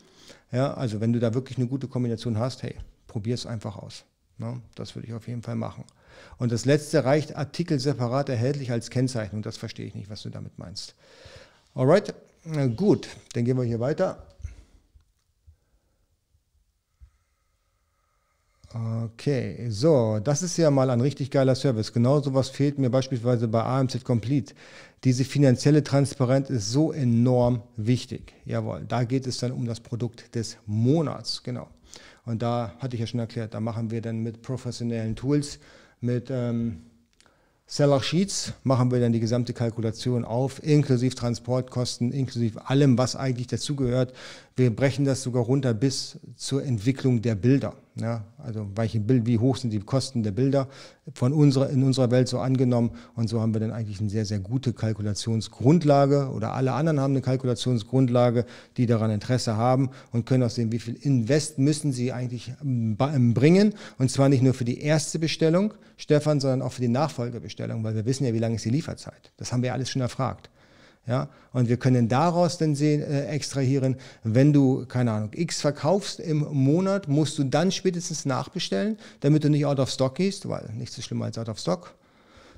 Ja, 0.52 0.74
also 0.74 1.00
wenn 1.00 1.12
du 1.12 1.18
da 1.18 1.34
wirklich 1.34 1.58
eine 1.58 1.66
gute 1.66 1.88
Kombination 1.88 2.38
hast, 2.38 2.62
hey, 2.62 2.76
probier 3.08 3.34
es 3.34 3.46
einfach 3.46 3.76
aus. 3.76 4.04
Ne? 4.38 4.62
Das 4.76 4.94
würde 4.94 5.08
ich 5.08 5.14
auf 5.14 5.26
jeden 5.26 5.42
Fall 5.42 5.56
machen. 5.56 5.84
Und 6.38 6.52
das 6.52 6.64
letzte 6.64 7.04
reicht 7.04 7.34
Artikel 7.34 7.80
separat 7.80 8.28
erhältlich 8.28 8.70
als 8.70 8.88
Kennzeichnung. 8.88 9.42
Das 9.42 9.56
verstehe 9.56 9.86
ich 9.86 9.96
nicht, 9.96 10.10
was 10.10 10.22
du 10.22 10.30
damit 10.30 10.56
meinst. 10.56 10.94
Alright, 11.78 12.12
gut, 12.76 13.06
dann 13.34 13.44
gehen 13.44 13.56
wir 13.56 13.62
hier 13.62 13.78
weiter. 13.78 14.26
Okay, 18.74 19.70
so, 19.70 20.18
das 20.18 20.42
ist 20.42 20.56
ja 20.56 20.72
mal 20.72 20.90
ein 20.90 21.00
richtig 21.00 21.30
geiler 21.30 21.54
Service. 21.54 21.92
Genau 21.92 22.20
sowas 22.20 22.48
fehlt 22.48 22.80
mir 22.80 22.90
beispielsweise 22.90 23.46
bei 23.46 23.62
AMZ 23.62 24.02
Complete. 24.02 24.54
Diese 25.04 25.24
finanzielle 25.24 25.84
Transparenz 25.84 26.50
ist 26.50 26.68
so 26.72 26.90
enorm 26.90 27.62
wichtig. 27.76 28.32
Jawohl, 28.44 28.84
da 28.88 29.04
geht 29.04 29.28
es 29.28 29.38
dann 29.38 29.52
um 29.52 29.64
das 29.64 29.78
Produkt 29.78 30.34
des 30.34 30.56
Monats, 30.66 31.44
genau. 31.44 31.68
Und 32.24 32.42
da 32.42 32.74
hatte 32.80 32.96
ich 32.96 33.00
ja 33.02 33.06
schon 33.06 33.20
erklärt, 33.20 33.54
da 33.54 33.60
machen 33.60 33.92
wir 33.92 34.02
dann 34.02 34.18
mit 34.24 34.42
professionellen 34.42 35.14
Tools, 35.14 35.60
mit 36.00 36.26
ähm, 36.28 36.82
Seller 37.70 38.02
Sheets 38.02 38.54
machen 38.64 38.90
wir 38.90 38.98
dann 38.98 39.12
die 39.12 39.20
gesamte 39.20 39.52
Kalkulation 39.52 40.24
auf, 40.24 40.62
inklusive 40.62 41.14
Transportkosten, 41.14 42.12
inklusive 42.12 42.66
allem, 42.66 42.96
was 42.96 43.14
eigentlich 43.14 43.46
dazugehört. 43.46 44.14
Wir 44.58 44.74
brechen 44.74 45.04
das 45.04 45.22
sogar 45.22 45.44
runter 45.44 45.72
bis 45.72 46.18
zur 46.34 46.64
Entwicklung 46.64 47.22
der 47.22 47.36
Bilder. 47.36 47.74
Ja, 47.94 48.24
also 48.38 48.66
welche 48.74 48.98
Bild, 48.98 49.24
wie 49.24 49.38
hoch 49.38 49.56
sind 49.56 49.72
die 49.72 49.78
Kosten 49.78 50.24
der 50.24 50.32
Bilder 50.32 50.66
von 51.14 51.32
unserer, 51.32 51.70
in 51.70 51.84
unserer 51.84 52.10
Welt 52.10 52.26
so 52.26 52.40
angenommen. 52.40 52.90
Und 53.14 53.28
so 53.28 53.40
haben 53.40 53.54
wir 53.54 53.60
dann 53.60 53.70
eigentlich 53.70 54.00
eine 54.00 54.10
sehr, 54.10 54.24
sehr 54.24 54.40
gute 54.40 54.72
Kalkulationsgrundlage 54.72 56.30
oder 56.30 56.54
alle 56.54 56.72
anderen 56.72 56.98
haben 56.98 57.12
eine 57.12 57.20
Kalkulationsgrundlage, 57.20 58.46
die 58.76 58.86
daran 58.86 59.12
Interesse 59.12 59.56
haben 59.56 59.90
und 60.10 60.26
können 60.26 60.42
auch 60.42 60.50
sehen, 60.50 60.72
wie 60.72 60.80
viel 60.80 60.94
Invest 60.94 61.58
müssen 61.60 61.92
sie 61.92 62.12
eigentlich 62.12 62.52
bringen. 62.60 63.74
Und 63.96 64.10
zwar 64.10 64.28
nicht 64.28 64.42
nur 64.42 64.54
für 64.54 64.64
die 64.64 64.80
erste 64.80 65.20
Bestellung, 65.20 65.72
Stefan, 65.96 66.40
sondern 66.40 66.62
auch 66.62 66.72
für 66.72 66.82
die 66.82 66.88
Nachfolgebestellung, 66.88 67.84
weil 67.84 67.94
wir 67.94 68.06
wissen 68.06 68.24
ja, 68.24 68.34
wie 68.34 68.40
lange 68.40 68.56
ist 68.56 68.64
die 68.64 68.70
Lieferzeit. 68.70 69.30
Das 69.36 69.52
haben 69.52 69.62
wir 69.62 69.72
alles 69.72 69.88
schon 69.88 70.02
erfragt. 70.02 70.50
Ja, 71.08 71.30
und 71.54 71.70
wir 71.70 71.78
können 71.78 72.08
daraus 72.08 72.58
dann 72.58 72.74
sehen, 72.74 73.00
äh, 73.00 73.24
extrahieren, 73.28 73.96
wenn 74.24 74.52
du, 74.52 74.84
keine 74.86 75.12
Ahnung, 75.12 75.30
X 75.32 75.62
verkaufst 75.62 76.20
im 76.20 76.40
Monat, 76.40 77.08
musst 77.08 77.38
du 77.38 77.44
dann 77.44 77.72
spätestens 77.72 78.26
nachbestellen, 78.26 78.98
damit 79.20 79.42
du 79.42 79.48
nicht 79.48 79.64
out 79.64 79.80
of 79.80 79.90
stock 79.90 80.16
gehst, 80.16 80.46
weil 80.50 80.68
nichts 80.76 80.96
so 80.96 81.02
schlimmer 81.02 81.24
als 81.24 81.38
out 81.38 81.48
of 81.48 81.58
stock. 81.58 81.94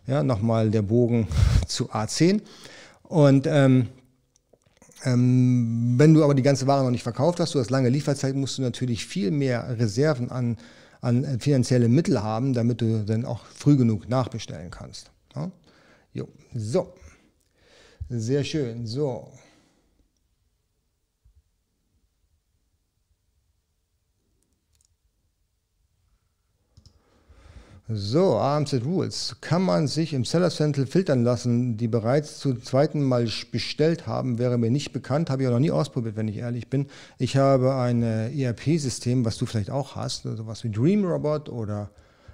Ja, 0.08 0.24
nochmal 0.24 0.68
der 0.70 0.82
Bogen 0.82 1.28
zu 1.68 1.92
A10. 1.92 2.40
Und 3.04 3.46
ähm, 3.46 3.86
ähm, 5.04 5.94
wenn 5.96 6.12
du 6.12 6.24
aber 6.24 6.34
die 6.34 6.42
ganze 6.42 6.66
Ware 6.66 6.82
noch 6.82 6.90
nicht 6.90 7.04
verkauft 7.04 7.38
hast, 7.38 7.54
du 7.54 7.60
hast 7.60 7.70
lange 7.70 7.88
Lieferzeit, 7.88 8.34
musst 8.34 8.58
du 8.58 8.62
natürlich 8.62 9.06
viel 9.06 9.30
mehr 9.30 9.78
Reserven 9.78 10.28
an, 10.28 10.58
an 11.00 11.38
finanzielle 11.38 11.88
Mittel 11.88 12.20
haben, 12.20 12.52
damit 12.52 12.80
du 12.80 13.04
dann 13.04 13.24
auch 13.24 13.44
früh 13.46 13.76
genug 13.76 14.08
nachbestellen 14.08 14.72
kannst. 14.72 15.12
Ja? 15.36 15.52
Jo. 16.12 16.26
So. 16.52 16.92
Sehr 18.10 18.42
schön. 18.42 18.86
So. 18.86 19.28
So, 27.88 28.36
AMZ 28.36 28.84
Rules. 28.84 29.36
Kann 29.40 29.62
man 29.62 29.86
sich 29.86 30.12
im 30.12 30.24
Seller 30.24 30.50
Central 30.50 30.86
filtern 30.86 31.22
lassen, 31.22 31.76
die 31.76 31.86
bereits 31.86 32.40
zum 32.40 32.62
zweiten 32.64 33.02
Mal 33.02 33.28
bestellt 33.52 34.08
haben, 34.08 34.38
wäre 34.38 34.58
mir 34.58 34.70
nicht 34.70 34.92
bekannt, 34.92 35.30
habe 35.30 35.42
ich 35.42 35.48
auch 35.48 35.52
noch 35.52 35.60
nie 35.60 35.70
ausprobiert, 35.70 36.16
wenn 36.16 36.28
ich 36.28 36.36
ehrlich 36.38 36.68
bin. 36.68 36.86
Ich 37.18 37.36
habe 37.36 37.76
ein 37.76 38.02
ERP-System, 38.02 39.24
was 39.24 39.38
du 39.38 39.46
vielleicht 39.46 39.70
auch 39.70 39.94
hast, 39.94 40.22
sowas 40.24 40.64
wie 40.64 40.70
Dream 40.70 41.04
Robot 41.04 41.48
oder 41.48 41.90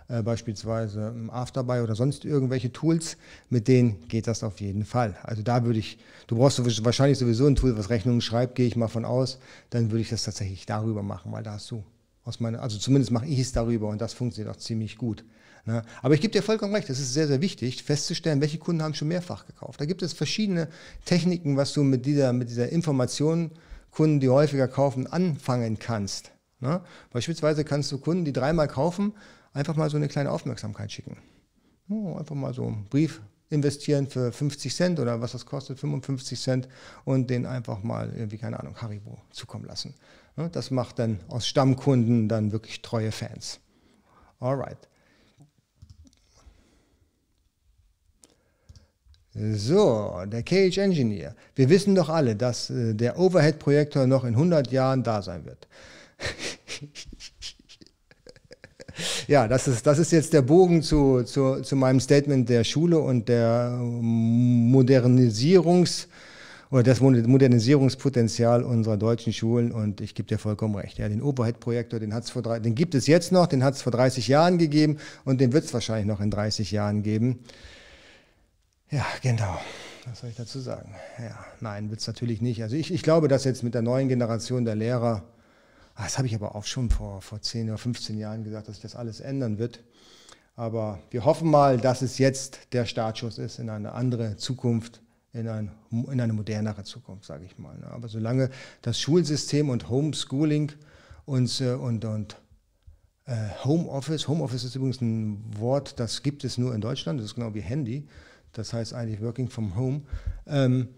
äh, 0.08 0.22
beispielsweise 0.22 1.14
Afterbuy 1.30 1.80
oder 1.80 1.94
sonst 1.94 2.24
irgendwelche 2.24 2.72
Tools, 2.72 3.16
mit 3.50 3.68
denen 3.68 4.06
geht 4.08 4.26
das 4.26 4.44
auf 4.44 4.60
jeden 4.60 4.84
Fall. 4.84 5.16
Also 5.22 5.42
da 5.42 5.64
würde 5.64 5.78
ich, 5.78 5.98
du 6.26 6.36
brauchst 6.36 6.84
wahrscheinlich 6.84 7.18
sowieso 7.18 7.46
ein 7.46 7.56
Tool, 7.56 7.76
was 7.76 7.90
Rechnungen 7.90 8.20
schreibt, 8.20 8.54
gehe 8.54 8.66
ich 8.66 8.76
mal 8.76 8.88
von 8.88 9.04
aus, 9.04 9.38
dann 9.70 9.90
würde 9.90 10.02
ich 10.02 10.10
das 10.10 10.24
tatsächlich 10.24 10.66
darüber 10.66 11.02
machen, 11.02 11.32
weil 11.32 11.42
da 11.42 11.52
hast 11.52 11.70
du 11.70 11.82
aus 12.24 12.40
meiner, 12.40 12.60
also 12.60 12.78
zumindest 12.78 13.10
mache 13.10 13.26
ich 13.26 13.38
es 13.38 13.52
darüber 13.52 13.88
und 13.88 14.00
das 14.00 14.12
funktioniert 14.12 14.54
auch 14.54 14.58
ziemlich 14.58 14.96
gut. 14.96 15.24
Ne? 15.64 15.82
Aber 16.02 16.14
ich 16.14 16.20
gebe 16.20 16.32
dir 16.32 16.42
vollkommen 16.42 16.74
recht, 16.74 16.88
es 16.90 17.00
ist 17.00 17.12
sehr, 17.12 17.26
sehr 17.26 17.40
wichtig, 17.40 17.82
festzustellen, 17.82 18.40
welche 18.40 18.58
Kunden 18.58 18.82
haben 18.82 18.94
schon 18.94 19.08
mehrfach 19.08 19.46
gekauft. 19.46 19.80
Da 19.80 19.84
gibt 19.84 20.02
es 20.02 20.12
verschiedene 20.12 20.68
Techniken, 21.04 21.56
was 21.56 21.72
du 21.72 21.82
mit 21.82 22.06
dieser, 22.06 22.32
mit 22.32 22.48
dieser 22.48 22.68
Information 22.68 23.50
Kunden, 23.90 24.20
die 24.20 24.28
häufiger 24.28 24.68
kaufen, 24.68 25.06
anfangen 25.06 25.78
kannst. 25.78 26.30
Ne? 26.60 26.80
Beispielsweise 27.12 27.64
kannst 27.64 27.90
du 27.92 27.98
Kunden, 27.98 28.24
die 28.24 28.32
dreimal 28.32 28.68
kaufen, 28.68 29.12
einfach 29.56 29.74
mal 29.74 29.90
so 29.90 29.96
eine 29.96 30.08
kleine 30.08 30.30
Aufmerksamkeit 30.30 30.92
schicken. 30.92 31.16
Oh, 31.88 32.16
einfach 32.16 32.34
mal 32.34 32.52
so 32.52 32.66
einen 32.66 32.84
Brief 32.84 33.22
investieren 33.48 34.08
für 34.08 34.32
50 34.32 34.74
Cent 34.74 35.00
oder 35.00 35.20
was 35.20 35.32
das 35.32 35.46
kostet, 35.46 35.78
55 35.78 36.38
Cent 36.40 36.68
und 37.04 37.30
den 37.30 37.46
einfach 37.46 37.82
mal 37.82 38.12
irgendwie, 38.14 38.38
keine 38.38 38.60
Ahnung, 38.60 38.76
Haribo 38.76 39.18
zukommen 39.30 39.64
lassen. 39.64 39.94
Das 40.52 40.70
macht 40.70 40.98
dann 40.98 41.20
aus 41.28 41.46
Stammkunden 41.46 42.28
dann 42.28 42.52
wirklich 42.52 42.82
treue 42.82 43.12
Fans. 43.12 43.60
Alright. 44.40 44.88
So, 49.32 50.22
der 50.26 50.42
Cage 50.42 50.78
Engineer. 50.78 51.34
Wir 51.54 51.68
wissen 51.68 51.94
doch 51.94 52.08
alle, 52.08 52.36
dass 52.36 52.70
äh, 52.70 52.94
der 52.94 53.18
Overhead-Projektor 53.18 54.06
noch 54.06 54.24
in 54.24 54.34
100 54.34 54.72
Jahren 54.72 55.02
da 55.02 55.20
sein 55.20 55.44
wird. 55.44 55.68
ja, 59.26 59.48
das 59.48 59.68
ist, 59.68 59.86
das 59.86 59.98
ist 59.98 60.12
jetzt 60.12 60.32
der 60.32 60.42
Bogen 60.42 60.82
zu, 60.82 61.22
zu, 61.22 61.62
zu 61.62 61.76
meinem 61.76 62.00
Statement 62.00 62.48
der 62.48 62.64
Schule 62.64 62.98
und 62.98 63.28
der 63.28 63.78
Modernisierungs- 63.80 66.06
oder 66.70 66.82
das 66.82 67.00
Modernisierungspotenzial 67.00 68.64
unserer 68.64 68.96
deutschen 68.96 69.32
Schulen 69.32 69.70
und 69.70 70.00
ich 70.00 70.14
gebe 70.14 70.28
dir 70.28 70.38
vollkommen 70.38 70.74
recht. 70.74 70.98
Ja, 70.98 71.08
den 71.08 71.22
Overhead-Projektor, 71.22 72.00
den, 72.00 72.10
den 72.10 72.74
gibt 72.74 72.94
es 72.94 73.06
jetzt 73.06 73.30
noch, 73.30 73.46
den 73.46 73.62
hat 73.62 73.74
es 73.74 73.82
vor 73.82 73.92
30 73.92 74.26
Jahren 74.26 74.58
gegeben 74.58 74.98
und 75.24 75.40
den 75.40 75.52
wird 75.52 75.64
es 75.64 75.74
wahrscheinlich 75.74 76.06
noch 76.06 76.20
in 76.20 76.30
30 76.30 76.72
Jahren 76.72 77.02
geben. 77.02 77.38
Ja, 78.90 79.06
genau. 79.22 79.58
Was 80.08 80.20
soll 80.20 80.30
ich 80.30 80.36
dazu 80.36 80.60
sagen? 80.60 80.94
Ja, 81.18 81.36
nein, 81.60 81.90
wird 81.90 82.00
es 82.00 82.06
natürlich 82.06 82.40
nicht. 82.40 82.62
Also 82.62 82.76
ich, 82.76 82.92
ich 82.92 83.02
glaube, 83.02 83.28
dass 83.28 83.44
jetzt 83.44 83.62
mit 83.62 83.74
der 83.74 83.82
neuen 83.82 84.08
Generation 84.08 84.64
der 84.64 84.76
Lehrer, 84.76 85.24
das 85.96 86.18
habe 86.18 86.26
ich 86.26 86.34
aber 86.34 86.54
auch 86.54 86.64
schon 86.64 86.90
vor, 86.90 87.22
vor 87.22 87.40
10 87.40 87.68
oder 87.68 87.78
15 87.78 88.18
Jahren 88.18 88.44
gesagt, 88.44 88.68
dass 88.68 88.76
sich 88.76 88.82
das 88.82 88.96
alles 88.96 89.20
ändern 89.20 89.58
wird. 89.58 89.82
Aber 90.54 91.00
wir 91.10 91.24
hoffen 91.24 91.50
mal, 91.50 91.78
dass 91.78 92.02
es 92.02 92.18
jetzt 92.18 92.72
der 92.72 92.86
Startschuss 92.86 93.38
ist 93.38 93.58
in 93.58 93.68
eine 93.68 93.92
andere 93.92 94.36
Zukunft, 94.36 95.02
in, 95.32 95.48
ein, 95.48 95.70
in 95.90 96.20
eine 96.20 96.32
modernere 96.32 96.84
Zukunft, 96.84 97.24
sage 97.24 97.44
ich 97.44 97.58
mal. 97.58 97.78
Ne? 97.78 97.86
Aber 97.88 98.08
solange 98.08 98.50
das 98.82 99.00
Schulsystem 99.00 99.68
und 99.68 99.90
Homeschooling 99.90 100.72
uns 101.24 101.60
äh, 101.60 101.74
und, 101.74 102.04
und 102.04 102.36
äh, 103.26 103.34
Homeoffice, 103.64 104.28
Homeoffice 104.28 104.64
ist 104.64 104.76
übrigens 104.76 105.00
ein 105.00 105.42
Wort, 105.58 106.00
das 106.00 106.22
gibt 106.22 106.44
es 106.44 106.56
nur 106.56 106.74
in 106.74 106.80
Deutschland, 106.80 107.20
das 107.20 107.26
ist 107.26 107.34
genau 107.34 107.54
wie 107.54 107.60
Handy 107.60 108.08
das 108.56 108.72
heißt 108.72 108.94
eigentlich 108.94 109.20
Working 109.20 109.48
from 109.48 109.76
Home, 109.76 110.02
ähm, 110.46 110.88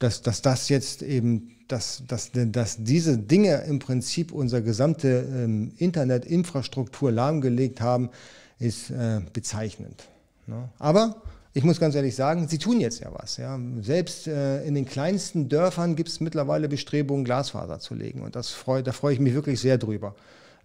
dass, 0.00 0.22
dass 0.22 0.42
das 0.42 0.68
jetzt 0.68 1.02
eben, 1.02 1.56
dass, 1.68 2.02
dass, 2.08 2.30
dass 2.32 2.82
diese 2.82 3.16
Dinge 3.16 3.62
im 3.68 3.78
Prinzip 3.78 4.32
unsere 4.32 4.62
gesamte 4.62 5.28
ähm, 5.30 5.72
Internetinfrastruktur 5.76 7.12
lahmgelegt 7.12 7.80
haben, 7.80 8.10
ist 8.58 8.90
äh, 8.90 9.20
bezeichnend. 9.32 10.08
Ne? 10.46 10.68
Aber 10.78 11.22
ich 11.52 11.64
muss 11.64 11.78
ganz 11.78 11.94
ehrlich 11.94 12.16
sagen, 12.16 12.48
sie 12.48 12.58
tun 12.58 12.80
jetzt 12.80 13.00
ja 13.00 13.10
was. 13.12 13.36
Ja. 13.36 13.58
Selbst 13.82 14.26
äh, 14.26 14.64
in 14.64 14.74
den 14.74 14.86
kleinsten 14.86 15.48
Dörfern 15.48 15.96
gibt 15.96 16.08
es 16.08 16.20
mittlerweile 16.20 16.68
Bestrebungen, 16.68 17.24
Glasfaser 17.24 17.78
zu 17.78 17.94
legen. 17.94 18.22
Und 18.22 18.36
das 18.36 18.50
freu, 18.50 18.82
da 18.82 18.92
freue 18.92 19.14
ich 19.14 19.20
mich 19.20 19.34
wirklich 19.34 19.60
sehr 19.60 19.76
drüber. 19.76 20.14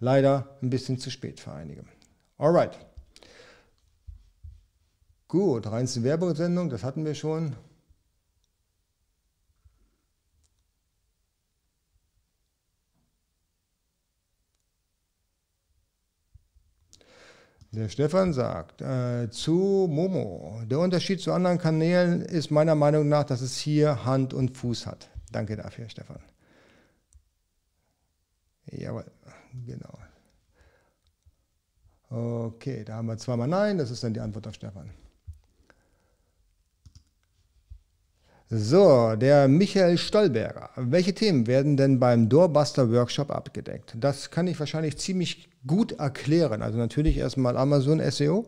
Leider 0.00 0.56
ein 0.62 0.70
bisschen 0.70 0.98
zu 0.98 1.10
spät 1.10 1.40
für 1.40 1.52
einige. 1.52 1.84
Alright. 2.38 2.78
Gut, 5.28 5.66
reinste 5.66 6.04
Werbesendung, 6.04 6.70
das 6.70 6.84
hatten 6.84 7.04
wir 7.04 7.14
schon. 7.14 7.54
Der 17.76 17.90
Stefan 17.90 18.32
sagt 18.32 18.80
äh, 18.80 19.28
zu 19.28 19.86
Momo, 19.90 20.62
der 20.64 20.78
Unterschied 20.78 21.20
zu 21.20 21.30
anderen 21.34 21.58
Kanälen 21.58 22.22
ist 22.22 22.50
meiner 22.50 22.74
Meinung 22.74 23.06
nach, 23.06 23.24
dass 23.24 23.42
es 23.42 23.58
hier 23.58 24.06
Hand 24.06 24.32
und 24.32 24.56
Fuß 24.56 24.86
hat. 24.86 25.10
Danke 25.30 25.56
dafür, 25.56 25.86
Stefan. 25.90 26.20
Jawohl, 28.64 29.04
genau. 29.66 29.98
Okay, 32.08 32.82
da 32.82 32.94
haben 32.94 33.08
wir 33.08 33.18
zweimal 33.18 33.46
Nein, 33.46 33.76
das 33.76 33.90
ist 33.90 34.02
dann 34.02 34.14
die 34.14 34.20
Antwort 34.20 34.46
auf 34.46 34.54
Stefan. 34.54 34.88
So, 38.48 39.16
der 39.16 39.48
Michael 39.48 39.98
Stolberger. 39.98 40.70
Welche 40.76 41.12
Themen 41.12 41.48
werden 41.48 41.76
denn 41.76 41.98
beim 41.98 42.28
Doorbuster 42.28 42.92
Workshop 42.92 43.32
abgedeckt? 43.32 43.96
Das 43.98 44.30
kann 44.30 44.46
ich 44.46 44.60
wahrscheinlich 44.60 44.98
ziemlich 44.98 45.48
gut 45.66 45.98
erklären. 45.98 46.62
Also 46.62 46.78
natürlich 46.78 47.16
erstmal 47.16 47.56
Amazon 47.56 48.00
SEO, 48.08 48.46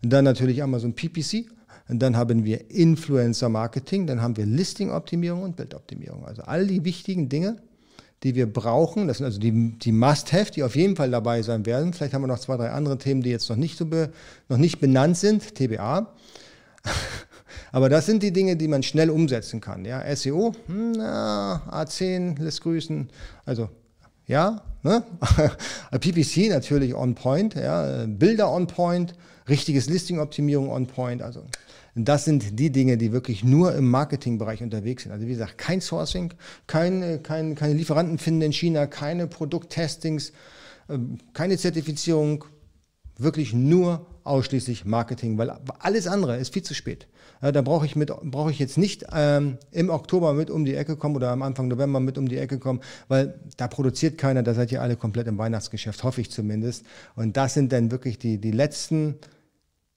dann 0.00 0.24
natürlich 0.24 0.62
Amazon 0.62 0.94
PPC, 0.94 1.44
dann 1.90 2.16
haben 2.16 2.46
wir 2.46 2.70
Influencer 2.70 3.50
Marketing, 3.50 4.06
dann 4.06 4.22
haben 4.22 4.38
wir 4.38 4.46
Listing 4.46 4.90
Optimierung 4.90 5.42
und 5.42 5.56
Bildoptimierung. 5.56 6.24
Also 6.24 6.40
all 6.44 6.66
die 6.66 6.82
wichtigen 6.86 7.28
Dinge, 7.28 7.58
die 8.22 8.34
wir 8.34 8.50
brauchen, 8.50 9.08
das 9.08 9.18
sind 9.18 9.26
also 9.26 9.38
die, 9.38 9.78
die 9.78 9.92
Must-Have, 9.92 10.52
die 10.52 10.62
auf 10.62 10.74
jeden 10.74 10.96
Fall 10.96 11.10
dabei 11.10 11.42
sein 11.42 11.66
werden. 11.66 11.92
Vielleicht 11.92 12.14
haben 12.14 12.22
wir 12.22 12.28
noch 12.28 12.38
zwei, 12.38 12.56
drei 12.56 12.70
andere 12.70 12.96
Themen, 12.96 13.20
die 13.20 13.28
jetzt 13.28 13.50
noch 13.50 13.56
nicht, 13.56 13.76
so 13.76 13.84
be, 13.84 14.10
noch 14.48 14.56
nicht 14.56 14.80
benannt 14.80 15.18
sind, 15.18 15.54
TBA. 15.54 16.14
Aber 17.72 17.88
das 17.88 18.06
sind 18.06 18.22
die 18.22 18.32
Dinge, 18.32 18.56
die 18.56 18.68
man 18.68 18.82
schnell 18.82 19.10
umsetzen 19.10 19.60
kann. 19.60 19.84
Ja, 19.84 20.04
SEO, 20.14 20.52
hm, 20.66 20.92
na, 20.92 21.62
A10 21.70 22.40
lässt 22.40 22.62
grüßen. 22.62 23.08
Also 23.44 23.68
ja, 24.26 24.62
ne? 24.82 25.04
PPC 25.90 26.48
natürlich 26.48 26.94
on 26.94 27.14
point, 27.14 27.54
ja, 27.54 28.06
Bilder 28.06 28.52
on 28.52 28.66
point, 28.66 29.14
richtiges 29.48 29.88
Listing-Optimierung 29.88 30.70
on 30.70 30.86
point. 30.86 31.22
Also 31.22 31.44
das 31.94 32.24
sind 32.24 32.58
die 32.58 32.70
Dinge, 32.70 32.96
die 32.96 33.12
wirklich 33.12 33.44
nur 33.44 33.74
im 33.74 33.90
Marketingbereich 33.90 34.62
unterwegs 34.62 35.02
sind. 35.02 35.12
Also 35.12 35.26
wie 35.26 35.32
gesagt, 35.32 35.58
kein 35.58 35.80
Sourcing, 35.80 36.32
kein, 36.66 37.22
kein, 37.22 37.54
keine 37.54 37.74
Lieferanten 37.74 38.18
finden 38.18 38.42
in 38.42 38.52
China, 38.52 38.86
keine 38.86 39.26
Produkttestings, 39.26 40.32
ähm, 40.88 41.18
keine 41.34 41.58
Zertifizierung, 41.58 42.44
wirklich 43.18 43.52
nur 43.52 44.06
ausschließlich 44.24 44.84
Marketing, 44.84 45.36
weil 45.36 45.50
alles 45.80 46.06
andere 46.06 46.38
ist 46.38 46.54
viel 46.54 46.62
zu 46.62 46.74
spät. 46.74 47.06
Da 47.42 47.60
brauche 47.60 47.84
ich, 47.84 47.96
brauch 47.96 48.50
ich 48.50 48.60
jetzt 48.60 48.78
nicht 48.78 49.06
ähm, 49.12 49.58
im 49.72 49.90
Oktober 49.90 50.32
mit 50.32 50.48
um 50.48 50.64
die 50.64 50.76
Ecke 50.76 50.96
kommen 50.96 51.16
oder 51.16 51.30
am 51.30 51.42
Anfang 51.42 51.66
November 51.66 51.98
mit 51.98 52.16
um 52.16 52.28
die 52.28 52.36
Ecke 52.36 52.60
kommen, 52.60 52.80
weil 53.08 53.34
da 53.56 53.66
produziert 53.66 54.16
keiner, 54.16 54.44
da 54.44 54.54
seid 54.54 54.70
ihr 54.70 54.80
alle 54.80 54.94
komplett 54.94 55.26
im 55.26 55.38
Weihnachtsgeschäft, 55.38 56.04
hoffe 56.04 56.20
ich 56.20 56.30
zumindest. 56.30 56.86
Und 57.16 57.36
das 57.36 57.54
sind 57.54 57.72
dann 57.72 57.90
wirklich 57.90 58.20
die, 58.20 58.38
die, 58.38 58.52
letzten, 58.52 59.16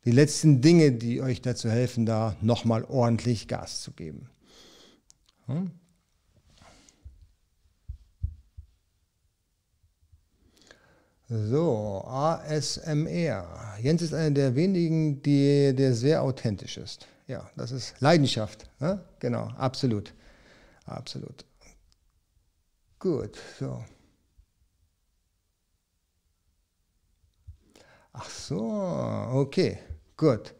die 0.05 0.11
letzten 0.11 0.61
Dinge, 0.61 0.91
die 0.91 1.21
euch 1.21 1.43
dazu 1.43 1.69
helfen, 1.69 2.07
da 2.07 2.35
nochmal 2.41 2.83
ordentlich 2.83 3.47
Gas 3.47 3.81
zu 3.81 3.91
geben. 3.91 4.27
Hm? 5.45 5.69
So, 11.29 12.03
ASMR. 12.07 13.77
Jens 13.81 14.01
ist 14.01 14.15
einer 14.15 14.31
der 14.31 14.55
wenigen, 14.55 15.21
die, 15.21 15.75
der 15.75 15.93
sehr 15.93 16.23
authentisch 16.23 16.77
ist. 16.77 17.07
Ja, 17.27 17.49
das 17.55 17.71
ist 17.71 17.99
Leidenschaft. 18.01 18.69
Ne? 18.79 19.03
Genau, 19.19 19.51
absolut. 19.57 20.13
Absolut. 20.85 21.45
Gut, 22.99 23.37
so. 23.59 23.83
Ach 28.13 28.29
so, 28.29 28.61
okay, 29.33 29.77
gut. 30.15 30.53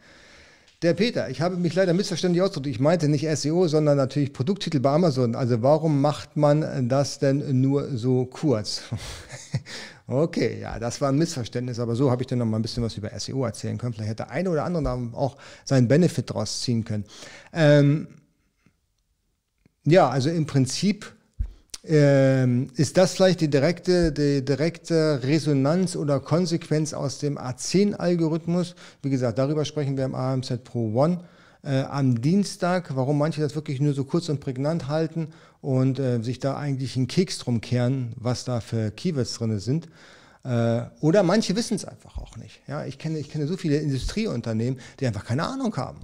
Der 0.82 0.93
Peter, 0.93 1.30
ich 1.30 1.41
habe 1.41 1.55
mich 1.55 1.74
leider 1.74 1.93
missverständlich 1.93 2.41
ausgedrückt. 2.41 2.68
Ich 2.68 2.80
meinte 2.80 3.07
nicht 3.07 3.26
SEO, 3.38 3.68
sondern 3.68 3.97
natürlich 3.97 4.34
Produkttitel 4.34 4.80
bei 4.82 4.91
Amazon. 4.91 5.36
Also 5.36 5.61
warum 5.61 6.01
macht 6.01 6.36
man 6.36 6.89
das 6.89 7.18
denn 7.20 7.61
nur 7.61 7.97
so 7.97 8.26
kurz? 8.26 8.84
Okay, 10.07 10.59
ja, 10.61 10.77
das 10.77 11.01
war 11.01 11.09
ein 11.09 11.17
Missverständnis, 11.17 11.79
aber 11.79 11.95
so 11.95 12.11
habe 12.11 12.21
ich 12.21 12.27
dann 12.27 12.37
noch 12.37 12.45
mal 12.45 12.59
ein 12.59 12.61
bisschen 12.61 12.83
was 12.83 12.95
über 12.95 13.09
SEO 13.19 13.43
erzählen 13.43 13.77
können. 13.77 13.93
Vielleicht 13.93 14.11
hätte 14.11 14.23
der 14.23 14.31
eine 14.31 14.51
oder 14.51 14.63
andere 14.63 14.87
auch 15.13 15.35
seinen 15.63 15.87
Benefit 15.87 16.29
daraus 16.29 16.61
ziehen 16.61 16.85
können. 16.85 17.05
Ähm, 17.51 18.07
ja, 19.83 20.07
also 20.07 20.29
im 20.29 20.45
Prinzip 20.45 21.11
ähm, 21.83 22.67
ist 22.75 22.97
das 22.97 23.13
vielleicht 23.13 23.41
die 23.41 23.49
direkte, 23.49 24.11
die 24.11 24.45
direkte 24.45 25.21
Resonanz 25.23 25.95
oder 25.95 26.19
Konsequenz 26.19 26.93
aus 26.93 27.17
dem 27.17 27.39
A10-Algorithmus. 27.39 28.75
Wie 29.01 29.09
gesagt, 29.09 29.39
darüber 29.39 29.65
sprechen 29.65 29.97
wir 29.97 30.05
im 30.05 30.13
AMZ 30.13 30.63
Pro 30.63 30.93
One 30.93 31.21
äh, 31.63 31.81
am 31.81 32.21
Dienstag, 32.21 32.95
warum 32.95 33.17
manche 33.17 33.41
das 33.41 33.55
wirklich 33.55 33.81
nur 33.81 33.93
so 33.93 34.03
kurz 34.03 34.29
und 34.29 34.39
prägnant 34.39 34.87
halten 34.87 35.29
und 35.66 35.97
äh, 35.97 36.22
sich 36.22 36.38
da 36.38 36.57
eigentlich 36.57 36.95
einen 36.95 37.07
Keks 37.07 37.39
drum 37.39 37.59
kehren, 37.59 38.13
was 38.18 38.45
da 38.45 38.59
für 38.59 38.91
Keywords 38.91 39.34
drin 39.34 39.57
sind. 39.57 39.88
Äh, 40.43 40.84
oder 40.99 41.24
manche 41.24 41.55
wissen 41.55 41.74
es 41.74 41.86
einfach 41.86 42.20
auch 42.20 42.38
nicht. 42.38 42.61
Ja, 42.68 42.86
ich, 42.86 42.99
kenne, 42.99 43.18
ich 43.18 43.32
kenne 43.32 43.47
so 43.47 43.57
viele 43.57 43.78
Industrieunternehmen, 43.78 44.80
die 44.99 45.07
einfach 45.07 45.26
keine 45.26 45.47
Ahnung 45.47 45.76
haben. 45.76 46.01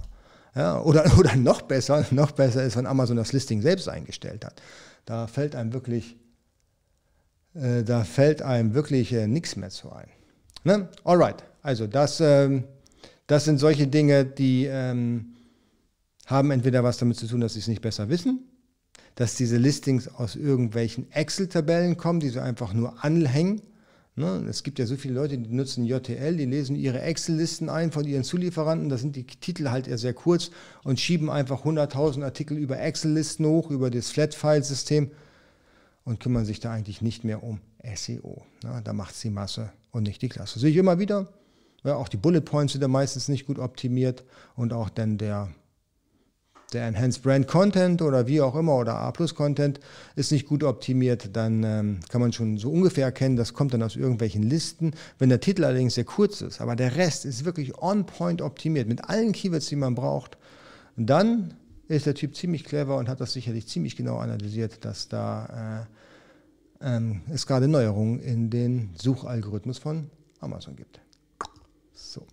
Ja, 0.56 0.80
oder, 0.80 1.06
oder 1.18 1.36
noch 1.36 1.62
besser, 1.62 2.04
noch 2.10 2.32
besser 2.32 2.64
ist, 2.64 2.76
wenn 2.76 2.86
Amazon 2.86 3.16
das 3.16 3.32
Listing 3.32 3.62
selbst 3.62 3.88
eingestellt 3.88 4.44
hat. 4.44 4.60
Da 5.04 5.28
fällt 5.28 5.54
einem 5.54 5.72
wirklich, 5.72 6.16
äh, 7.54 7.84
wirklich 7.84 9.12
äh, 9.12 9.28
nichts 9.28 9.54
mehr 9.54 9.70
zu 9.70 9.92
ein. 9.92 10.08
Ne? 10.64 10.88
Alright, 11.04 11.44
also 11.62 11.86
das, 11.86 12.20
ähm, 12.20 12.64
das 13.28 13.44
sind 13.44 13.58
solche 13.58 13.86
Dinge, 13.86 14.24
die 14.24 14.66
ähm, 14.66 15.36
haben 16.26 16.50
entweder 16.50 16.82
was 16.82 16.98
damit 16.98 17.16
zu 17.16 17.28
tun, 17.28 17.40
dass 17.40 17.54
sie 17.54 17.60
es 17.60 17.68
nicht 17.68 17.80
besser 17.80 18.08
wissen, 18.08 18.48
dass 19.14 19.34
diese 19.34 19.56
Listings 19.56 20.08
aus 20.08 20.36
irgendwelchen 20.36 21.10
Excel-Tabellen 21.12 21.96
kommen, 21.96 22.20
die 22.20 22.30
sie 22.30 22.42
einfach 22.42 22.72
nur 22.72 23.04
anhängen. 23.04 23.62
Ne? 24.14 24.44
Es 24.48 24.62
gibt 24.62 24.78
ja 24.78 24.86
so 24.86 24.96
viele 24.96 25.14
Leute, 25.14 25.38
die 25.38 25.54
nutzen 25.54 25.84
JTL, 25.84 26.36
die 26.36 26.44
lesen 26.44 26.76
ihre 26.76 27.00
Excel-Listen 27.00 27.68
ein 27.68 27.92
von 27.92 28.06
ihren 28.06 28.24
Zulieferanten, 28.24 28.88
da 28.88 28.98
sind 28.98 29.16
die 29.16 29.24
Titel 29.24 29.70
halt 29.70 29.88
eher 29.88 29.98
sehr 29.98 30.14
kurz 30.14 30.50
und 30.84 31.00
schieben 31.00 31.30
einfach 31.30 31.64
100.000 31.64 32.22
Artikel 32.22 32.58
über 32.58 32.78
Excel-Listen 32.78 33.46
hoch, 33.46 33.70
über 33.70 33.90
das 33.90 34.10
Flat-File-System 34.10 35.10
und 36.04 36.20
kümmern 36.20 36.44
sich 36.44 36.60
da 36.60 36.72
eigentlich 36.72 37.00
nicht 37.00 37.24
mehr 37.24 37.42
um 37.42 37.60
SEO. 37.94 38.44
Ne? 38.64 38.80
Da 38.84 38.92
macht 38.92 39.14
es 39.14 39.20
die 39.20 39.30
Masse 39.30 39.72
und 39.92 40.04
nicht 40.04 40.20
die 40.20 40.28
Klasse. 40.28 40.58
Sehe 40.58 40.70
ich 40.70 40.76
immer 40.76 40.98
wieder. 40.98 41.28
Ja, 41.84 41.96
auch 41.96 42.08
die 42.08 42.16
Bullet 42.16 42.42
Points 42.42 42.72
sind 42.72 42.82
da 42.82 42.88
meistens 42.88 43.28
nicht 43.28 43.46
gut 43.46 43.58
optimiert 43.58 44.24
und 44.54 44.72
auch 44.72 44.88
dann 44.88 45.18
der, 45.18 45.48
der 46.74 46.86
Enhanced 46.86 47.22
Brand 47.22 47.46
Content 47.46 48.02
oder 48.02 48.26
wie 48.26 48.40
auch 48.40 48.54
immer 48.54 48.76
oder 48.76 48.96
A 48.96 49.10
Plus 49.12 49.34
Content 49.34 49.80
ist 50.16 50.32
nicht 50.32 50.46
gut 50.46 50.64
optimiert. 50.64 51.36
Dann 51.36 51.62
ähm, 51.62 52.00
kann 52.08 52.20
man 52.20 52.32
schon 52.32 52.58
so 52.58 52.70
ungefähr 52.70 53.06
erkennen, 53.06 53.36
das 53.36 53.54
kommt 53.54 53.74
dann 53.74 53.82
aus 53.82 53.96
irgendwelchen 53.96 54.42
Listen. 54.42 54.92
Wenn 55.18 55.28
der 55.28 55.40
Titel 55.40 55.64
allerdings 55.64 55.94
sehr 55.94 56.04
kurz 56.04 56.40
ist, 56.40 56.60
aber 56.60 56.76
der 56.76 56.96
Rest 56.96 57.24
ist 57.24 57.44
wirklich 57.44 57.78
on 57.78 58.06
point 58.06 58.42
optimiert 58.42 58.88
mit 58.88 59.08
allen 59.08 59.32
Keywords, 59.32 59.66
die 59.66 59.76
man 59.76 59.94
braucht, 59.94 60.38
dann 60.96 61.54
ist 61.88 62.06
der 62.06 62.14
Typ 62.14 62.36
ziemlich 62.36 62.64
clever 62.64 62.96
und 62.96 63.08
hat 63.08 63.20
das 63.20 63.32
sicherlich 63.32 63.66
ziemlich 63.66 63.96
genau 63.96 64.18
analysiert, 64.18 64.84
dass 64.84 65.08
da 65.08 65.86
äh, 66.82 66.96
ähm, 66.96 67.22
es 67.30 67.46
gerade 67.46 67.68
Neuerungen 67.68 68.20
in 68.20 68.50
den 68.50 68.90
Suchalgorithmus 69.00 69.78
von 69.78 70.10
Amazon 70.40 70.76
gibt. 70.76 71.00
So. 71.92 72.26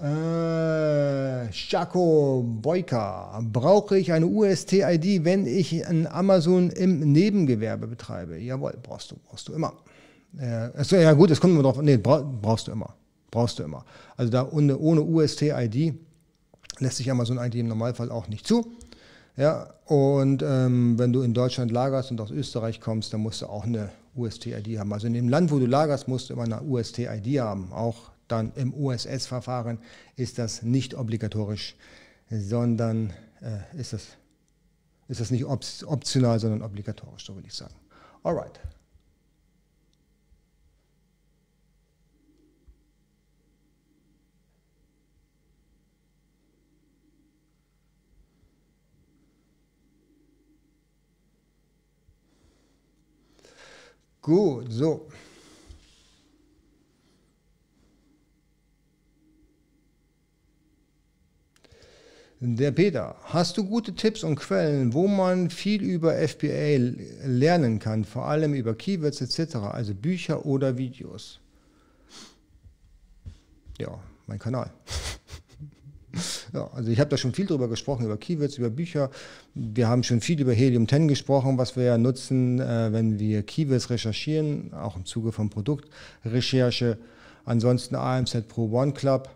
Äh, 0.00 1.50
Chaco 1.50 2.44
Boyka. 2.46 3.40
Brauche 3.52 3.98
ich 3.98 4.12
eine 4.12 4.26
UST-ID, 4.26 5.24
wenn 5.24 5.44
ich 5.44 5.86
ein 5.86 6.06
Amazon 6.06 6.70
im 6.70 7.12
Nebengewerbe 7.12 7.88
betreibe? 7.88 8.38
Jawohl, 8.38 8.78
brauchst 8.80 9.10
du, 9.10 9.16
brauchst 9.26 9.48
du 9.48 9.54
immer. 9.54 9.72
Äh, 10.38 10.70
achso, 10.78 10.96
ja 10.96 11.12
gut, 11.14 11.32
es 11.32 11.40
kommt 11.40 11.54
immer 11.54 11.64
drauf. 11.64 11.82
Nee, 11.82 11.96
brauchst 11.96 12.68
du 12.68 12.72
immer. 12.72 12.94
Brauchst 13.30 13.58
du 13.58 13.64
immer. 13.64 13.84
Also 14.16 14.30
da 14.30 14.48
ohne, 14.48 14.78
ohne 14.78 15.02
UST-ID 15.02 15.94
lässt 16.78 16.98
sich 16.98 17.10
Amazon 17.10 17.38
ID 17.38 17.56
im 17.56 17.68
Normalfall 17.68 18.12
auch 18.12 18.28
nicht 18.28 18.46
zu. 18.46 18.72
Ja, 19.36 19.74
und 19.86 20.44
ähm, 20.46 20.96
wenn 20.98 21.12
du 21.12 21.22
in 21.22 21.34
Deutschland 21.34 21.72
lagerst 21.72 22.12
und 22.12 22.20
aus 22.20 22.30
Österreich 22.30 22.80
kommst, 22.80 23.12
dann 23.12 23.20
musst 23.20 23.42
du 23.42 23.46
auch 23.46 23.64
eine 23.64 23.90
UST-ID 24.14 24.78
haben. 24.78 24.92
Also 24.92 25.08
in 25.08 25.14
dem 25.14 25.28
Land, 25.28 25.50
wo 25.50 25.58
du 25.58 25.66
lagerst, 25.66 26.06
musst 26.06 26.30
du 26.30 26.34
immer 26.34 26.44
eine 26.44 26.62
UST-ID 26.62 27.40
haben. 27.40 27.72
Auch 27.72 28.10
dann 28.28 28.52
im 28.54 28.72
USS-Verfahren 28.74 29.78
ist 30.16 30.38
das 30.38 30.62
nicht 30.62 30.94
obligatorisch, 30.94 31.76
sondern 32.30 33.12
äh, 33.40 33.78
ist, 33.78 33.92
das, 33.92 34.06
ist 35.08 35.20
das 35.20 35.30
nicht 35.30 35.44
optional, 35.44 36.38
sondern 36.38 36.62
obligatorisch, 36.62 37.24
so 37.24 37.34
würde 37.34 37.48
ich 37.48 37.54
sagen. 37.54 37.74
Alright. 38.22 38.60
Gut, 54.20 54.66
so. 54.68 55.08
Der 62.40 62.70
Peter, 62.70 63.16
hast 63.24 63.56
du 63.56 63.64
gute 63.64 63.94
Tipps 63.94 64.22
und 64.22 64.36
Quellen, 64.36 64.94
wo 64.94 65.08
man 65.08 65.50
viel 65.50 65.82
über 65.82 66.14
FBA 66.14 66.94
lernen 67.24 67.80
kann, 67.80 68.04
vor 68.04 68.28
allem 68.28 68.54
über 68.54 68.76
Keywords 68.76 69.20
etc., 69.20 69.56
also 69.56 69.92
Bücher 69.92 70.46
oder 70.46 70.78
Videos? 70.78 71.40
Ja, 73.78 73.98
mein 74.26 74.38
Kanal. 74.38 74.70
Ja, 76.54 76.66
also 76.72 76.90
ich 76.90 76.98
habe 76.98 77.10
da 77.10 77.18
schon 77.18 77.34
viel 77.34 77.44
drüber 77.44 77.68
gesprochen, 77.68 78.06
über 78.06 78.16
Keywords, 78.16 78.56
über 78.56 78.70
Bücher. 78.70 79.10
Wir 79.54 79.86
haben 79.86 80.02
schon 80.02 80.22
viel 80.22 80.40
über 80.40 80.54
Helium 80.54 80.88
10 80.88 81.06
gesprochen, 81.06 81.58
was 81.58 81.76
wir 81.76 81.84
ja 81.84 81.98
nutzen, 81.98 82.58
äh, 82.58 82.90
wenn 82.90 83.18
wir 83.18 83.42
Keywords 83.42 83.90
recherchieren, 83.90 84.72
auch 84.72 84.96
im 84.96 85.04
Zuge 85.04 85.30
von 85.30 85.50
Produktrecherche. 85.50 86.96
Ansonsten 87.44 87.94
AMZ 87.94 88.48
Pro 88.48 88.72
One 88.72 88.94
Club. 88.94 89.28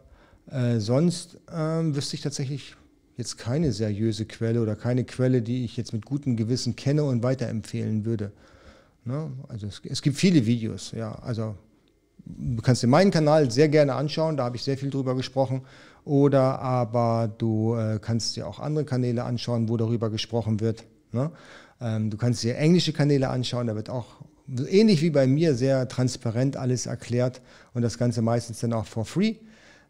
Äh, 0.51 0.81
sonst 0.81 1.39
ähm, 1.55 1.95
wüsste 1.95 2.17
ich 2.17 2.23
tatsächlich 2.23 2.75
jetzt 3.23 3.39
keine 3.39 3.71
seriöse 3.71 4.27
Quelle 4.27 4.61
oder 4.61 4.75
keine 4.75 5.05
Quelle, 5.05 5.43
die 5.43 5.65
ich 5.65 5.77
jetzt 5.77 5.93
mit 5.93 6.05
gutem 6.05 6.37
Gewissen 6.37 6.75
kenne 6.75 7.05
und 7.05 7.23
weiterempfehlen 7.23 8.05
würde. 8.05 8.33
Ne? 9.05 9.31
Also 9.49 9.69
es, 9.69 9.81
es 9.85 10.03
gibt 10.03 10.17
viele 10.17 10.45
Videos, 10.45 10.91
ja. 10.91 11.13
Also 11.23 11.55
du 12.27 12.61
kannst 12.63 12.83
dir 12.83 12.89
meinen 12.89 13.13
Kanal 13.13 13.49
sehr 13.53 13.69
gerne 13.69 13.95
anschauen, 13.95 14.37
da 14.37 14.45
habe 14.45 14.57
ich 14.57 14.65
sehr 14.65 14.77
viel 14.77 14.91
drüber 14.91 15.15
gesprochen. 15.15 15.63
Oder 16.05 16.59
aber 16.61 17.33
du 17.39 17.77
äh, 17.77 18.01
kannst 18.01 18.35
dir 18.35 18.49
auch 18.49 18.59
andere 18.59 18.85
Kanäle 18.85 19.23
anschauen, 19.23 19.69
wo 19.69 19.77
darüber 19.77 20.11
gesprochen 20.11 20.59
wird. 20.59 20.83
Ne? 21.13 21.31
Ähm, 21.81 22.11
du 22.11 22.17
kannst 22.17 22.43
dir 22.43 22.57
englische 22.57 22.93
Kanäle 22.93 23.29
anschauen, 23.29 23.69
da 23.69 23.77
wird 23.77 23.89
auch 23.89 24.17
ähnlich 24.69 25.01
wie 25.01 25.11
bei 25.11 25.29
mir 25.29 25.55
sehr 25.55 25.87
transparent 25.87 26.57
alles 26.57 26.87
erklärt 26.87 27.41
und 27.73 27.83
das 27.83 27.99
Ganze 27.99 28.21
meistens 28.21 28.59
dann 28.59 28.73
auch 28.73 28.87
for 28.87 29.05
free. 29.05 29.37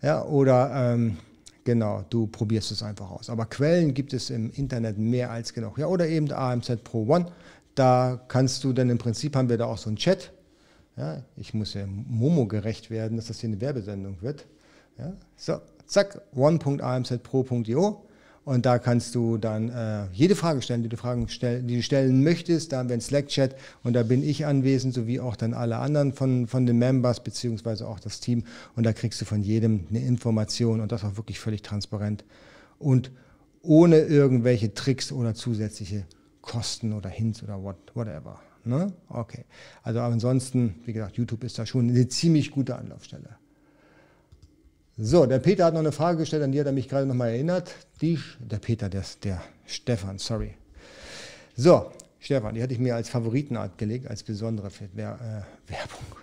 Ja, 0.02 0.22
oder 0.22 0.70
ähm, 0.74 1.16
genau, 1.64 2.04
du 2.10 2.26
probierst 2.26 2.70
es 2.72 2.82
einfach 2.82 3.10
aus. 3.10 3.30
Aber 3.30 3.46
Quellen 3.46 3.94
gibt 3.94 4.12
es 4.12 4.30
im 4.30 4.50
Internet 4.50 4.98
mehr 4.98 5.30
als 5.30 5.52
genug. 5.52 5.78
Ja, 5.78 5.86
oder 5.86 6.06
eben 6.06 6.30
AMZ 6.30 6.84
Pro 6.84 7.06
One. 7.08 7.26
Da 7.74 8.20
kannst 8.28 8.64
du 8.64 8.72
dann 8.72 8.90
im 8.90 8.98
Prinzip 8.98 9.34
haben 9.34 9.48
wir 9.48 9.58
da 9.58 9.66
auch 9.66 9.78
so 9.78 9.88
einen 9.88 9.96
Chat. 9.96 10.32
Ja, 10.96 11.22
ich 11.36 11.54
muss 11.54 11.74
ja 11.74 11.86
Momo 11.86 12.46
gerecht 12.46 12.90
werden, 12.90 13.16
dass 13.16 13.28
das 13.28 13.40
hier 13.40 13.48
eine 13.48 13.60
Werbesendung 13.60 14.20
wird. 14.20 14.46
Ja, 14.98 15.14
so, 15.36 15.58
zack, 15.86 16.20
one.amzpro.io 16.34 18.04
und 18.44 18.66
da 18.66 18.78
kannst 18.78 19.14
du 19.14 19.38
dann 19.38 19.68
äh, 19.68 20.06
jede 20.12 20.34
Frage 20.34 20.62
stellen, 20.62 20.82
die 20.82 20.88
du, 20.88 20.96
Fragen 20.96 21.28
stell, 21.28 21.62
die 21.62 21.76
du 21.76 21.82
stellen 21.82 22.24
möchtest. 22.24 22.72
Da 22.72 22.78
haben 22.78 22.88
wir 22.88 22.94
einen 22.94 23.02
Slack-Chat 23.02 23.54
und 23.84 23.92
da 23.92 24.02
bin 24.02 24.22
ich 24.22 24.46
anwesend, 24.46 24.94
sowie 24.94 25.20
auch 25.20 25.36
dann 25.36 25.54
alle 25.54 25.78
anderen 25.78 26.12
von, 26.12 26.48
von 26.48 26.66
den 26.66 26.78
Members, 26.78 27.22
beziehungsweise 27.22 27.86
auch 27.86 28.00
das 28.00 28.18
Team. 28.18 28.44
Und 28.74 28.84
da 28.84 28.92
kriegst 28.92 29.20
du 29.20 29.24
von 29.24 29.42
jedem 29.42 29.86
eine 29.90 30.00
Information 30.00 30.80
und 30.80 30.90
das 30.90 31.04
auch 31.04 31.16
wirklich 31.16 31.38
völlig 31.38 31.62
transparent 31.62 32.24
und 32.78 33.12
ohne 33.62 33.98
irgendwelche 33.98 34.74
Tricks 34.74 35.12
oder 35.12 35.34
zusätzliche 35.34 36.04
Kosten 36.40 36.92
oder 36.92 37.08
Hints 37.08 37.44
oder 37.44 37.62
what, 37.62 37.76
whatever. 37.94 38.40
Ne? 38.64 38.92
Okay. 39.08 39.44
Also 39.82 40.00
ansonsten, 40.00 40.74
wie 40.84 40.92
gesagt, 40.92 41.16
YouTube 41.16 41.44
ist 41.44 41.58
da 41.58 41.66
schon 41.66 41.88
eine 41.88 42.08
ziemlich 42.08 42.50
gute 42.50 42.76
Anlaufstelle. 42.76 43.36
So, 44.98 45.24
der 45.24 45.38
Peter 45.38 45.64
hat 45.64 45.72
noch 45.72 45.80
eine 45.80 45.92
Frage 45.92 46.18
gestellt, 46.18 46.42
an 46.42 46.52
die 46.52 46.60
hat 46.60 46.66
er 46.66 46.72
mich 46.72 46.86
gerade 46.86 47.06
nochmal 47.06 47.30
erinnert. 47.30 47.74
Die, 48.02 48.18
der 48.38 48.58
Peter, 48.58 48.90
der, 48.90 49.02
der 49.24 49.42
Stefan, 49.64 50.18
sorry. 50.18 50.54
So, 51.56 51.90
Stefan, 52.18 52.54
die 52.54 52.62
hatte 52.62 52.74
ich 52.74 52.78
mir 52.78 52.94
als 52.94 53.08
Favoritenart 53.08 53.78
gelegt, 53.78 54.06
als 54.08 54.22
besondere 54.22 54.70
Wer 54.94 55.46
äh, 55.68 55.70
Werbung. 55.70 56.04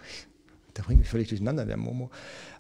Da 0.76 0.86
bringt 0.86 1.00
mich 1.00 1.10
völlig 1.10 1.28
durcheinander, 1.28 1.66
der 1.66 1.76
Momo. 1.76 2.10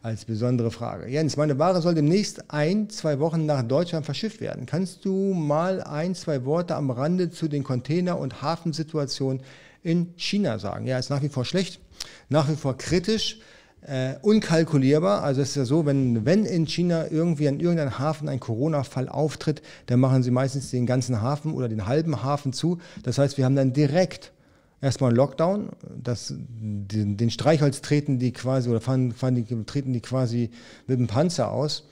Als 0.01 0.25
besondere 0.25 0.71
Frage. 0.71 1.07
Jens, 1.07 1.37
meine 1.37 1.57
Ware 1.57 1.81
soll 1.81 1.95
demnächst 1.95 2.51
ein, 2.51 2.89
zwei 2.89 3.19
Wochen 3.19 3.45
nach 3.45 3.63
Deutschland 3.63 4.03
verschifft 4.03 4.41
werden. 4.41 4.65
Kannst 4.65 5.05
du 5.05 5.33
mal 5.33 5.81
ein, 5.81 6.15
zwei 6.15 6.43
Worte 6.43 6.75
am 6.75 6.91
Rande 6.91 7.29
zu 7.29 7.47
den 7.47 7.63
Container- 7.63 8.19
und 8.19 8.41
Hafensituationen 8.41 9.41
in 9.83 10.11
China 10.17 10.59
sagen? 10.59 10.85
Ja, 10.85 10.99
ist 10.99 11.09
nach 11.09 11.21
wie 11.21 11.29
vor 11.29 11.45
schlecht, 11.45 11.79
nach 12.27 12.49
wie 12.49 12.57
vor 12.57 12.77
kritisch 12.77 13.39
äh, 13.81 14.15
unkalkulierbar. 14.21 15.23
Also 15.23 15.41
es 15.41 15.49
ist 15.49 15.55
ja 15.55 15.65
so, 15.65 15.85
wenn, 15.85 16.25
wenn 16.25 16.45
in 16.45 16.67
China 16.67 17.07
irgendwie 17.09 17.47
an 17.47 17.59
irgendeinem 17.59 17.97
Hafen 17.99 18.27
ein 18.29 18.39
Corona-Fall 18.39 19.09
auftritt, 19.09 19.61
dann 19.85 19.99
machen 19.99 20.23
sie 20.23 20.31
meistens 20.31 20.71
den 20.71 20.85
ganzen 20.85 21.21
Hafen 21.21 21.53
oder 21.53 21.69
den 21.69 21.85
halben 21.85 22.23
Hafen 22.23 22.53
zu. 22.53 22.79
Das 23.03 23.17
heißt, 23.17 23.37
wir 23.37 23.45
haben 23.45 23.55
dann 23.55 23.73
direkt 23.73 24.31
erstmal 24.81 25.09
einen 25.09 25.17
Lockdown. 25.17 25.69
Das, 26.01 26.33
den, 26.37 27.17
den 27.17 27.29
Streichholz 27.29 27.81
treten 27.81 28.19
die 28.19 28.31
quasi 28.31 28.69
oder 28.69 28.81
fahren, 28.81 29.11
fahren 29.11 29.35
die, 29.35 29.65
treten 29.65 29.93
die 29.93 30.01
quasi 30.01 30.51
mit 30.87 30.99
dem 30.99 31.07
Panzer 31.07 31.51
aus. 31.51 31.87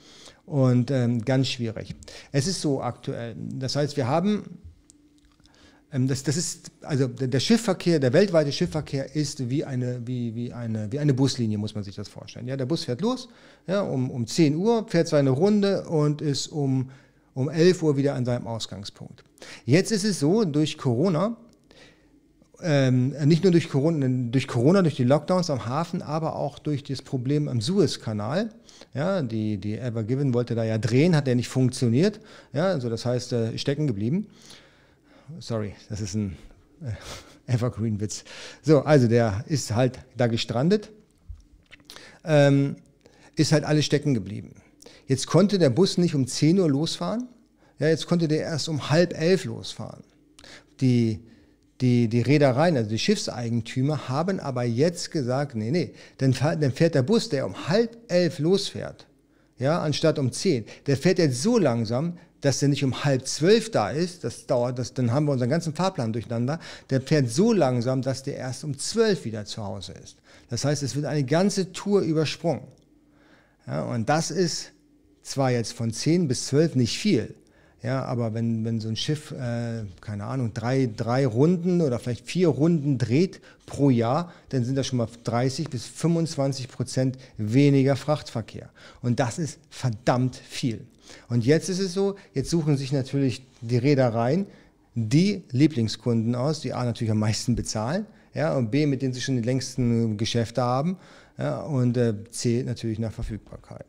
Und 0.46 0.90
ähm, 0.90 1.24
ganz 1.26 1.48
schwierig. 1.48 1.94
Es 2.32 2.46
ist 2.46 2.62
so 2.62 2.80
aktuell. 2.80 3.36
Das 3.36 3.76
heißt, 3.76 3.98
wir 3.98 4.08
haben 4.08 4.44
das, 5.90 6.22
das 6.22 6.36
ist, 6.36 6.70
also 6.82 7.06
der 7.08 7.40
Schiffverkehr, 7.40 7.98
der 7.98 8.12
weltweite 8.12 8.52
Schiffverkehr 8.52 9.14
ist 9.16 9.48
wie 9.48 9.64
eine, 9.64 10.06
wie, 10.06 10.34
wie 10.34 10.52
eine, 10.52 10.92
wie 10.92 10.98
eine 10.98 11.14
Buslinie, 11.14 11.56
muss 11.56 11.74
man 11.74 11.82
sich 11.82 11.96
das 11.96 12.08
vorstellen. 12.08 12.46
Ja, 12.46 12.58
der 12.58 12.66
Bus 12.66 12.84
fährt 12.84 13.00
los, 13.00 13.28
ja, 13.66 13.80
um, 13.80 14.10
um 14.10 14.26
10 14.26 14.54
Uhr, 14.56 14.86
fährt 14.86 15.08
seine 15.08 15.30
Runde 15.30 15.88
und 15.88 16.20
ist 16.20 16.48
um, 16.48 16.90
um 17.32 17.48
11 17.48 17.82
Uhr 17.82 17.96
wieder 17.96 18.14
an 18.14 18.26
seinem 18.26 18.46
Ausgangspunkt. 18.46 19.24
Jetzt 19.64 19.90
ist 19.90 20.04
es 20.04 20.20
so, 20.20 20.44
durch 20.44 20.76
Corona, 20.76 21.38
ähm, 22.60 23.14
nicht 23.24 23.44
nur 23.44 23.52
durch 23.52 23.70
Corona, 23.70 24.06
durch 24.30 24.46
Corona, 24.46 24.82
durch 24.82 24.96
die 24.96 25.04
Lockdowns 25.04 25.48
am 25.48 25.64
Hafen, 25.64 26.02
aber 26.02 26.36
auch 26.36 26.58
durch 26.58 26.82
das 26.82 27.00
Problem 27.00 27.48
am 27.48 27.62
Suezkanal. 27.62 28.50
Ja, 28.92 29.22
die, 29.22 29.56
die 29.56 29.78
Ever 29.78 30.02
Given 30.02 30.34
wollte 30.34 30.54
da 30.54 30.64
ja 30.64 30.76
drehen, 30.76 31.16
hat 31.16 31.28
ja 31.28 31.34
nicht 31.34 31.48
funktioniert. 31.48 32.20
Ja, 32.52 32.66
also 32.66 32.90
das 32.90 33.06
heißt, 33.06 33.32
äh, 33.32 33.56
stecken 33.56 33.86
geblieben 33.86 34.26
sorry, 35.38 35.74
das 35.88 36.00
ist 36.00 36.14
ein 36.14 36.36
äh, 36.82 36.92
Evergreen-Witz. 37.52 38.24
So, 38.62 38.80
also 38.82 39.08
der 39.08 39.44
ist 39.46 39.74
halt 39.74 39.98
da 40.16 40.26
gestrandet, 40.26 40.90
ähm, 42.24 42.76
ist 43.36 43.52
halt 43.52 43.64
alles 43.64 43.84
stecken 43.84 44.14
geblieben. 44.14 44.56
Jetzt 45.06 45.26
konnte 45.26 45.58
der 45.58 45.70
Bus 45.70 45.98
nicht 45.98 46.14
um 46.14 46.26
10 46.26 46.58
Uhr 46.58 46.68
losfahren, 46.68 47.28
ja, 47.78 47.88
jetzt 47.88 48.06
konnte 48.06 48.28
der 48.28 48.40
erst 48.40 48.68
um 48.68 48.90
halb 48.90 49.18
elf 49.18 49.44
losfahren. 49.44 50.02
Die, 50.80 51.20
Die, 51.80 52.08
die 52.08 52.22
Reedereien, 52.22 52.76
also 52.76 52.90
die 52.90 52.98
Schiffseigentümer, 52.98 54.08
haben 54.08 54.40
aber 54.40 54.64
jetzt 54.64 55.12
gesagt, 55.12 55.54
nee, 55.54 55.70
nee, 55.70 55.94
dann, 56.18 56.34
dann 56.60 56.72
fährt 56.72 56.96
der 56.96 57.04
Bus, 57.04 57.28
der 57.28 57.46
um 57.46 57.68
halb 57.68 57.96
elf 58.08 58.40
losfährt, 58.40 59.06
ja, 59.58 59.80
anstatt 59.80 60.18
um 60.18 60.32
zehn, 60.32 60.64
der 60.86 60.96
fährt 60.96 61.20
jetzt 61.20 61.40
so 61.40 61.56
langsam, 61.56 62.18
dass 62.40 62.60
der 62.60 62.68
nicht 62.68 62.84
um 62.84 63.04
halb 63.04 63.26
zwölf 63.26 63.70
da 63.70 63.90
ist, 63.90 64.24
das 64.24 64.46
dauert, 64.46 64.78
das, 64.78 64.94
dann 64.94 65.12
haben 65.12 65.26
wir 65.26 65.32
unseren 65.32 65.50
ganzen 65.50 65.74
Fahrplan 65.74 66.12
durcheinander, 66.12 66.60
der 66.90 67.00
fährt 67.00 67.30
so 67.30 67.52
langsam, 67.52 68.02
dass 68.02 68.22
der 68.22 68.36
erst 68.36 68.64
um 68.64 68.78
zwölf 68.78 69.24
wieder 69.24 69.44
zu 69.44 69.64
Hause 69.64 69.92
ist. 69.92 70.16
Das 70.48 70.64
heißt, 70.64 70.82
es 70.82 70.94
wird 70.94 71.04
eine 71.04 71.24
ganze 71.24 71.72
Tour 71.72 72.00
übersprungen. 72.00 72.62
Ja, 73.66 73.82
und 73.84 74.08
das 74.08 74.30
ist 74.30 74.72
zwar 75.22 75.50
jetzt 75.50 75.72
von 75.72 75.92
zehn 75.92 76.28
bis 76.28 76.46
zwölf 76.46 76.74
nicht 76.74 76.98
viel, 76.98 77.34
ja, 77.82 78.04
aber 78.04 78.34
wenn, 78.34 78.64
wenn 78.64 78.80
so 78.80 78.88
ein 78.88 78.96
Schiff, 78.96 79.30
äh, 79.30 79.84
keine 80.00 80.24
Ahnung, 80.24 80.52
drei, 80.52 80.90
drei 80.94 81.26
Runden 81.26 81.80
oder 81.80 81.98
vielleicht 81.98 82.26
vier 82.26 82.48
Runden 82.48 82.98
dreht 82.98 83.40
pro 83.66 83.90
Jahr, 83.90 84.32
dann 84.48 84.64
sind 84.64 84.74
das 84.74 84.86
schon 84.88 84.98
mal 84.98 85.08
30 85.24 85.70
bis 85.70 85.86
25 85.86 86.68
Prozent 86.68 87.18
weniger 87.36 87.94
Frachtverkehr. 87.94 88.70
Und 89.00 89.20
das 89.20 89.38
ist 89.38 89.60
verdammt 89.70 90.36
viel. 90.36 90.80
Und 91.28 91.46
jetzt 91.46 91.68
ist 91.68 91.78
es 91.78 91.94
so, 91.94 92.16
jetzt 92.34 92.50
suchen 92.50 92.76
sich 92.76 92.92
natürlich 92.92 93.42
die 93.60 93.78
Reedereien 93.78 94.46
die 94.94 95.44
Lieblingskunden 95.52 96.34
aus, 96.34 96.60
die 96.60 96.72
A 96.72 96.84
natürlich 96.84 97.12
am 97.12 97.20
meisten 97.20 97.54
bezahlen, 97.54 98.06
ja, 98.34 98.56
und 98.56 98.70
B, 98.70 98.86
mit 98.86 99.02
denen 99.02 99.12
sie 99.12 99.20
schon 99.20 99.36
die 99.36 99.42
längsten 99.42 100.16
Geschäfte 100.16 100.62
haben, 100.62 100.96
ja, 101.38 101.60
und 101.60 101.96
äh, 101.96 102.14
C, 102.30 102.64
natürlich 102.64 102.98
nach 102.98 103.12
Verfügbarkeit. 103.12 103.86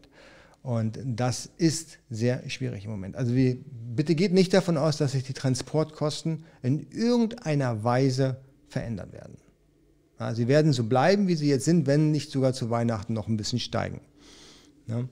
Und 0.62 1.00
das 1.06 1.50
ist 1.58 2.00
sehr 2.10 2.48
schwierig 2.50 2.86
im 2.86 2.92
Moment. 2.92 3.16
Also 3.16 3.34
wir, 3.34 3.58
bitte 3.96 4.16
geht 4.16 4.34
nicht 4.34 4.54
davon 4.54 4.78
aus, 4.78 4.98
dass 4.98 5.14
sich 5.14 5.24
die 5.24 5.34
Transportkosten 5.34 6.44
in 6.62 6.88
irgendeiner 6.92 7.84
Weise 7.84 8.38
verändern 8.68 9.14
werden. 9.14 9.38
Ja, 10.20 10.36
sie 10.36 10.48
werden 10.50 10.74
so 10.74 10.84
bleiben, 10.84 11.28
wie 11.28 11.36
sie 11.36 11.48
jetzt 11.48 11.66
sind, 11.66 11.88
wenn 11.88 12.12
nicht 12.12 12.30
sogar 12.30 12.54
zu 12.54 12.70
Weihnachten 12.70 13.14
noch 13.14 13.28
ein 13.28 13.38
bisschen 13.38 13.60
steigen. 13.60 14.02
Ja. 14.88 15.06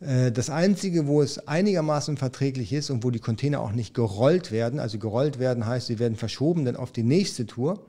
Äh, 0.00 0.32
das 0.32 0.48
Einzige, 0.48 1.06
wo 1.06 1.20
es 1.20 1.46
einigermaßen 1.46 2.16
verträglich 2.16 2.72
ist 2.72 2.88
und 2.90 3.04
wo 3.04 3.10
die 3.10 3.18
Container 3.18 3.60
auch 3.60 3.72
nicht 3.72 3.92
gerollt 3.92 4.50
werden, 4.50 4.80
also 4.80 4.98
gerollt 4.98 5.38
werden 5.38 5.66
heißt, 5.66 5.88
sie 5.88 5.98
werden 5.98 6.16
verschoben 6.16 6.64
dann 6.64 6.76
auf 6.76 6.90
die 6.90 7.02
nächste 7.02 7.46
Tour, 7.46 7.84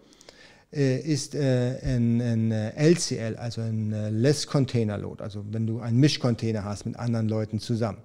ist 0.70 1.34
äh, 1.34 1.78
ein, 1.82 2.20
ein 2.20 2.52
LCL, 2.52 3.36
äh, 3.36 3.38
also 3.38 3.62
ein 3.62 3.92
Less 4.12 4.48
Container 4.48 4.98
Load, 4.98 5.24
also 5.24 5.46
wenn 5.52 5.66
du 5.66 5.80
einen 5.80 5.98
Mischcontainer 5.98 6.66
hast 6.66 6.86
mit 6.86 6.98
anderen 6.98 7.30
Leuten 7.30 7.60
zusammen. 7.60 8.00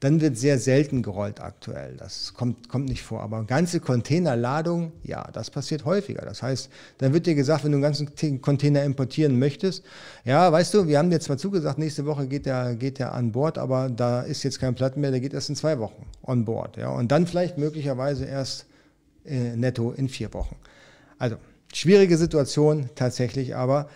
Dann 0.00 0.20
wird 0.20 0.36
sehr 0.36 0.58
selten 0.58 1.02
gerollt 1.02 1.40
aktuell, 1.40 1.96
das 1.96 2.34
kommt, 2.34 2.68
kommt 2.68 2.88
nicht 2.88 3.02
vor, 3.02 3.20
aber 3.20 3.44
ganze 3.44 3.78
Containerladung, 3.78 4.90
ja, 5.04 5.30
das 5.32 5.50
passiert 5.50 5.84
häufiger. 5.84 6.22
Das 6.22 6.42
heißt, 6.42 6.70
dann 6.98 7.12
wird 7.12 7.26
dir 7.26 7.36
gesagt, 7.36 7.62
wenn 7.62 7.70
du 7.70 7.76
einen 7.76 7.82
ganzen 7.82 8.42
Container 8.42 8.82
importieren 8.82 9.38
möchtest, 9.38 9.84
ja, 10.24 10.50
weißt 10.50 10.74
du, 10.74 10.88
wir 10.88 10.98
haben 10.98 11.10
dir 11.10 11.20
zwar 11.20 11.38
zugesagt, 11.38 11.78
nächste 11.78 12.04
Woche 12.04 12.26
geht 12.26 12.46
der, 12.46 12.74
geht 12.74 12.98
der 12.98 13.14
an 13.14 13.30
Bord, 13.30 13.58
aber 13.58 13.90
da 13.90 14.22
ist 14.22 14.42
jetzt 14.42 14.58
kein 14.58 14.74
Platten 14.74 15.00
mehr, 15.00 15.12
der 15.12 15.20
geht 15.20 15.34
erst 15.34 15.50
in 15.50 15.56
zwei 15.56 15.78
Wochen 15.78 16.04
on 16.22 16.44
Board, 16.44 16.78
ja, 16.78 16.88
und 16.88 17.12
dann 17.12 17.28
vielleicht 17.28 17.58
möglicherweise 17.58 18.24
erst 18.24 18.66
äh, 19.24 19.54
netto 19.54 19.92
in 19.92 20.08
vier 20.08 20.34
Wochen. 20.34 20.56
Also, 21.18 21.36
Schwierige 21.72 22.16
Situation 22.16 22.88
tatsächlich, 22.94 23.54
aber 23.54 23.88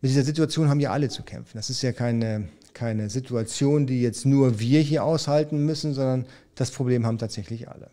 mit 0.00 0.10
dieser 0.10 0.24
Situation 0.24 0.68
haben 0.68 0.80
ja 0.80 0.92
alle 0.92 1.08
zu 1.08 1.22
kämpfen. 1.22 1.56
Das 1.56 1.70
ist 1.70 1.82
ja 1.82 1.92
keine, 1.92 2.48
keine 2.74 3.10
Situation, 3.10 3.86
die 3.86 4.02
jetzt 4.02 4.26
nur 4.26 4.60
wir 4.60 4.80
hier 4.80 5.04
aushalten 5.04 5.64
müssen, 5.64 5.94
sondern 5.94 6.26
das 6.54 6.70
Problem 6.70 7.06
haben 7.06 7.18
tatsächlich 7.18 7.68
alle. 7.68 7.90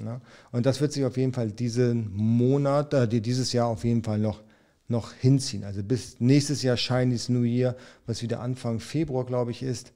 Ja? 0.00 0.20
Und 0.52 0.66
das 0.66 0.80
wird 0.80 0.92
sich 0.92 1.04
auf 1.04 1.16
jeden 1.16 1.32
Fall 1.32 1.50
diesen 1.50 2.14
Monat, 2.14 2.94
äh, 2.94 3.08
dieses 3.08 3.52
Jahr 3.52 3.68
auf 3.68 3.84
jeden 3.84 4.02
Fall 4.02 4.18
noch, 4.18 4.42
noch 4.88 5.12
hinziehen. 5.12 5.64
Also 5.64 5.82
bis 5.82 6.20
nächstes 6.20 6.62
Jahr 6.62 6.76
Chinese 6.76 7.32
New 7.32 7.42
Year, 7.42 7.76
was 8.06 8.22
wieder 8.22 8.40
Anfang 8.40 8.80
Februar, 8.80 9.24
glaube 9.24 9.50
ich, 9.50 9.62
ist, 9.62 9.92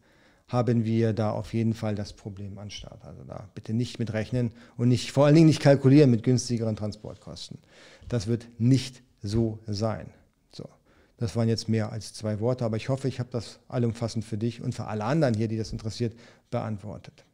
haben 0.48 0.86
wir 0.86 1.12
da 1.12 1.30
auf 1.30 1.52
jeden 1.52 1.74
Fall 1.74 1.94
das 1.94 2.14
Problem 2.14 2.56
an 2.58 2.70
Start. 2.70 3.04
Also 3.04 3.22
da 3.22 3.48
bitte 3.54 3.74
nicht 3.74 3.98
mit 3.98 4.14
rechnen 4.14 4.52
und 4.78 4.88
nicht, 4.88 5.12
vor 5.12 5.26
allen 5.26 5.34
Dingen 5.34 5.46
nicht 5.46 5.60
kalkulieren 5.60 6.10
mit 6.10 6.22
günstigeren 6.22 6.74
Transportkosten. 6.74 7.58
Das 8.08 8.26
wird 8.26 8.48
nicht 8.58 9.02
so 9.22 9.58
sein. 9.66 10.10
So, 10.52 10.68
das 11.18 11.36
waren 11.36 11.48
jetzt 11.48 11.68
mehr 11.68 11.92
als 11.92 12.14
zwei 12.14 12.40
Worte, 12.40 12.64
aber 12.64 12.76
ich 12.76 12.88
hoffe, 12.88 13.08
ich 13.08 13.20
habe 13.20 13.30
das 13.30 13.60
allumfassend 13.68 14.24
für 14.24 14.38
dich 14.38 14.62
und 14.62 14.74
für 14.74 14.86
alle 14.86 15.04
anderen 15.04 15.34
hier, 15.34 15.48
die 15.48 15.58
das 15.58 15.72
interessiert, 15.72 16.18
beantwortet. 16.50 17.24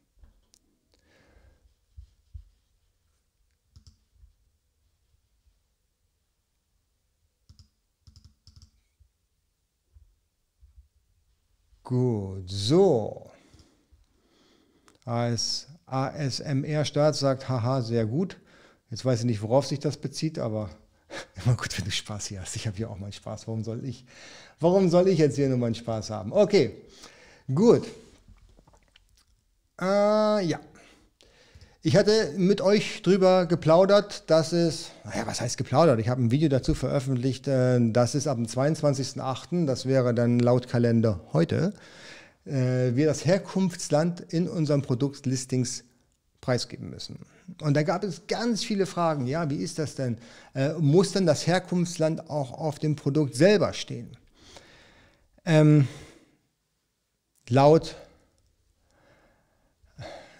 Gut, 11.83 12.49
so. 12.49 13.31
Als 15.05 15.67
ASMR-Start 15.85 17.15
sagt, 17.15 17.47
haha, 17.47 17.81
sehr 17.81 18.07
gut. 18.07 18.37
Jetzt 18.95 19.03
weiß 19.03 19.19
ich 19.19 19.25
nicht, 19.25 19.41
worauf 19.41 19.65
sich 19.65 19.79
das 19.81 19.97
bezieht, 19.97 20.39
aber 20.39 20.69
immer 21.45 21.57
gut, 21.57 21.77
wenn 21.77 21.83
du 21.83 21.91
Spaß 21.91 22.27
hier 22.27 22.39
hast. 22.39 22.55
Ich 22.55 22.65
habe 22.65 22.77
hier 22.77 22.89
auch 22.89 22.97
meinen 22.97 23.11
Spaß. 23.11 23.45
Warum 23.45 23.61
soll 23.61 23.83
ich? 23.83 24.05
Warum 24.61 24.89
soll 24.89 25.09
ich 25.09 25.19
jetzt 25.19 25.35
hier 25.35 25.49
nur 25.49 25.57
meinen 25.57 25.75
Spaß 25.75 26.11
haben? 26.11 26.31
Okay, 26.31 26.71
gut. 27.53 27.83
Äh, 29.81 30.45
ja. 30.45 30.61
Ich 31.81 31.97
hatte 31.97 32.35
mit 32.37 32.61
euch 32.61 33.01
drüber 33.01 33.47
geplaudert, 33.47 34.29
dass 34.29 34.53
es, 34.53 34.91
naja, 35.03 35.27
was 35.27 35.41
heißt 35.41 35.57
geplaudert? 35.57 35.99
Ich 35.99 36.07
habe 36.07 36.23
ein 36.23 36.31
Video 36.31 36.47
dazu 36.47 36.73
veröffentlicht, 36.73 37.49
äh, 37.49 37.91
dass 37.91 38.15
es 38.15 38.27
ab 38.27 38.37
dem 38.37 38.45
22.08., 38.45 39.65
das 39.65 39.87
wäre 39.87 40.13
dann 40.13 40.39
laut 40.39 40.69
Kalender 40.69 41.19
heute, 41.33 41.73
äh, 42.45 42.95
wir 42.95 43.07
das 43.07 43.25
Herkunftsland 43.25 44.21
in 44.21 44.47
unseren 44.47 44.83
Produktlistings 44.83 45.83
preisgeben 46.39 46.91
müssen. 46.91 47.19
Und 47.61 47.75
da 47.75 47.83
gab 47.83 48.03
es 48.03 48.27
ganz 48.27 48.63
viele 48.63 48.85
Fragen. 48.85 49.27
Ja, 49.27 49.49
wie 49.49 49.57
ist 49.57 49.77
das 49.79 49.95
denn? 49.95 50.17
Äh, 50.53 50.73
muss 50.73 51.11
denn 51.11 51.25
das 51.25 51.45
Herkunftsland 51.45 52.29
auch 52.29 52.51
auf 52.53 52.79
dem 52.79 52.95
Produkt 52.95 53.35
selber 53.35 53.73
stehen? 53.73 54.17
Ähm, 55.45 55.87
laut 57.49 57.95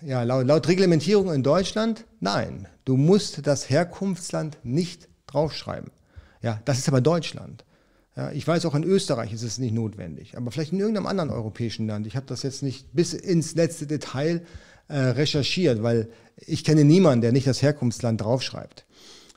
ja, 0.05 0.21
laut, 0.21 0.45
laut 0.45 0.67
Reglementierung 0.67 1.33
in 1.33 1.41
Deutschland, 1.41 2.05
nein, 2.19 2.67
du 2.85 2.95
musst 2.95 3.47
das 3.47 3.69
Herkunftsland 3.71 4.57
nicht 4.63 5.09
draufschreiben. 5.25 5.89
Ja, 6.43 6.61
das 6.65 6.77
ist 6.77 6.87
aber 6.87 7.01
Deutschland. 7.01 7.65
Ja, 8.15 8.31
ich 8.31 8.47
weiß, 8.47 8.65
auch 8.65 8.75
in 8.75 8.83
Österreich 8.83 9.33
ist 9.33 9.41
es 9.41 9.57
nicht 9.57 9.73
notwendig, 9.73 10.37
aber 10.37 10.51
vielleicht 10.51 10.73
in 10.73 10.79
irgendeinem 10.79 11.07
anderen 11.07 11.31
europäischen 11.31 11.87
Land. 11.87 12.05
Ich 12.05 12.15
habe 12.15 12.27
das 12.27 12.43
jetzt 12.43 12.61
nicht 12.61 12.93
bis 12.93 13.13
ins 13.13 13.55
letzte 13.55 13.87
Detail 13.87 14.45
äh, 14.87 14.97
recherchiert, 14.97 15.83
weil 15.83 16.09
ich 16.37 16.63
kenne 16.63 16.83
niemanden, 16.83 17.21
der 17.21 17.31
nicht 17.31 17.47
das 17.47 17.61
Herkunftsland 17.61 18.21
draufschreibt. 18.21 18.85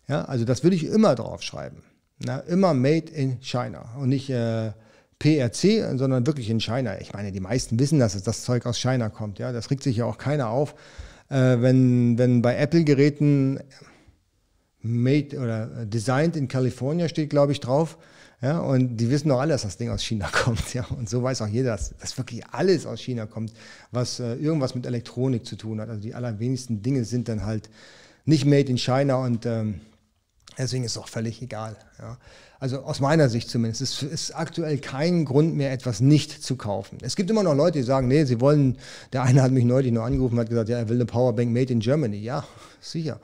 Ja, 0.08 0.24
also 0.24 0.44
das 0.44 0.62
würde 0.62 0.76
ich 0.76 0.84
immer 0.84 1.14
draufschreiben. 1.14 1.82
Na, 2.24 2.38
immer 2.40 2.74
Made 2.74 3.12
in 3.12 3.40
China 3.40 3.94
und 3.98 4.08
nicht 4.08 4.28
äh, 4.30 4.72
PRC, 5.18 5.96
sondern 5.96 6.26
wirklich 6.26 6.50
in 6.50 6.60
China. 6.60 7.00
Ich 7.00 7.12
meine, 7.12 7.32
die 7.32 7.40
meisten 7.40 7.78
wissen, 7.78 7.98
dass 7.98 8.20
das 8.22 8.42
Zeug 8.42 8.66
aus 8.66 8.78
China 8.78 9.08
kommt. 9.08 9.38
Ja, 9.38 9.52
das 9.52 9.70
regt 9.70 9.82
sich 9.82 9.98
ja 9.98 10.04
auch 10.04 10.18
keiner 10.18 10.48
auf, 10.48 10.74
äh, 11.28 11.34
wenn, 11.60 12.18
wenn 12.18 12.42
bei 12.42 12.56
Apple-Geräten 12.56 13.60
made 14.80 15.38
oder 15.38 15.86
designed 15.86 16.36
in 16.36 16.48
California 16.48 17.08
steht, 17.08 17.30
glaube 17.30 17.52
ich, 17.52 17.60
drauf. 17.60 17.98
Ja, 18.40 18.60
und 18.60 18.98
die 18.98 19.10
wissen 19.10 19.28
doch 19.30 19.40
alle, 19.40 19.52
dass 19.52 19.62
das 19.62 19.78
Ding 19.78 19.90
aus 19.90 20.02
China 20.02 20.28
kommt. 20.32 20.72
Ja, 20.72 20.84
und 20.86 21.08
so 21.08 21.22
weiß 21.22 21.42
auch 21.42 21.48
jeder, 21.48 21.70
dass, 21.70 21.94
dass 21.98 22.16
wirklich 22.16 22.46
alles 22.50 22.86
aus 22.86 23.00
China 23.00 23.26
kommt, 23.26 23.52
was 23.90 24.20
äh, 24.20 24.34
irgendwas 24.34 24.74
mit 24.74 24.86
Elektronik 24.86 25.44
zu 25.44 25.56
tun 25.56 25.80
hat. 25.80 25.88
Also 25.88 26.00
die 26.00 26.14
allerwenigsten 26.14 26.82
Dinge 26.82 27.04
sind 27.04 27.28
dann 27.28 27.44
halt 27.44 27.68
nicht 28.24 28.44
made 28.44 28.68
in 28.70 28.78
China 28.78 29.16
und 29.16 29.46
ähm, 29.46 29.80
deswegen 30.56 30.84
ist 30.84 30.92
es 30.92 30.98
auch 30.98 31.08
völlig 31.08 31.42
egal. 31.42 31.76
Ja. 31.98 32.18
Also 32.60 32.80
aus 32.80 32.98
meiner 32.98 33.28
Sicht 33.28 33.48
zumindest. 33.48 33.82
Es 33.82 34.02
ist 34.02 34.32
aktuell 34.32 34.78
kein 34.78 35.24
Grund 35.24 35.54
mehr, 35.54 35.72
etwas 35.72 36.00
nicht 36.00 36.42
zu 36.42 36.56
kaufen. 36.56 36.98
Es 37.02 37.14
gibt 37.14 37.30
immer 37.30 37.44
noch 37.44 37.54
Leute, 37.54 37.78
die 37.78 37.84
sagen, 37.84 38.08
nee, 38.08 38.24
sie 38.24 38.40
wollen, 38.40 38.78
der 39.12 39.22
eine 39.22 39.42
hat 39.42 39.52
mich 39.52 39.64
neulich 39.64 39.92
nur 39.92 40.04
angerufen 40.04 40.34
und 40.34 40.40
hat 40.40 40.48
gesagt, 40.48 40.68
ja, 40.68 40.78
er 40.78 40.88
will 40.88 40.96
eine 40.96 41.06
Powerbank 41.06 41.52
made 41.52 41.72
in 41.72 41.78
Germany. 41.78 42.18
Ja, 42.18 42.44
sicher. 42.80 43.20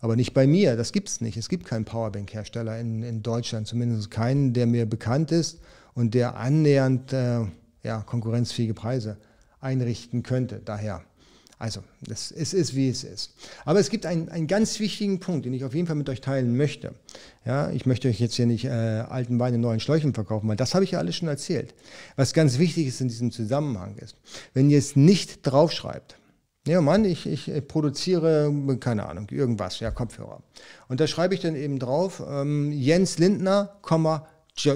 Aber 0.00 0.16
nicht 0.16 0.32
bei 0.32 0.46
mir, 0.46 0.76
das 0.76 0.92
gibt 0.92 1.08
es 1.08 1.20
nicht. 1.20 1.36
Es 1.36 1.48
gibt 1.48 1.64
keinen 1.66 1.84
Powerbank-Hersteller 1.84 2.78
in, 2.78 3.02
in 3.02 3.22
Deutschland, 3.22 3.66
zumindest 3.66 4.10
keinen, 4.10 4.52
der 4.52 4.66
mir 4.66 4.86
bekannt 4.86 5.32
ist 5.32 5.60
und 5.94 6.14
der 6.14 6.36
annähernd 6.36 7.12
äh, 7.12 7.40
ja, 7.82 8.02
konkurrenzfähige 8.02 8.74
Preise 8.74 9.16
einrichten 9.60 10.22
könnte. 10.22 10.60
Daher 10.64 11.02
also, 11.60 11.82
es, 12.08 12.30
es, 12.30 12.54
ist, 12.54 12.76
wie 12.76 12.88
es 12.88 13.02
ist. 13.02 13.34
Aber 13.64 13.80
es 13.80 13.90
gibt 13.90 14.06
einen, 14.06 14.28
einen 14.28 14.46
ganz 14.46 14.78
wichtigen 14.78 15.18
Punkt, 15.18 15.44
den 15.44 15.52
ich 15.52 15.64
auf 15.64 15.74
jeden 15.74 15.88
Fall 15.88 15.96
mit 15.96 16.08
euch 16.08 16.20
teilen 16.20 16.56
möchte. 16.56 16.94
Ja, 17.44 17.70
ich 17.72 17.84
möchte 17.84 18.08
euch 18.08 18.20
jetzt 18.20 18.36
hier 18.36 18.46
nicht 18.46 18.64
äh, 18.64 18.68
alten 18.68 19.40
Wein 19.40 19.54
in 19.54 19.60
neuen 19.60 19.80
Schläuchen 19.80 20.14
verkaufen, 20.14 20.48
weil 20.48 20.56
das 20.56 20.74
habe 20.74 20.84
ich 20.84 20.92
ja 20.92 21.00
alles 21.00 21.16
schon 21.16 21.26
erzählt. 21.26 21.74
Was 22.14 22.32
ganz 22.32 22.58
wichtig 22.58 22.86
ist 22.86 23.00
in 23.00 23.08
diesem 23.08 23.32
Zusammenhang 23.32 23.96
ist, 23.96 24.14
wenn 24.54 24.70
ihr 24.70 24.78
es 24.78 24.94
nicht 24.94 25.40
draufschreibt, 25.42 26.16
Ja, 26.68 26.82
Mann, 26.82 27.06
ich, 27.06 27.26
ich 27.26 27.66
produziere, 27.66 28.52
keine 28.78 29.06
Ahnung, 29.06 29.28
irgendwas, 29.30 29.80
ja, 29.80 29.90
Kopfhörer. 29.90 30.42
Und 30.88 31.00
da 31.00 31.06
schreibe 31.06 31.34
ich 31.34 31.40
dann 31.40 31.56
eben 31.56 31.78
drauf, 31.78 32.22
ähm, 32.28 32.72
Jens 32.72 33.18
Lindner, 33.18 33.80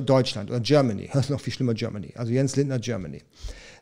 Deutschland 0.06 0.50
oder 0.50 0.60
Germany. 0.60 1.10
Das 1.12 1.26
ist 1.26 1.30
noch 1.30 1.40
viel 1.40 1.52
schlimmer, 1.52 1.74
Germany. 1.74 2.14
Also 2.16 2.32
Jens 2.32 2.56
Lindner, 2.56 2.78
Germany. 2.78 3.22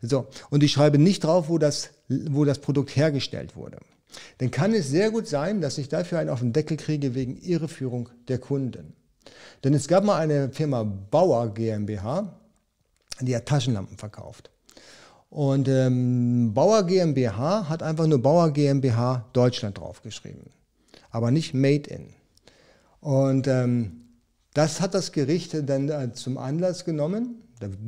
So, 0.02 0.26
und 0.50 0.64
ich 0.64 0.72
schreibe 0.72 0.98
nicht 0.98 1.22
drauf, 1.22 1.48
wo 1.48 1.58
das, 1.58 1.90
wo 2.08 2.44
das 2.44 2.58
Produkt 2.58 2.96
hergestellt 2.96 3.54
wurde. 3.54 3.78
Dann 4.38 4.50
kann 4.50 4.74
es 4.74 4.88
sehr 4.88 5.12
gut 5.12 5.28
sein, 5.28 5.60
dass 5.60 5.78
ich 5.78 5.88
dafür 5.88 6.18
einen 6.18 6.30
auf 6.30 6.40
den 6.40 6.52
Deckel 6.52 6.76
kriege 6.76 7.14
wegen 7.14 7.36
Irreführung 7.36 8.08
der 8.26 8.38
Kunden. 8.38 8.94
Denn 9.62 9.72
es 9.72 9.86
gab 9.86 10.02
mal 10.02 10.18
eine 10.18 10.50
Firma 10.50 10.82
Bauer 10.82 11.54
GmbH, 11.54 12.40
die 13.20 13.36
hat 13.36 13.46
Taschenlampen 13.46 13.98
verkauft. 13.98 14.50
Und 15.30 15.68
ähm, 15.68 16.52
Bauer 16.52 16.84
GmbH 16.84 17.68
hat 17.68 17.84
einfach 17.84 18.06
nur 18.08 18.20
Bauer 18.20 18.52
GmbH 18.52 19.26
Deutschland 19.32 19.78
draufgeschrieben, 19.78 20.50
aber 21.10 21.30
nicht 21.30 21.54
Made 21.54 21.88
in. 21.88 22.08
Und 23.00 23.46
ähm, 23.46 24.00
das 24.54 24.80
hat 24.80 24.92
das 24.94 25.12
Gericht 25.12 25.56
dann 25.68 25.88
äh, 25.88 26.12
zum 26.12 26.36
Anlass 26.36 26.84
genommen, 26.84 27.36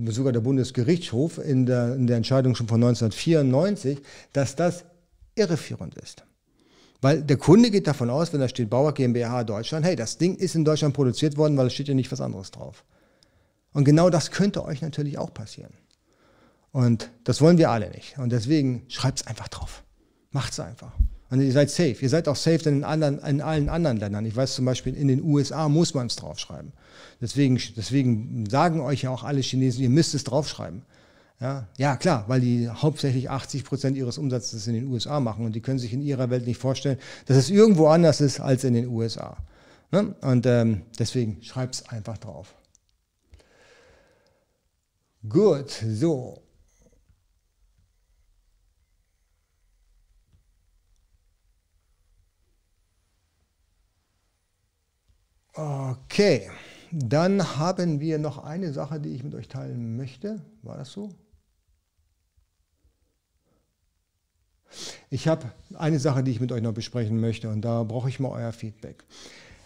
sogar 0.07 0.33
der 0.33 0.41
Bundesgerichtshof 0.41 1.39
in 1.39 1.67
der, 1.67 1.97
in 1.97 2.07
der 2.07 2.17
Entscheidung 2.19 2.55
schon 2.55 2.69
von 2.69 2.83
1994, 2.83 3.99
dass 4.33 4.55
das 4.55 4.85
irreführend 5.35 5.97
ist. 5.97 6.25
Weil 7.01 7.23
der 7.23 7.37
Kunde 7.39 7.73
geht 7.73 7.89
davon 7.89 8.11
aus, 8.11 8.33
wenn 8.33 8.39
da 8.39 8.49
steht 8.49 8.71
Bauer 8.71 8.95
GmbH 8.95 9.43
Deutschland, 9.43 9.85
hey, 9.85 9.97
das 9.97 10.19
Ding 10.19 10.37
ist 10.37 10.55
in 10.55 10.65
Deutschland 10.65 10.95
produziert 10.95 11.37
worden, 11.37 11.57
weil 11.57 11.67
es 11.67 11.73
steht 11.73 11.89
ja 11.89 11.95
nicht 11.95 12.13
was 12.13 12.21
anderes 12.21 12.53
drauf. 12.53 12.85
Und 13.73 13.85
genau 13.85 14.11
das 14.11 14.31
könnte 14.31 14.65
euch 14.65 14.83
natürlich 14.83 15.19
auch 15.19 15.35
passieren. 15.35 15.73
Und 16.73 17.11
das 17.25 17.41
wollen 17.41 17.59
wir 17.59 17.71
alle 17.71 17.91
nicht. 17.91 18.19
Und 18.19 18.31
deswegen 18.31 18.83
schreibt 18.89 19.21
es 19.21 19.27
einfach 19.27 19.49
drauf. 19.49 19.85
Macht 20.31 20.53
es 20.53 20.61
einfach. 20.61 20.93
Und 21.31 21.41
ihr 21.41 21.53
seid 21.53 21.71
safe. 21.71 21.97
Ihr 22.01 22.09
seid 22.09 22.29
auch 22.29 22.37
safe 22.37 22.69
in, 22.69 22.85
anderen, 22.85 23.19
in 23.21 23.41
allen 23.41 23.69
anderen 23.69 23.99
Ländern. 23.99 24.25
Ich 24.27 24.35
weiß 24.35 24.55
zum 24.55 24.65
Beispiel, 24.65 24.95
in 24.95 25.09
den 25.09 25.23
USA 25.23 25.69
muss 25.69 25.95
man 25.95 26.07
es 26.07 26.17
draufschreiben. 26.17 26.73
Deswegen, 27.21 27.59
deswegen 27.77 28.47
sagen 28.51 28.81
euch 28.81 29.03
ja 29.03 29.11
auch 29.11 29.23
alle 29.23 29.41
Chinesen, 29.41 29.83
ihr 29.83 29.91
müsst 29.91 30.15
es 30.15 30.25
draufschreiben. 30.25 30.83
Ja, 31.41 31.67
ja, 31.77 31.97
klar, 31.97 32.25
weil 32.29 32.41
die 32.41 32.69
hauptsächlich 32.69 33.29
80 33.29 33.65
Prozent 33.65 33.97
ihres 33.97 34.17
Umsatzes 34.17 34.67
in 34.67 34.75
den 34.75 34.87
USA 34.87 35.19
machen 35.21 35.45
und 35.45 35.55
die 35.55 35.61
können 35.61 35.79
sich 35.79 35.93
in 35.93 36.01
ihrer 36.01 36.31
Welt 36.31 36.47
nicht 36.47 36.61
vorstellen, 36.61 36.99
dass 37.27 37.37
es 37.37 37.51
irgendwo 37.51 37.89
anders 37.89 38.21
ist 38.21 38.39
als 38.39 38.63
in 38.63 38.75
den 38.75 38.87
USA. 38.87 39.37
Ne? 39.91 40.15
Und 40.21 40.47
ähm, 40.47 40.83
deswegen 40.99 41.43
schreibt 41.43 41.75
es 41.75 41.89
einfach 41.89 42.19
drauf. 42.19 42.55
Gut, 45.29 45.71
so. 45.71 46.43
Okay, 55.55 56.51
dann 56.91 57.59
haben 57.59 58.01
wir 58.01 58.19
noch 58.19 58.43
eine 58.43 58.73
Sache, 58.73 59.01
die 59.01 59.11
ich 59.15 59.23
mit 59.23 59.35
euch 59.35 59.49
teilen 59.49 59.97
möchte. 59.97 60.41
War 60.63 60.79
das 60.79 60.93
so? 60.93 61.11
Ich 65.11 65.29
habe 65.29 65.53
eine 65.75 65.99
Sache, 65.99 66.23
die 66.23 66.31
ich 66.31 66.41
mit 66.41 66.53
euch 66.53 66.63
noch 66.63 66.73
besprechen 66.73 67.21
möchte 67.21 67.51
und 67.51 67.61
da 67.63 67.83
brauche 67.83 68.09
ich 68.09 68.19
mal 68.19 68.31
euer 68.31 68.53
Feedback. 68.53 69.05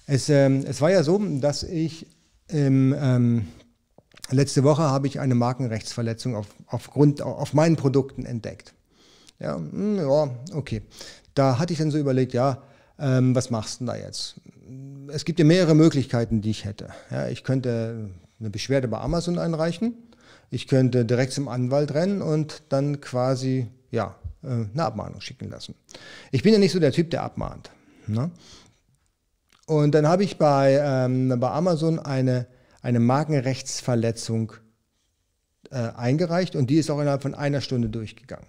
Es, 0.07 0.28
ähm, 0.28 0.64
es 0.66 0.80
war 0.80 0.91
ja 0.91 1.05
so, 1.05 1.18
dass 1.39 1.62
ich 1.62 2.07
im, 2.49 2.93
ähm, 2.99 3.49
letzte 4.30 4.64
Woche 4.64 4.82
habe 4.82 5.07
ich 5.07 5.20
eine 5.20 5.37
Markenrechtsverletzung 5.37 6.34
auf, 6.34 6.49
aufgrund, 6.66 7.22
auf 7.22 7.55
meinen 7.55 7.76
Produkten 7.76 8.24
entdeckt. 8.24 8.74
Ja, 9.39 9.57
hm, 9.57 9.97
ja, 9.99 10.30
okay. 10.53 10.82
Da 11.34 11.59
hatte 11.61 11.72
ich 11.72 11.78
dann 11.78 11.93
so 11.93 11.99
überlegt, 11.99 12.32
ja, 12.32 12.62
ähm, 12.99 13.34
was 13.37 13.51
machst 13.51 13.80
du 13.80 13.84
denn 13.84 13.87
da 13.87 13.97
jetzt? 13.97 14.41
Es 15.09 15.25
gibt 15.25 15.39
ja 15.39 15.45
mehrere 15.45 15.75
Möglichkeiten, 15.75 16.41
die 16.41 16.51
ich 16.51 16.64
hätte. 16.64 16.89
Ja, 17.11 17.29
ich 17.29 17.45
könnte 17.45 18.11
eine 18.41 18.51
Beschwerde 18.51 18.89
bei 18.89 18.99
Amazon 18.99 19.39
einreichen. 19.39 19.95
Ich 20.51 20.69
könnte 20.69 21.05
direkt 21.05 21.33
zum 21.33 21.49
Anwalt 21.49 21.95
rennen 21.95 22.23
und 22.23 22.62
dann 22.69 23.01
quasi 23.01 23.69
ja, 23.91 24.17
äh, 24.43 24.49
eine 24.49 24.85
Abmahnung 24.85 25.21
schicken 25.21 25.51
lassen. 25.51 25.75
Ich 26.31 26.43
bin 26.43 26.53
ja 26.53 26.59
nicht 26.59 26.73
so 26.73 26.81
der 26.81 26.93
Typ, 26.93 27.11
der 27.11 27.23
abmahnt. 27.23 27.71
Ne? 28.07 28.31
Und 29.67 29.95
dann 29.95 30.07
habe 30.07 30.23
ich 30.23 30.39
bei, 30.39 30.79
ähm, 30.81 31.35
bei 31.41 31.51
Amazon 31.51 31.99
eine, 31.99 32.47
eine 32.83 33.01
Markenrechtsverletzung 33.01 34.53
äh, 35.71 35.77
eingereicht 35.77 36.55
und 36.55 36.71
die 36.71 36.77
ist 36.77 36.91
auch 36.91 37.01
innerhalb 37.01 37.23
von 37.23 37.35
einer 37.35 37.61
Stunde 37.61 37.89
durchgegangen. 37.89 38.47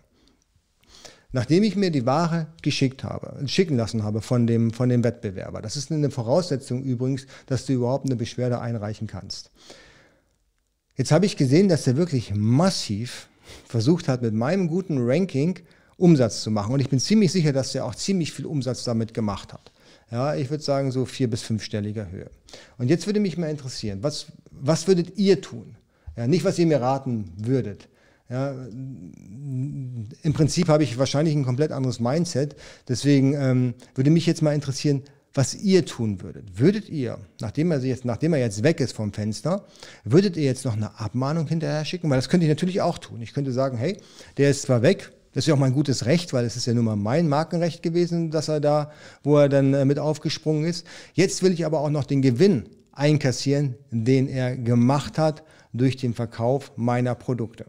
Nachdem 1.33 1.63
ich 1.63 1.75
mir 1.75 1.91
die 1.91 2.05
Ware 2.05 2.47
geschickt 2.61 3.03
habe, 3.03 3.45
schicken 3.47 3.75
lassen 3.75 4.03
habe 4.03 4.21
von 4.21 4.47
dem, 4.47 4.71
von 4.71 4.87
dem 4.89 5.03
Wettbewerber. 5.03 5.61
Das 5.61 5.75
ist 5.75 5.91
eine 5.91 6.09
Voraussetzung 6.09 6.83
übrigens, 6.83 7.27
dass 7.47 7.65
du 7.65 7.73
überhaupt 7.73 8.05
eine 8.05 8.15
Beschwerde 8.15 8.61
einreichen 8.61 9.07
kannst. 9.07 9.51
Jetzt 10.95 11.11
habe 11.11 11.25
ich 11.25 11.37
gesehen, 11.37 11.67
dass 11.67 11.85
er 11.85 11.97
wirklich 11.97 12.33
massiv 12.33 13.27
versucht 13.65 14.07
hat, 14.07 14.21
mit 14.21 14.33
meinem 14.33 14.67
guten 14.67 14.97
Ranking 14.99 15.59
Umsatz 15.97 16.41
zu 16.43 16.51
machen. 16.51 16.73
Und 16.73 16.79
ich 16.79 16.89
bin 16.89 16.99
ziemlich 16.99 17.31
sicher, 17.31 17.53
dass 17.53 17.75
er 17.75 17.85
auch 17.85 17.95
ziemlich 17.95 18.31
viel 18.31 18.45
Umsatz 18.45 18.83
damit 18.83 19.13
gemacht 19.13 19.53
hat. 19.53 19.71
Ja, 20.09 20.35
ich 20.35 20.49
würde 20.49 20.63
sagen 20.63 20.91
so 20.91 21.05
vier- 21.05 21.29
bis 21.29 21.41
fünfstelliger 21.41 22.09
Höhe. 22.09 22.29
Und 22.77 22.87
jetzt 22.89 23.05
würde 23.05 23.19
mich 23.19 23.37
mal 23.37 23.49
interessieren, 23.49 23.99
was, 24.01 24.27
was 24.51 24.87
würdet 24.87 25.17
ihr 25.17 25.41
tun? 25.41 25.75
Ja, 26.15 26.27
nicht, 26.27 26.45
was 26.45 26.57
ihr 26.57 26.65
mir 26.65 26.81
raten 26.81 27.31
würdet. 27.35 27.89
Ja, 28.29 28.51
Im 28.51 30.33
Prinzip 30.33 30.67
habe 30.67 30.83
ich 30.83 30.97
wahrscheinlich 30.97 31.33
ein 31.33 31.45
komplett 31.45 31.71
anderes 31.71 31.99
Mindset. 31.99 32.55
Deswegen 32.87 33.33
ähm, 33.33 33.73
würde 33.95 34.09
mich 34.09 34.25
jetzt 34.25 34.41
mal 34.41 34.53
interessieren, 34.53 35.03
was 35.33 35.55
ihr 35.55 35.85
tun 35.85 36.21
würdet. 36.21 36.59
Würdet 36.59 36.89
ihr, 36.89 37.19
nachdem 37.39 37.71
er, 37.71 37.79
jetzt, 37.79 38.05
nachdem 38.05 38.33
er 38.33 38.39
jetzt 38.39 38.63
weg 38.63 38.79
ist 38.79 38.93
vom 38.93 39.13
Fenster, 39.13 39.65
würdet 40.03 40.35
ihr 40.35 40.43
jetzt 40.43 40.65
noch 40.65 40.73
eine 40.73 40.99
Abmahnung 40.99 41.47
hinterher 41.47 41.85
schicken? 41.85 42.09
Weil 42.09 42.17
das 42.17 42.27
könnte 42.27 42.45
ich 42.45 42.49
natürlich 42.49 42.81
auch 42.81 42.97
tun. 42.97 43.21
Ich 43.21 43.33
könnte 43.33 43.51
sagen, 43.51 43.77
hey, 43.77 43.97
der 44.37 44.49
ist 44.49 44.63
zwar 44.63 44.81
weg, 44.81 45.11
das 45.33 45.43
ist 45.43 45.49
ja 45.49 45.53
auch 45.53 45.59
mein 45.59 45.73
gutes 45.73 46.07
Recht, 46.07 46.33
weil 46.33 46.45
es 46.45 46.57
ist 46.57 46.65
ja 46.65 46.73
nun 46.73 46.85
mal 46.85 46.95
mein 46.95 47.29
Markenrecht 47.29 47.83
gewesen, 47.83 48.31
dass 48.31 48.47
er 48.47 48.59
da, 48.59 48.91
wo 49.23 49.37
er 49.37 49.47
dann 49.47 49.73
äh, 49.73 49.85
mit 49.85 49.99
aufgesprungen 49.99 50.65
ist. 50.65 50.87
Jetzt 51.13 51.43
will 51.43 51.51
ich 51.51 51.65
aber 51.65 51.81
auch 51.81 51.91
noch 51.91 52.05
den 52.05 52.23
Gewinn 52.23 52.67
einkassieren, 52.91 53.75
den 53.91 54.27
er 54.27 54.57
gemacht 54.57 55.19
hat 55.19 55.43
durch 55.71 55.95
den 55.95 56.15
Verkauf 56.15 56.71
meiner 56.75 57.13
Produkte. 57.13 57.67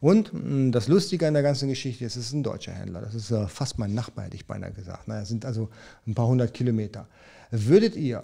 Und 0.00 0.32
hm, 0.32 0.72
das 0.72 0.88
Lustige 0.88 1.26
an 1.26 1.34
der 1.34 1.42
ganzen 1.42 1.68
Geschichte 1.68 2.04
ist, 2.04 2.16
es 2.16 2.26
ist 2.26 2.32
ein 2.32 2.42
deutscher 2.42 2.72
Händler. 2.72 3.00
Das 3.02 3.14
ist 3.14 3.32
fast 3.48 3.78
mein 3.78 3.94
Nachbar, 3.94 4.24
hätte 4.24 4.36
ich 4.36 4.46
beinahe 4.46 4.72
gesagt. 4.72 5.08
Naja, 5.08 5.24
sind 5.24 5.44
also 5.44 5.70
ein 6.06 6.14
paar 6.14 6.26
hundert 6.26 6.54
Kilometer. 6.54 7.08
Würdet 7.50 7.96
ihr, 7.96 8.22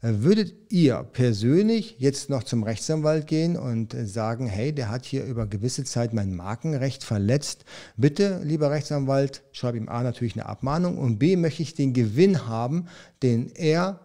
würdet 0.00 0.54
ihr 0.70 1.04
persönlich 1.12 1.96
jetzt 1.98 2.30
noch 2.30 2.42
zum 2.42 2.62
Rechtsanwalt 2.62 3.26
gehen 3.26 3.56
und 3.56 3.94
sagen, 4.04 4.46
hey, 4.46 4.72
der 4.72 4.90
hat 4.90 5.04
hier 5.04 5.24
über 5.24 5.46
gewisse 5.46 5.84
Zeit 5.84 6.12
mein 6.12 6.34
Markenrecht 6.34 7.04
verletzt. 7.04 7.64
Bitte, 7.96 8.40
lieber 8.42 8.70
Rechtsanwalt, 8.70 9.42
schreibe 9.52 9.78
ihm 9.78 9.88
A 9.88 10.02
natürlich 10.02 10.34
eine 10.34 10.46
Abmahnung 10.46 10.98
und 10.98 11.18
B 11.18 11.36
möchte 11.36 11.62
ich 11.62 11.74
den 11.74 11.92
Gewinn 11.92 12.46
haben, 12.46 12.86
den 13.22 13.50
er 13.54 14.00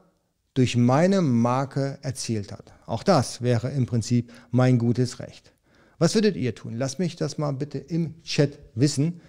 durch 0.54 0.76
meine 0.76 1.22
Marke 1.22 2.00
erzielt 2.02 2.52
hat. 2.52 2.74
Auch 2.86 3.04
das 3.04 3.42
wäre 3.42 3.70
im 3.70 3.86
Prinzip 3.86 4.34
mein 4.50 4.80
gutes 4.80 5.20
Recht. 5.20 5.54
Was 6.00 6.16
würdet 6.16 6.36
ihr 6.36 6.54
tun? 6.54 6.76
Lasst 6.76 7.00
mich 7.00 7.16
das 7.16 7.38
mal 7.38 7.52
bitte 7.52 7.78
im 7.78 8.22
Chat 8.24 8.60
wissen. 8.76 9.22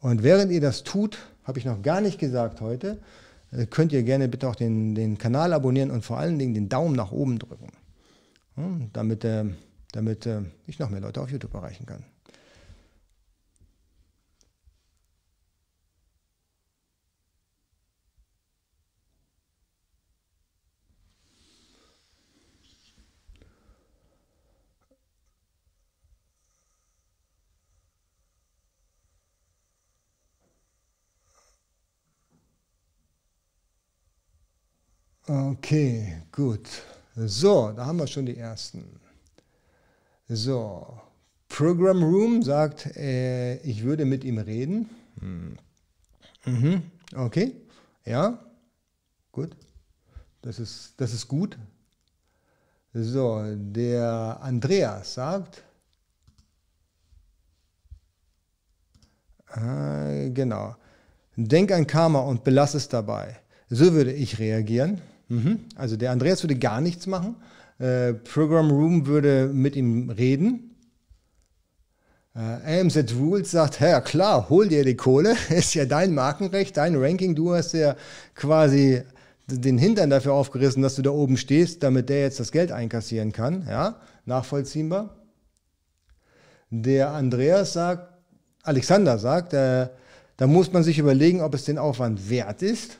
Und 0.00 0.22
während 0.22 0.52
ihr 0.52 0.60
das 0.60 0.84
tut, 0.84 1.18
habe 1.44 1.58
ich 1.58 1.64
noch 1.64 1.82
gar 1.82 2.00
nicht 2.00 2.18
gesagt 2.18 2.60
heute, 2.60 3.00
äh, 3.52 3.66
könnt 3.66 3.92
ihr 3.92 4.02
gerne 4.02 4.28
bitte 4.28 4.48
auch 4.48 4.54
den, 4.54 4.94
den 4.94 5.18
Kanal 5.18 5.52
abonnieren 5.52 5.90
und 5.90 6.04
vor 6.04 6.18
allen 6.18 6.38
Dingen 6.38 6.54
den 6.54 6.68
Daumen 6.68 6.96
nach 6.96 7.12
oben 7.12 7.38
drücken, 7.38 7.72
damit, 8.92 9.24
äh, 9.24 9.44
damit 9.92 10.26
äh, 10.26 10.42
ich 10.66 10.78
noch 10.78 10.90
mehr 10.90 11.00
Leute 11.00 11.20
auf 11.20 11.30
YouTube 11.30 11.54
erreichen 11.54 11.86
kann. 11.86 12.04
Okay, 35.26 36.22
gut. 36.32 36.68
So, 37.16 37.72
da 37.72 37.86
haben 37.86 37.98
wir 37.98 38.06
schon 38.06 38.26
die 38.26 38.36
ersten. 38.36 39.00
So, 40.28 41.00
Program 41.48 42.02
Room 42.02 42.42
sagt, 42.42 42.94
äh, 42.96 43.56
ich 43.62 43.82
würde 43.84 44.04
mit 44.04 44.22
ihm 44.22 44.36
reden. 44.36 44.90
Hm. 45.20 45.56
Mhm. 46.44 46.82
Okay, 47.14 47.56
ja, 48.04 48.38
gut. 49.32 49.56
Das 50.42 50.58
ist, 50.58 50.92
das 50.98 51.14
ist 51.14 51.26
gut. 51.26 51.56
So, 52.92 53.42
der 53.56 54.38
Andreas 54.42 55.14
sagt, 55.14 55.64
äh, 59.56 60.28
genau. 60.30 60.76
Denk 61.34 61.72
an 61.72 61.86
Karma 61.86 62.20
und 62.20 62.44
belass 62.44 62.74
es 62.74 62.88
dabei. 62.88 63.40
So 63.70 63.94
würde 63.94 64.12
ich 64.12 64.38
reagieren. 64.38 65.00
Mhm. 65.28 65.60
Also 65.76 65.96
der 65.96 66.10
Andreas 66.10 66.42
würde 66.42 66.56
gar 66.56 66.80
nichts 66.80 67.06
machen. 67.06 67.36
Äh, 67.78 68.14
Program 68.14 68.70
Room 68.70 69.06
würde 69.06 69.50
mit 69.52 69.76
ihm 69.76 70.10
reden. 70.10 70.74
Äh, 72.34 72.80
AMZ 72.80 73.14
Rules 73.14 73.50
sagt, 73.50 73.80
ja 73.80 74.00
klar, 74.00 74.48
hol 74.48 74.68
dir 74.68 74.84
die 74.84 74.96
Kohle, 74.96 75.36
ist 75.50 75.74
ja 75.74 75.84
dein 75.84 76.14
Markenrecht, 76.14 76.76
dein 76.76 76.96
Ranking, 76.96 77.34
du 77.34 77.54
hast 77.54 77.74
ja 77.74 77.96
quasi 78.34 79.02
den 79.46 79.78
Hintern 79.78 80.10
dafür 80.10 80.32
aufgerissen, 80.32 80.82
dass 80.82 80.96
du 80.96 81.02
da 81.02 81.10
oben 81.10 81.36
stehst, 81.36 81.82
damit 81.82 82.08
der 82.08 82.22
jetzt 82.22 82.40
das 82.40 82.50
Geld 82.50 82.72
einkassieren 82.72 83.32
kann. 83.32 83.66
Ja, 83.68 84.00
nachvollziehbar. 84.24 85.16
Der 86.70 87.10
Andreas 87.10 87.74
sagt, 87.74 88.08
Alexander 88.62 89.18
sagt, 89.18 89.52
äh, 89.52 89.88
da 90.36 90.46
muss 90.46 90.72
man 90.72 90.82
sich 90.82 90.98
überlegen, 90.98 91.40
ob 91.40 91.54
es 91.54 91.64
den 91.64 91.78
Aufwand 91.78 92.30
wert 92.30 92.62
ist. 92.62 92.98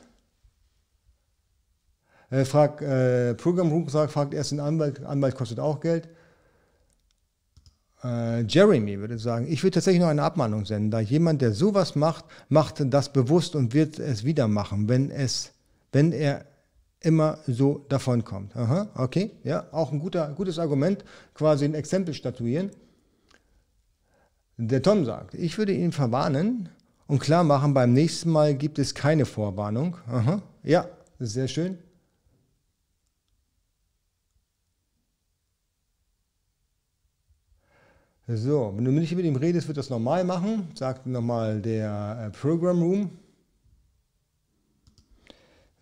Äh, 2.35 2.43
frag, 2.43 2.81
äh, 2.81 3.33
Program 3.35 3.71
Room 3.71 3.87
sagt, 3.87 4.11
fragt 4.11 4.33
erst 4.33 4.51
den 4.51 4.59
Anwalt, 4.59 5.03
Anwalt 5.05 5.35
kostet 5.35 5.59
auch 5.59 5.79
Geld. 5.79 6.09
Äh, 8.03 8.41
Jeremy 8.41 8.99
würde 8.99 9.17
sagen, 9.17 9.47
ich 9.49 9.63
würde 9.63 9.75
tatsächlich 9.75 10.01
noch 10.01 10.09
eine 10.09 10.23
Abmahnung 10.23 10.65
senden, 10.65 10.91
da 10.91 10.99
jemand, 10.99 11.41
der 11.41 11.53
sowas 11.53 11.95
macht, 11.95 12.25
macht 12.49 12.83
das 12.93 13.13
bewusst 13.13 13.55
und 13.55 13.73
wird 13.73 13.99
es 13.99 14.25
wieder 14.25 14.49
machen, 14.49 14.89
wenn 14.89 15.11
es, 15.11 15.53
wenn 15.93 16.11
er 16.11 16.43
immer 16.99 17.37
so 17.47 17.85
davonkommt. 17.87 18.53
Aha, 18.57 18.89
okay, 18.95 19.31
ja, 19.45 19.67
auch 19.71 19.93
ein 19.93 19.99
guter, 19.99 20.33
gutes 20.33 20.59
Argument, 20.59 21.05
quasi 21.35 21.63
ein 21.63 21.73
Exempel 21.73 22.13
statuieren. 22.13 22.71
Der 24.57 24.81
Tom 24.81 25.05
sagt, 25.05 25.35
ich 25.35 25.57
würde 25.57 25.71
ihn 25.71 25.93
verwarnen 25.93 26.67
und 27.07 27.19
klar 27.19 27.45
machen, 27.45 27.73
beim 27.73 27.93
nächsten 27.93 28.29
Mal 28.29 28.55
gibt 28.55 28.77
es 28.77 28.93
keine 28.93 29.25
Vorwarnung. 29.25 29.97
Aha, 30.07 30.41
ja, 30.63 30.89
sehr 31.19 31.47
schön. 31.47 31.77
So, 38.27 38.73
wenn 38.75 38.85
du 38.85 38.91
nicht 38.91 39.15
mit 39.15 39.25
ihm 39.25 39.35
redest, 39.35 39.67
wird 39.67 39.77
das 39.77 39.91
normal 39.91 40.23
machen, 40.23 40.67
sagt 40.73 41.05
nochmal 41.05 41.61
der 41.61 42.25
äh, 42.25 42.29
Program 42.31 42.81
Room. 42.81 43.09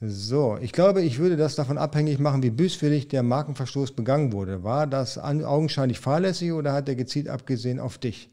So, 0.01 0.57
ich 0.61 0.73
glaube, 0.73 1.01
ich 1.01 1.19
würde 1.19 1.37
das 1.37 1.55
davon 1.55 1.77
abhängig 1.77 2.19
machen, 2.19 2.43
wie 2.43 2.49
böswillig 2.49 3.07
der 3.07 3.23
Markenverstoß 3.23 3.93
begangen 3.93 4.33
wurde. 4.33 4.61
War 4.61 4.85
das 4.85 5.17
augenscheinlich 5.17 6.01
fahrlässig 6.01 6.51
oder 6.51 6.73
hat 6.73 6.89
er 6.89 6.95
gezielt 6.95 7.29
abgesehen 7.29 7.79
auf 7.79 7.97
dich? 7.97 8.29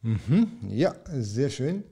Mhm, 0.00 0.48
ja, 0.70 0.94
sehr 1.12 1.50
schön. 1.50 1.84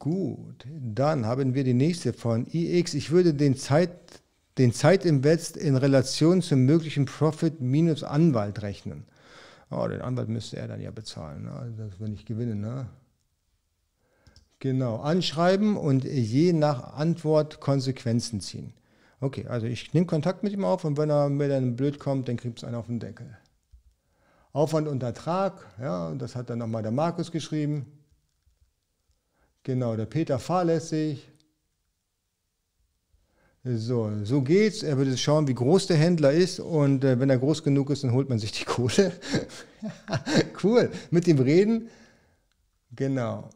Gut, 0.00 0.66
dann 0.66 1.26
haben 1.26 1.54
wir 1.54 1.62
die 1.62 1.74
nächste 1.74 2.12
von 2.12 2.46
iX. 2.50 2.94
Ich 2.94 3.12
würde 3.12 3.34
den 3.34 3.54
Zeit 3.54 3.90
den 4.58 4.72
Zeitinvest 4.72 5.56
in 5.56 5.76
Relation 5.76 6.42
zum 6.42 6.64
möglichen 6.64 7.06
Profit 7.06 7.60
minus 7.60 8.02
Anwalt 8.02 8.62
rechnen. 8.62 9.04
Oh, 9.70 9.86
den 9.86 10.00
Anwalt 10.00 10.28
müsste 10.28 10.56
er 10.56 10.66
dann 10.66 10.80
ja 10.80 10.90
bezahlen, 10.90 11.44
ne? 11.44 11.72
das 11.76 12.00
will 12.00 12.12
ich 12.12 12.24
gewinnen. 12.24 12.60
Ne? 12.60 12.88
Genau, 14.58 14.96
anschreiben 14.96 15.76
und 15.76 16.04
je 16.04 16.52
nach 16.52 16.94
Antwort 16.94 17.60
Konsequenzen 17.60 18.40
ziehen. 18.40 18.74
Okay, 19.20 19.46
also 19.46 19.66
ich 19.66 19.92
nehme 19.94 20.06
Kontakt 20.06 20.42
mit 20.42 20.52
ihm 20.52 20.64
auf 20.64 20.84
und 20.84 20.96
wenn 20.96 21.10
er 21.10 21.28
mir 21.28 21.48
dann 21.48 21.76
blöd 21.76 21.98
kommt, 21.98 22.28
dann 22.28 22.36
kriegt 22.36 22.58
es 22.58 22.64
einen 22.64 22.76
auf 22.76 22.86
den 22.86 22.98
Deckel. 22.98 23.36
Aufwand 24.52 24.88
und 24.88 25.02
Ertrag, 25.02 25.66
ja, 25.80 26.14
das 26.14 26.34
hat 26.34 26.50
dann 26.50 26.58
nochmal 26.58 26.82
der 26.82 26.92
Markus 26.92 27.30
geschrieben. 27.30 27.86
Genau, 29.62 29.94
der 29.96 30.06
Peter 30.06 30.38
fahrlässig, 30.38 31.28
so, 33.76 34.10
so 34.24 34.42
geht's. 34.42 34.82
Er 34.82 34.96
würde 34.96 35.16
schauen, 35.16 35.48
wie 35.48 35.54
groß 35.54 35.86
der 35.86 35.96
Händler 35.96 36.32
ist 36.32 36.60
und 36.60 37.04
äh, 37.04 37.18
wenn 37.20 37.30
er 37.30 37.38
groß 37.38 37.62
genug 37.62 37.90
ist, 37.90 38.04
dann 38.04 38.12
holt 38.12 38.28
man 38.28 38.38
sich 38.38 38.52
die 38.52 38.64
Kohle. 38.66 39.12
cool. 40.62 40.90
Mit 41.10 41.28
ihm 41.28 41.38
reden. 41.38 41.88
Genau. 42.94 43.50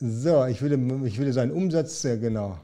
So, 0.00 0.44
ich 0.46 0.60
würde, 0.60 0.76
ich 1.06 1.18
würde 1.18 1.32
seinen 1.32 1.52
Umsatz, 1.52 2.04
äh, 2.04 2.18
genau. 2.18 2.58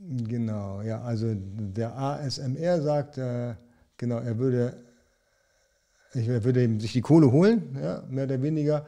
Genau, 0.00 0.80
ja, 0.82 1.02
also 1.02 1.34
der 1.34 1.96
ASMR 1.96 2.80
sagt, 2.80 3.18
äh, 3.18 3.54
genau, 3.96 4.18
er 4.18 4.38
würde, 4.38 4.76
er 6.12 6.44
würde 6.44 6.80
sich 6.80 6.92
die 6.92 7.00
Kohle 7.00 7.32
holen, 7.32 7.76
ja, 7.82 8.02
mehr 8.08 8.24
oder 8.24 8.40
weniger. 8.40 8.86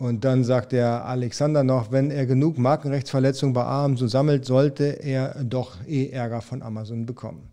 Und 0.00 0.24
dann 0.24 0.44
sagt 0.44 0.72
der 0.72 1.04
Alexander 1.04 1.62
noch, 1.62 1.92
wenn 1.92 2.10
er 2.10 2.24
genug 2.24 2.56
Markenrechtsverletzungen 2.56 3.52
bei 3.52 3.66
Amazon 3.66 4.08
sammelt, 4.08 4.46
sollte 4.46 4.84
er 4.84 5.44
doch 5.44 5.76
eh 5.86 6.08
Ärger 6.08 6.40
von 6.40 6.62
Amazon 6.62 7.04
bekommen. 7.04 7.52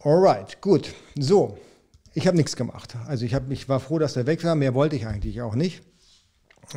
Alright, 0.00 0.60
gut. 0.60 0.92
So, 1.18 1.56
ich 2.12 2.26
habe 2.26 2.36
nichts 2.36 2.56
gemacht. 2.56 2.94
Also 3.06 3.24
ich, 3.24 3.32
hab, 3.32 3.50
ich 3.50 3.70
war 3.70 3.80
froh, 3.80 3.98
dass 3.98 4.16
er 4.16 4.26
weg 4.26 4.44
war. 4.44 4.54
Mehr 4.54 4.74
wollte 4.74 4.96
ich 4.96 5.06
eigentlich 5.06 5.40
auch 5.40 5.54
nicht. 5.54 5.82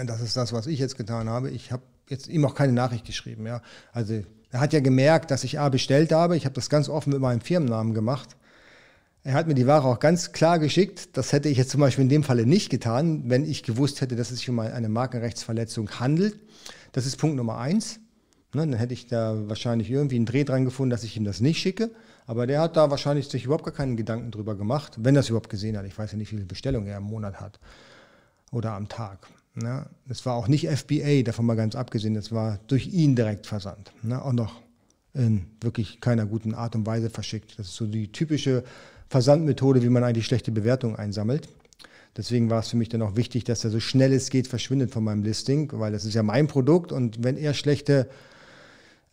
Das 0.06 0.22
ist 0.22 0.38
das, 0.38 0.54
was 0.54 0.66
ich 0.66 0.80
jetzt 0.80 0.96
getan 0.96 1.28
habe. 1.28 1.50
Ich 1.50 1.74
habe 1.74 1.84
jetzt 2.08 2.30
ihm 2.30 2.46
auch 2.46 2.56
keine 2.56 2.72
Nachricht 2.72 3.04
geschrieben. 3.04 3.46
Ja. 3.46 3.62
Also 3.92 4.24
er 4.50 4.60
hat 4.62 4.72
ja 4.72 4.80
gemerkt, 4.80 5.30
dass 5.30 5.44
ich 5.44 5.60
A 5.60 5.68
bestellt 5.68 6.14
habe. 6.14 6.38
Ich 6.38 6.46
habe 6.46 6.56
das 6.56 6.70
ganz 6.70 6.88
offen 6.88 7.12
mit 7.12 7.20
meinem 7.20 7.42
Firmennamen 7.42 7.94
gemacht. 7.94 8.38
Er 9.28 9.34
hat 9.34 9.46
mir 9.46 9.56
die 9.56 9.68
Ware 9.68 9.86
auch 9.86 10.00
ganz 10.00 10.32
klar 10.32 10.58
geschickt. 10.58 11.18
Das 11.18 11.34
hätte 11.34 11.50
ich 11.50 11.58
jetzt 11.58 11.72
zum 11.72 11.82
Beispiel 11.82 12.04
in 12.04 12.08
dem 12.08 12.24
Falle 12.24 12.46
nicht 12.46 12.70
getan, 12.70 13.24
wenn 13.26 13.44
ich 13.44 13.62
gewusst 13.62 14.00
hätte, 14.00 14.16
dass 14.16 14.32
es 14.32 14.38
sich 14.40 14.50
um 14.50 14.58
eine 14.58 14.88
Markenrechtsverletzung 14.88 15.90
handelt. 16.00 16.40
Das 16.94 17.06
ist 17.06 17.18
Punkt 17.18 17.36
Nummer 17.36 17.58
eins. 17.58 18.00
Ne, 18.54 18.62
dann 18.62 18.76
hätte 18.76 18.94
ich 18.94 19.08
da 19.08 19.36
wahrscheinlich 19.50 19.92
irgendwie 19.92 20.16
einen 20.16 20.28
Dreh 20.28 20.46
dran 20.46 20.64
gefunden, 20.64 20.92
dass 20.92 21.04
ich 21.04 21.18
ihm 21.18 21.26
das 21.26 21.42
nicht 21.42 21.60
schicke. 21.60 21.92
Aber 22.26 22.48
der 22.48 22.62
hat 22.62 22.78
da 22.78 22.90
wahrscheinlich 22.90 23.28
sich 23.28 23.44
überhaupt 23.44 23.66
gar 23.66 23.74
keinen 23.74 23.98
Gedanken 23.98 24.32
drüber 24.32 24.56
gemacht, 24.56 24.96
wenn 24.98 25.18
es 25.18 25.28
überhaupt 25.28 25.50
gesehen 25.50 25.76
hat. 25.76 25.86
Ich 25.86 25.98
weiß 25.98 26.14
ja 26.14 26.18
nicht, 26.18 26.32
wie 26.32 26.38
viele 26.38 26.48
Bestellungen 26.48 26.88
er 26.88 27.00
im 27.00 27.04
Monat 27.04 27.42
hat 27.42 27.60
oder 28.54 28.76
am 28.76 28.88
Tag. 28.88 29.28
Ne? 29.56 29.88
Das 30.08 30.26
war 30.26 30.36
auch 30.36 30.48
nicht 30.48 30.70
FBA, 30.70 31.24
davon 31.24 31.46
mal 31.46 31.58
ganz 31.58 31.76
abgesehen. 31.76 32.14
Das 32.14 32.32
war 32.32 32.60
durch 32.68 32.88
ihn 32.88 33.18
direkt 33.18 33.46
versandt. 33.46 33.92
Ne? 34.04 34.24
Auch 34.24 34.32
noch 34.32 34.62
in 35.14 35.48
wirklich 35.60 36.00
keiner 36.00 36.26
guten 36.26 36.54
Art 36.54 36.78
und 36.78 36.86
Weise 36.86 37.10
verschickt. 37.10 37.60
Das 37.60 37.68
ist 37.68 37.76
so 37.76 37.88
die 37.88 38.10
typische 38.10 38.64
Versandmethode, 39.10 39.82
wie 39.82 39.90
man 39.90 40.04
eigentlich 40.04 40.26
schlechte 40.26 40.52
Bewertungen 40.52 40.96
einsammelt. 40.96 41.48
Deswegen 42.16 42.50
war 42.50 42.60
es 42.60 42.70
für 42.70 42.78
mich 42.78 42.90
dann 42.90 43.04
auch 43.04 43.16
wichtig, 43.16 43.44
dass 43.44 43.64
er 43.64 43.70
so 43.70 43.80
schnell 43.80 44.12
es 44.12 44.30
geht 44.30 44.48
verschwindet 44.48 44.92
von 44.92 45.04
meinem 45.04 45.24
Listing, 45.24 45.70
weil 45.74 45.92
das 45.92 46.04
ist 46.04 46.16
ja 46.16 46.24
mein 46.24 46.48
Produkt 46.48 46.92
und 46.92 47.24
wenn 47.24 47.38
er 47.38 47.54
schlechte, 47.54 48.10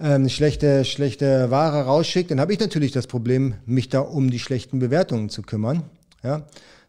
ähm, 0.01 0.29
schlechte, 0.31 0.87
schlechte 0.87 1.51
Ware 1.51 1.83
rausschickt, 1.85 2.31
dann 2.31 2.41
habe 2.41 2.55
ich 2.55 2.61
natürlich 2.61 2.93
das 2.93 3.07
Problem, 3.07 3.55
mich 3.67 3.91
da 3.91 4.01
um 4.01 4.31
die 4.31 4.39
schlechten 4.39 4.79
Bewertungen 4.79 5.29
zu 5.29 5.43
kümmern. 5.43 5.83
Ja, 6.23 6.47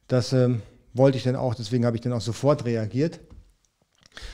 das 0.08 0.32
ähm, 0.32 0.62
wollte 0.94 1.18
ich 1.18 1.26
dann 1.26 1.36
auch, 1.36 1.54
deswegen 1.54 1.86
habe 1.86 1.98
ich 1.98 2.02
dann 2.02 2.14
auch 2.14 2.22
sofort 2.22 2.64
reagiert. 2.64 3.20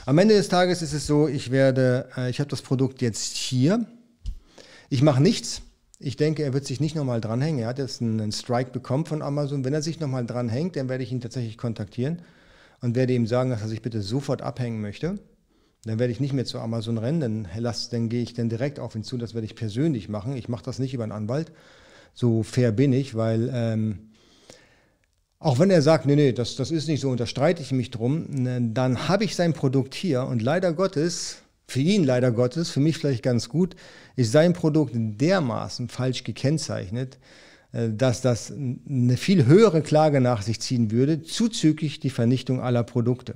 Am 0.05 0.19
Ende 0.19 0.35
des 0.35 0.49
Tages 0.49 0.83
ist 0.83 0.93
es 0.93 1.07
so, 1.07 1.27
ich 1.27 1.49
werde, 1.49 2.09
äh, 2.15 2.29
ich 2.29 2.39
habe 2.39 2.49
das 2.49 2.61
Produkt 2.61 3.01
jetzt 3.01 3.35
hier. 3.35 3.85
Ich 4.89 5.01
mache 5.01 5.21
nichts. 5.21 5.63
Ich 6.03 6.17
denke, 6.17 6.41
er 6.41 6.53
wird 6.53 6.65
sich 6.65 6.79
nicht 6.79 6.95
nochmal 6.95 7.21
dranhängen. 7.21 7.61
Er 7.61 7.67
hat 7.67 7.77
jetzt 7.77 8.01
einen 8.01 8.31
Strike 8.31 8.71
bekommen 8.71 9.05
von 9.05 9.21
Amazon. 9.21 9.63
Wenn 9.63 9.73
er 9.73 9.83
sich 9.83 9.99
nochmal 9.99 10.25
dranhängt, 10.25 10.75
dann 10.75 10.89
werde 10.89 11.03
ich 11.03 11.11
ihn 11.11 11.21
tatsächlich 11.21 11.59
kontaktieren 11.59 12.23
und 12.81 12.95
werde 12.95 13.13
ihm 13.13 13.27
sagen, 13.27 13.51
dass 13.51 13.61
er 13.61 13.67
sich 13.67 13.83
bitte 13.83 14.01
sofort 14.01 14.41
abhängen 14.41 14.81
möchte. 14.81 15.19
Dann 15.85 15.99
werde 15.99 16.11
ich 16.11 16.19
nicht 16.19 16.33
mehr 16.33 16.45
zu 16.45 16.59
Amazon 16.59 16.97
rennen, 16.97 17.19
dann, 17.19 17.47
lass, 17.55 17.89
dann 17.89 18.09
gehe 18.09 18.23
ich 18.23 18.33
dann 18.33 18.49
direkt 18.49 18.79
auf 18.79 18.95
ihn 18.95 19.03
zu. 19.03 19.17
Das 19.19 19.35
werde 19.35 19.45
ich 19.45 19.55
persönlich 19.55 20.09
machen. 20.09 20.35
Ich 20.35 20.49
mache 20.49 20.63
das 20.63 20.79
nicht 20.79 20.95
über 20.95 21.03
einen 21.03 21.11
Anwalt. 21.11 21.51
So 22.15 22.41
fair 22.41 22.71
bin 22.71 22.93
ich, 22.93 23.13
weil 23.13 23.51
ähm, 23.53 24.09
auch 25.37 25.59
wenn 25.59 25.69
er 25.69 25.83
sagt, 25.83 26.07
nee, 26.07 26.15
nee, 26.15 26.33
das, 26.33 26.55
das 26.55 26.71
ist 26.71 26.87
nicht 26.87 27.01
so 27.01 27.11
und 27.11 27.19
da 27.19 27.27
streite 27.27 27.61
ich 27.61 27.71
mich 27.71 27.91
drum, 27.91 28.73
dann 28.73 29.07
habe 29.07 29.23
ich 29.23 29.35
sein 29.35 29.53
Produkt 29.53 29.93
hier 29.93 30.25
und 30.25 30.41
leider 30.41 30.73
Gottes 30.73 31.37
für 31.71 31.79
ihn 31.79 32.03
leider 32.03 32.31
Gottes, 32.31 32.69
für 32.69 32.81
mich 32.81 32.97
vielleicht 32.97 33.23
ganz 33.23 33.47
gut, 33.47 33.75
ist 34.15 34.33
sein 34.33 34.53
Produkt 34.53 34.91
dermaßen 34.93 35.87
falsch 35.87 36.23
gekennzeichnet, 36.23 37.17
äh, 37.71 37.89
dass 37.89 38.21
das 38.21 38.51
eine 38.51 39.15
viel 39.17 39.45
höhere 39.45 39.81
Klage 39.81 40.19
nach 40.19 40.41
sich 40.41 40.59
ziehen 40.59 40.91
würde, 40.91 41.23
zuzüglich 41.23 41.99
die 41.99 42.09
Vernichtung 42.09 42.61
aller 42.61 42.83
Produkte. 42.83 43.35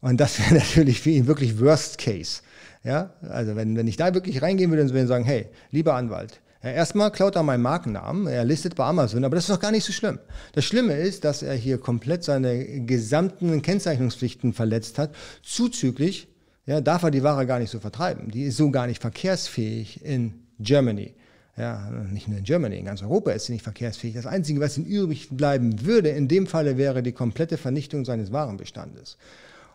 Und 0.00 0.20
das 0.20 0.40
wäre 0.40 0.54
natürlich 0.64 1.00
für 1.00 1.10
ihn 1.10 1.28
wirklich 1.28 1.60
Worst 1.60 1.98
Case. 1.98 2.42
Ja, 2.82 3.14
also 3.22 3.54
wenn, 3.54 3.76
wenn 3.76 3.86
ich 3.86 3.96
da 3.96 4.12
wirklich 4.12 4.42
reingehen 4.42 4.72
würde, 4.72 4.82
dann 4.82 4.92
würde 4.92 5.06
sagen, 5.06 5.24
hey, 5.24 5.46
lieber 5.70 5.94
Anwalt, 5.94 6.40
ja, 6.64 6.70
erstmal 6.70 7.12
klaut 7.12 7.36
er 7.36 7.44
meinen 7.44 7.62
Markennamen, 7.62 8.26
er 8.26 8.44
listet 8.44 8.74
bei 8.74 8.84
Amazon, 8.84 9.24
aber 9.24 9.36
das 9.36 9.44
ist 9.44 9.50
doch 9.50 9.60
gar 9.60 9.70
nicht 9.70 9.84
so 9.84 9.92
schlimm. 9.92 10.18
Das 10.54 10.64
Schlimme 10.64 10.94
ist, 10.94 11.22
dass 11.22 11.44
er 11.44 11.54
hier 11.54 11.78
komplett 11.78 12.24
seine 12.24 12.84
gesamten 12.84 13.62
Kennzeichnungspflichten 13.62 14.52
verletzt 14.52 14.98
hat, 14.98 15.14
zuzüglich 15.44 16.31
ja, 16.66 16.80
darf 16.80 17.02
er 17.02 17.10
die 17.10 17.22
Ware 17.22 17.46
gar 17.46 17.58
nicht 17.58 17.70
so 17.70 17.80
vertreiben. 17.80 18.30
Die 18.30 18.44
ist 18.44 18.56
so 18.56 18.70
gar 18.70 18.86
nicht 18.86 19.00
verkehrsfähig 19.00 20.04
in 20.04 20.34
Germany. 20.60 21.14
Ja, 21.56 21.90
nicht 22.10 22.28
nur 22.28 22.38
in 22.38 22.44
Germany, 22.44 22.78
in 22.78 22.86
ganz 22.86 23.02
Europa 23.02 23.32
ist 23.32 23.46
sie 23.46 23.52
nicht 23.52 23.62
verkehrsfähig. 23.62 24.14
Das 24.14 24.26
Einzige, 24.26 24.60
was 24.60 24.78
ihm 24.78 24.84
übrig 24.84 25.28
bleiben 25.30 25.84
würde, 25.84 26.08
in 26.08 26.26
dem 26.28 26.46
Falle 26.46 26.78
wäre 26.78 27.02
die 27.02 27.12
komplette 27.12 27.58
Vernichtung 27.58 28.04
seines 28.04 28.32
Warenbestandes. 28.32 29.18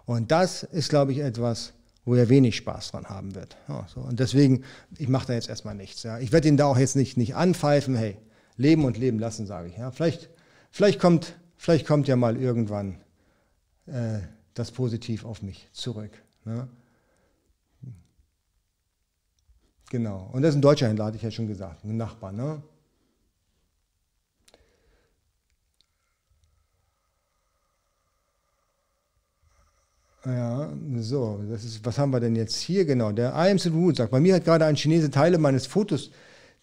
Und 0.06 0.32
das 0.32 0.64
ist, 0.64 0.90
glaube 0.90 1.12
ich, 1.12 1.20
etwas, 1.20 1.74
wo 2.04 2.16
er 2.16 2.30
wenig 2.30 2.56
Spaß 2.56 2.92
dran 2.92 3.06
haben 3.06 3.36
wird. 3.36 3.58
Ja, 3.68 3.86
so. 3.94 4.00
Und 4.00 4.20
deswegen, 4.20 4.64
ich 4.98 5.10
mache 5.10 5.28
da 5.28 5.34
jetzt 5.34 5.50
erstmal 5.50 5.76
nichts. 5.76 6.02
Ja. 6.04 6.20
Ich 6.20 6.32
werde 6.32 6.48
ihn 6.48 6.58
da 6.58 6.66
auch 6.66 6.78
jetzt 6.78 6.96
nicht, 6.96 7.18
nicht 7.18 7.36
anpfeifen, 7.36 7.96
hey, 7.96 8.18
leben 8.56 8.86
und 8.86 8.98
leben 8.98 9.20
lassen, 9.20 9.46
sage 9.46 9.68
ich. 9.68 9.78
Ja. 9.78 9.92
Vielleicht, 9.92 10.30
vielleicht, 10.72 11.00
kommt, 11.00 11.36
vielleicht 11.58 11.86
kommt 11.86 12.08
ja 12.08 12.16
mal 12.16 12.38
irgendwann 12.38 13.02
äh, 13.86 14.20
das 14.56 14.72
positiv 14.72 15.26
auf 15.26 15.44
mich 15.44 15.68
zurück. 15.74 16.12
Ne? 16.48 16.68
Genau. 19.90 20.30
Und 20.32 20.42
das 20.42 20.52
ist 20.52 20.56
ein 20.56 20.62
deutscher 20.62 20.88
Händler, 20.88 21.06
hatte 21.06 21.18
ich 21.18 21.24
ja 21.24 21.32
schon 21.32 21.48
gesagt, 21.48 21.84
ein 21.84 21.98
Nachbar. 21.98 22.32
Ne? 22.32 22.62
Ja, 30.26 30.74
so, 31.00 31.42
das 31.50 31.64
ist, 31.64 31.86
was 31.86 31.98
haben 31.98 32.12
wir 32.12 32.20
denn 32.20 32.36
jetzt 32.36 32.56
hier 32.56 32.86
genau? 32.86 33.12
Der 33.12 33.34
IMC 33.34 33.68
Root 33.68 33.98
sagt, 33.98 34.12
bei 34.12 34.20
mir 34.20 34.36
hat 34.36 34.46
gerade 34.46 34.66
ein 34.66 34.76
Chinese 34.76 35.10
Teile 35.10 35.38
meines 35.38 35.68
Fotos, 35.68 36.12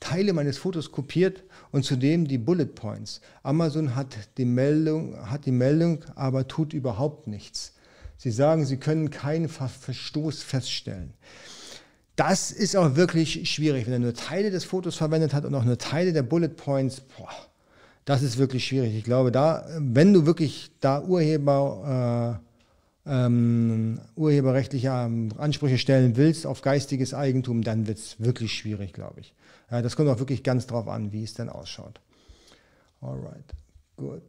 Teile 0.01 0.33
meines 0.33 0.59
Fotos 0.59 0.91
kopiert 0.93 1.45
und 1.73 1.85
zudem 1.85 2.27
die 2.27 2.39
Bullet 2.39 2.67
Points. 2.75 3.21
Amazon 3.43 3.95
hat 3.95 4.17
die 4.39 4.45
Meldung, 4.45 5.31
hat 5.31 5.47
die 5.47 5.53
Meldung, 5.53 6.05
aber 6.15 6.49
tut 6.49 6.73
überhaupt 6.73 7.27
nichts. 7.27 7.74
Sie 8.25 8.31
sagen, 8.31 8.65
sie 8.65 8.79
können 8.79 9.11
keinen 9.11 9.51
Verstoß 9.51 10.43
feststellen. 10.43 11.13
Das 12.17 12.53
ist 12.53 12.75
auch 12.75 12.97
wirklich 12.97 13.53
schwierig, 13.53 13.85
wenn 13.85 13.93
er 13.93 13.99
nur 13.99 14.15
Teile 14.15 14.51
des 14.51 14.65
Fotos 14.65 14.97
verwendet 14.97 15.35
hat 15.35 15.45
und 15.45 15.55
auch 15.55 15.65
nur 15.65 15.77
Teile 15.77 16.15
der 16.15 16.23
Bullet 16.23 16.49
Points. 16.49 17.03
Boah, 17.03 17.29
das 18.07 18.23
ist 18.23 18.39
wirklich 18.39 18.65
schwierig. 18.65 18.95
Ich 18.95 19.05
glaube, 19.05 19.31
da, 19.31 19.69
wenn 19.79 20.15
du 20.15 20.25
wirklich 20.25 20.71
da 20.81 21.03
Urheber, 21.03 22.41
äh, 23.07 23.11
ähm, 23.27 24.01
urheberrechtliche 24.17 24.89
ähm, 24.89 25.29
Ansprüche 25.37 25.77
stellen 25.77 26.17
willst 26.17 26.47
auf 26.47 26.63
geistiges 26.63 27.13
Eigentum, 27.13 27.61
dann 27.61 27.87
wird 27.87 27.99
es 27.99 28.19
wirklich 28.21 28.55
schwierig, 28.55 28.95
glaube 28.95 29.21
ich. 29.21 29.35
Ja, 29.71 29.83
das 29.83 29.97
kommt 29.97 30.09
auch 30.09 30.19
wirklich 30.19 30.43
ganz 30.43 30.67
drauf 30.67 30.89
an, 30.89 31.13
wie 31.13 31.25
es 31.25 31.35
denn 31.35 31.51
ausschaut. 31.51 32.01
Alright, 33.03 33.53
gut. 33.99 34.23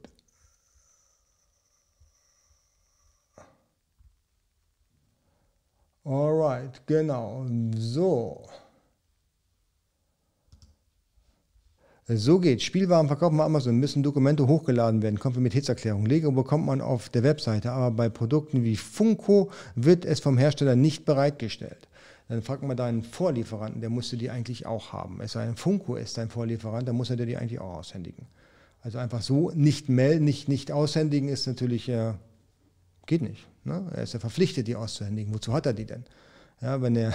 Alright, 6.05 6.85
genau. 6.85 7.47
So. 7.75 8.43
So 12.07 12.39
geht. 12.39 12.61
Spielwaren 12.61 13.07
verkaufen 13.07 13.37
wir 13.37 13.45
Amazon, 13.45 13.79
müssen 13.79 14.03
Dokumente 14.03 14.47
hochgeladen 14.47 15.01
werden. 15.01 15.17
Konformitätserklärung. 15.17 16.05
Lego 16.05 16.31
bekommt 16.31 16.67
man 16.67 16.79
auf 16.79 17.09
der 17.09 17.23
Webseite, 17.23 17.71
aber 17.71 17.89
bei 17.89 18.09
Produkten 18.09 18.63
wie 18.63 18.75
Funko 18.75 19.49
wird 19.73 20.05
es 20.05 20.19
vom 20.19 20.37
Hersteller 20.37 20.75
nicht 20.75 21.05
bereitgestellt. 21.05 21.87
Dann 22.27 22.43
fragt 22.43 22.61
man 22.61 22.77
deinen 22.77 23.01
Vorlieferanten, 23.01 23.81
der 23.81 23.89
musste 23.89 24.17
die 24.17 24.29
eigentlich 24.29 24.67
auch 24.67 24.93
haben. 24.93 25.19
Es 25.21 25.31
sei 25.31 25.47
ein 25.47 25.55
Funko 25.55 25.95
ist 25.95 26.19
dein 26.19 26.29
Vorlieferant, 26.29 26.87
dann 26.87 26.95
muss 26.95 27.09
er 27.09 27.15
dir 27.15 27.25
die 27.25 27.37
eigentlich 27.37 27.59
auch 27.59 27.77
aushändigen. 27.77 28.27
Also 28.81 28.99
einfach 28.99 29.23
so 29.23 29.49
nicht 29.55 29.89
melden, 29.89 30.25
nicht, 30.25 30.47
nicht 30.47 30.71
aushändigen 30.71 31.29
ist 31.29 31.47
natürlich, 31.47 31.89
äh, 31.89 32.13
geht 33.07 33.23
nicht. 33.23 33.47
Ne? 33.65 33.91
Er 33.93 34.03
ist 34.03 34.13
ja 34.13 34.19
verpflichtet, 34.19 34.67
die 34.67 34.75
auszuhändigen. 34.75 35.33
Wozu 35.33 35.53
hat 35.53 35.65
er 35.65 35.73
die 35.73 35.85
denn? 35.85 36.05
Ja, 36.61 36.81
wenn 36.81 36.95
er, 36.95 37.13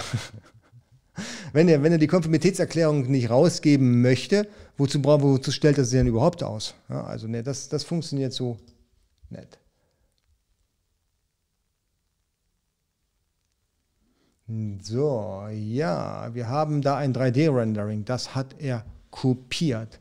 wenn 1.53 1.67
er, 1.67 1.81
wenn 1.81 1.93
er 1.93 1.97
die 1.97 2.07
Konformitätserklärung 2.07 3.09
nicht 3.09 3.29
rausgeben 3.29 4.01
möchte, 4.01 4.47
wozu, 4.77 5.03
wozu 5.03 5.51
stellt 5.51 5.77
er 5.77 5.85
sie 5.85 5.97
denn 5.97 6.07
überhaupt 6.07 6.43
aus? 6.43 6.75
Ja, 6.89 7.05
also 7.05 7.27
ne, 7.27 7.41
das, 7.41 7.69
das 7.69 7.83
funktioniert 7.83 8.33
so 8.33 8.57
nicht. 9.29 9.57
So, 14.81 15.47
ja, 15.49 16.33
wir 16.33 16.49
haben 16.49 16.81
da 16.81 16.97
ein 16.97 17.13
3D-Rendering. 17.13 18.03
Das 18.03 18.35
hat 18.35 18.55
er 18.59 18.83
kopiert. 19.09 19.99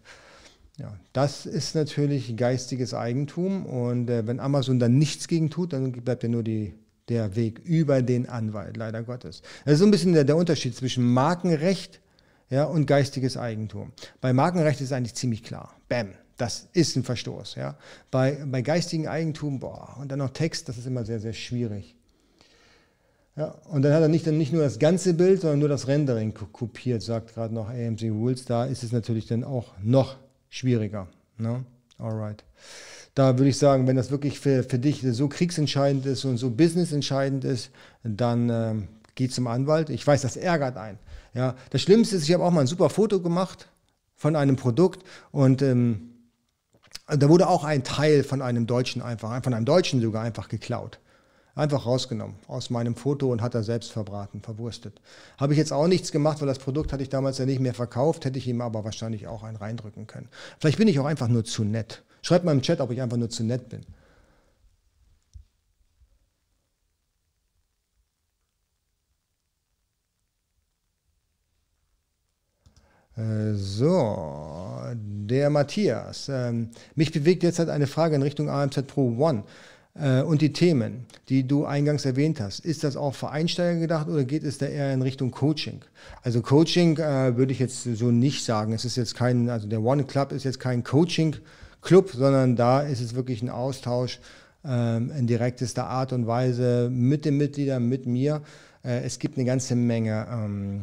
Ja, 0.80 0.98
das 1.12 1.44
ist 1.44 1.74
natürlich 1.74 2.34
geistiges 2.38 2.94
Eigentum 2.94 3.66
und 3.66 4.08
äh, 4.08 4.26
wenn 4.26 4.40
Amazon 4.40 4.78
dann 4.78 4.96
nichts 4.96 5.28
gegen 5.28 5.50
tut, 5.50 5.74
dann 5.74 5.92
bleibt 5.92 6.22
ja 6.22 6.30
nur 6.30 6.42
die, 6.42 6.72
der 7.10 7.36
Weg 7.36 7.58
über 7.58 8.00
den 8.00 8.30
Anwalt, 8.30 8.78
leider 8.78 9.02
Gottes. 9.02 9.42
Das 9.66 9.74
ist 9.74 9.80
so 9.80 9.84
ein 9.84 9.90
bisschen 9.90 10.14
der, 10.14 10.24
der 10.24 10.38
Unterschied 10.38 10.74
zwischen 10.74 11.04
Markenrecht 11.04 12.00
ja, 12.48 12.64
und 12.64 12.86
geistiges 12.86 13.36
Eigentum. 13.36 13.92
Bei 14.22 14.32
Markenrecht 14.32 14.80
ist 14.80 14.86
es 14.86 14.92
eigentlich 14.92 15.14
ziemlich 15.14 15.42
klar. 15.42 15.74
Bam, 15.90 16.14
das 16.38 16.68
ist 16.72 16.96
ein 16.96 17.04
Verstoß. 17.04 17.56
Ja. 17.56 17.76
Bei, 18.10 18.38
bei 18.46 18.62
geistigem 18.62 19.06
Eigentum, 19.06 19.60
boah, 19.60 19.98
und 20.00 20.10
dann 20.10 20.20
noch 20.20 20.30
Text, 20.30 20.66
das 20.70 20.78
ist 20.78 20.86
immer 20.86 21.04
sehr, 21.04 21.20
sehr 21.20 21.34
schwierig. 21.34 21.94
Ja, 23.36 23.54
und 23.68 23.82
dann 23.82 23.92
hat 23.92 24.00
er 24.00 24.08
nicht, 24.08 24.26
dann 24.26 24.38
nicht 24.38 24.54
nur 24.54 24.62
das 24.62 24.78
ganze 24.78 25.12
Bild, 25.12 25.42
sondern 25.42 25.58
nur 25.58 25.68
das 25.68 25.88
Rendering 25.88 26.32
kopiert, 26.32 27.02
sagt 27.02 27.34
gerade 27.34 27.52
noch 27.52 27.68
AMC 27.68 28.04
Rules. 28.04 28.46
Da 28.46 28.64
ist 28.64 28.82
es 28.82 28.92
natürlich 28.92 29.26
dann 29.26 29.44
auch 29.44 29.74
noch 29.82 30.16
schwieriger. 30.50 31.08
Ne? 31.38 31.64
Alright. 31.98 32.44
Da 33.14 33.38
würde 33.38 33.48
ich 33.48 33.58
sagen, 33.58 33.86
wenn 33.86 33.96
das 33.96 34.10
wirklich 34.10 34.38
für, 34.38 34.62
für 34.62 34.78
dich 34.78 35.02
so 35.10 35.28
kriegsentscheidend 35.28 36.06
ist 36.06 36.24
und 36.24 36.36
so 36.36 36.50
businessentscheidend 36.50 37.44
ist, 37.44 37.70
dann 38.02 38.50
ähm, 38.50 38.88
geh 39.14 39.28
zum 39.28 39.46
Anwalt. 39.46 39.90
Ich 39.90 40.06
weiß, 40.06 40.22
das 40.22 40.36
ärgert 40.36 40.76
einen. 40.76 40.98
Ja, 41.34 41.54
das 41.70 41.82
Schlimmste 41.82 42.16
ist, 42.16 42.24
ich 42.24 42.34
habe 42.34 42.44
auch 42.44 42.50
mal 42.50 42.62
ein 42.62 42.66
super 42.66 42.90
Foto 42.90 43.20
gemacht 43.20 43.68
von 44.16 44.36
einem 44.36 44.56
Produkt 44.56 45.04
und 45.30 45.62
ähm, 45.62 46.10
da 47.06 47.28
wurde 47.28 47.48
auch 47.48 47.64
ein 47.64 47.82
Teil 47.82 48.22
von 48.22 48.42
einem 48.42 48.66
Deutschen 48.66 49.02
einfach, 49.02 49.42
von 49.42 49.54
einem 49.54 49.64
Deutschen 49.64 50.00
sogar 50.00 50.22
einfach 50.22 50.48
geklaut. 50.48 51.00
Einfach 51.54 51.84
rausgenommen 51.86 52.36
aus 52.46 52.70
meinem 52.70 52.94
Foto 52.94 53.30
und 53.30 53.42
hat 53.42 53.54
er 53.54 53.62
selbst 53.62 53.92
verbraten, 53.92 54.40
verwurstet. 54.40 55.00
Habe 55.38 55.52
ich 55.52 55.58
jetzt 55.58 55.72
auch 55.72 55.88
nichts 55.88 56.12
gemacht, 56.12 56.40
weil 56.40 56.48
das 56.48 56.58
Produkt 56.58 56.92
hatte 56.92 57.02
ich 57.02 57.08
damals 57.08 57.38
ja 57.38 57.46
nicht 57.46 57.60
mehr 57.60 57.74
verkauft, 57.74 58.24
hätte 58.24 58.38
ich 58.38 58.46
ihm 58.46 58.60
aber 58.60 58.84
wahrscheinlich 58.84 59.26
auch 59.26 59.42
einen 59.42 59.56
reindrücken 59.56 60.06
können. 60.06 60.28
Vielleicht 60.58 60.78
bin 60.78 60.88
ich 60.88 60.98
auch 61.00 61.06
einfach 61.06 61.28
nur 61.28 61.44
zu 61.44 61.64
nett. 61.64 62.02
Schreibt 62.22 62.44
mal 62.44 62.52
im 62.52 62.62
Chat, 62.62 62.80
ob 62.80 62.90
ich 62.90 63.02
einfach 63.02 63.16
nur 63.16 63.30
zu 63.30 63.44
nett 63.44 63.68
bin. 63.68 63.84
Äh, 73.16 73.54
so, 73.54 74.78
der 74.94 75.50
Matthias. 75.50 76.28
Ähm, 76.28 76.70
mich 76.94 77.12
bewegt 77.12 77.42
jetzt 77.42 77.58
halt 77.58 77.68
eine 77.68 77.86
Frage 77.86 78.16
in 78.16 78.22
Richtung 78.22 78.48
AMZ 78.48 78.86
Pro 78.86 79.16
One. 79.18 79.44
Äh, 80.00 80.22
und 80.22 80.40
die 80.40 80.52
Themen, 80.52 81.06
die 81.28 81.46
du 81.46 81.64
eingangs 81.66 82.04
erwähnt 82.04 82.40
hast, 82.40 82.60
ist 82.60 82.84
das 82.84 82.96
auch 82.96 83.14
für 83.14 83.30
Einsteiger 83.30 83.78
gedacht 83.78 84.08
oder 84.08 84.24
geht 84.24 84.44
es 84.44 84.58
da 84.58 84.66
eher 84.66 84.92
in 84.92 85.02
Richtung 85.02 85.30
Coaching? 85.30 85.82
Also 86.22 86.40
Coaching 86.40 86.96
äh, 86.96 87.36
würde 87.36 87.52
ich 87.52 87.58
jetzt 87.58 87.84
so 87.84 88.10
nicht 88.10 88.44
sagen. 88.44 88.72
Es 88.72 88.84
ist 88.84 88.96
jetzt 88.96 89.14
kein, 89.14 89.48
also 89.50 89.68
der 89.68 89.82
One 89.82 90.04
Club 90.04 90.32
ist 90.32 90.44
jetzt 90.44 90.60
kein 90.60 90.84
Coaching-Club, 90.84 92.10
sondern 92.10 92.56
da 92.56 92.80
ist 92.80 93.00
es 93.00 93.14
wirklich 93.14 93.42
ein 93.42 93.50
Austausch 93.50 94.20
ähm, 94.64 95.12
in 95.16 95.26
direktester 95.26 95.86
Art 95.86 96.12
und 96.12 96.26
Weise 96.26 96.88
mit 96.90 97.24
den 97.24 97.36
Mitgliedern, 97.36 97.88
mit 97.88 98.06
mir. 98.06 98.42
Äh, 98.82 99.02
es 99.02 99.18
gibt 99.18 99.36
eine 99.36 99.44
ganze 99.44 99.76
Menge 99.76 100.26
ähm, 100.30 100.82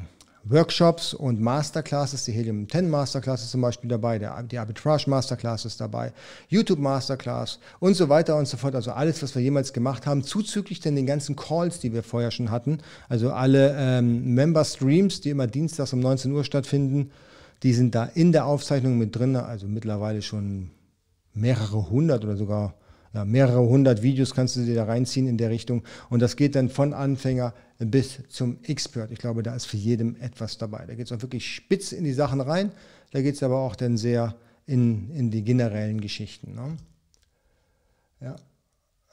Workshops 0.49 1.13
und 1.13 1.41
Masterclasses, 1.41 2.25
die 2.25 2.31
Helium 2.31 2.69
10 2.69 2.89
Masterclass 2.89 3.43
ist 3.43 3.51
zum 3.51 3.61
Beispiel 3.61 3.89
dabei, 3.89 4.19
der, 4.19 4.41
die 4.43 4.57
Arbitrage 4.57 5.09
Masterclass 5.09 5.65
ist 5.65 5.81
dabei, 5.81 6.13
YouTube 6.47 6.79
Masterclass 6.79 7.59
und 7.79 7.95
so 7.95 8.09
weiter 8.09 8.37
und 8.37 8.47
so 8.47 8.57
fort. 8.57 8.75
Also 8.75 8.91
alles, 8.91 9.21
was 9.21 9.35
wir 9.35 9.41
jemals 9.41 9.73
gemacht 9.73 10.05
haben, 10.05 10.23
zuzüglich 10.23 10.79
denn 10.79 10.95
den 10.95 11.05
ganzen 11.05 11.35
Calls, 11.35 11.79
die 11.79 11.93
wir 11.93 12.03
vorher 12.03 12.31
schon 12.31 12.51
hatten. 12.51 12.79
Also 13.09 13.31
alle 13.31 13.75
ähm, 13.77 14.33
Member 14.33 14.63
Streams, 14.63 15.21
die 15.21 15.31
immer 15.31 15.47
dienstags 15.47 15.93
um 15.93 15.99
19 15.99 16.31
Uhr 16.31 16.43
stattfinden, 16.43 17.11
die 17.63 17.73
sind 17.73 17.95
da 17.95 18.05
in 18.05 18.31
der 18.31 18.45
Aufzeichnung 18.45 18.97
mit 18.97 19.15
drin. 19.15 19.35
Also 19.35 19.67
mittlerweile 19.67 20.21
schon 20.21 20.69
mehrere 21.33 21.89
hundert 21.89 22.23
oder 22.23 22.37
sogar 22.37 22.73
ja, 23.17 23.25
mehrere 23.25 23.67
hundert 23.67 24.03
Videos 24.03 24.35
kannst 24.35 24.55
du 24.55 24.61
dir 24.61 24.75
da 24.75 24.83
reinziehen 24.83 25.27
in 25.27 25.37
der 25.37 25.49
Richtung. 25.49 25.83
Und 26.09 26.21
das 26.21 26.35
geht 26.35 26.55
dann 26.55 26.69
von 26.69 26.93
Anfänger 26.93 27.53
bis 27.79 28.19
zum 28.29 28.59
Expert. 28.63 29.11
Ich 29.11 29.17
glaube, 29.17 29.41
da 29.41 29.55
ist 29.55 29.65
für 29.65 29.77
jedem 29.77 30.15
etwas 30.17 30.59
dabei. 30.59 30.85
Da 30.85 30.93
geht 30.93 31.07
es 31.07 31.11
auch 31.11 31.21
wirklich 31.21 31.51
spitz 31.51 31.91
in 31.91 32.03
die 32.03 32.13
Sachen 32.13 32.41
rein. 32.41 32.71
Da 33.11 33.21
geht 33.21 33.33
es 33.33 33.41
aber 33.41 33.57
auch 33.57 33.75
dann 33.75 33.97
sehr 33.97 34.35
in, 34.67 35.09
in 35.11 35.31
die 35.31 35.43
generellen 35.43 35.99
Geschichten. 35.99 36.53
Ne? 36.53 36.77
Ja, 38.21 38.35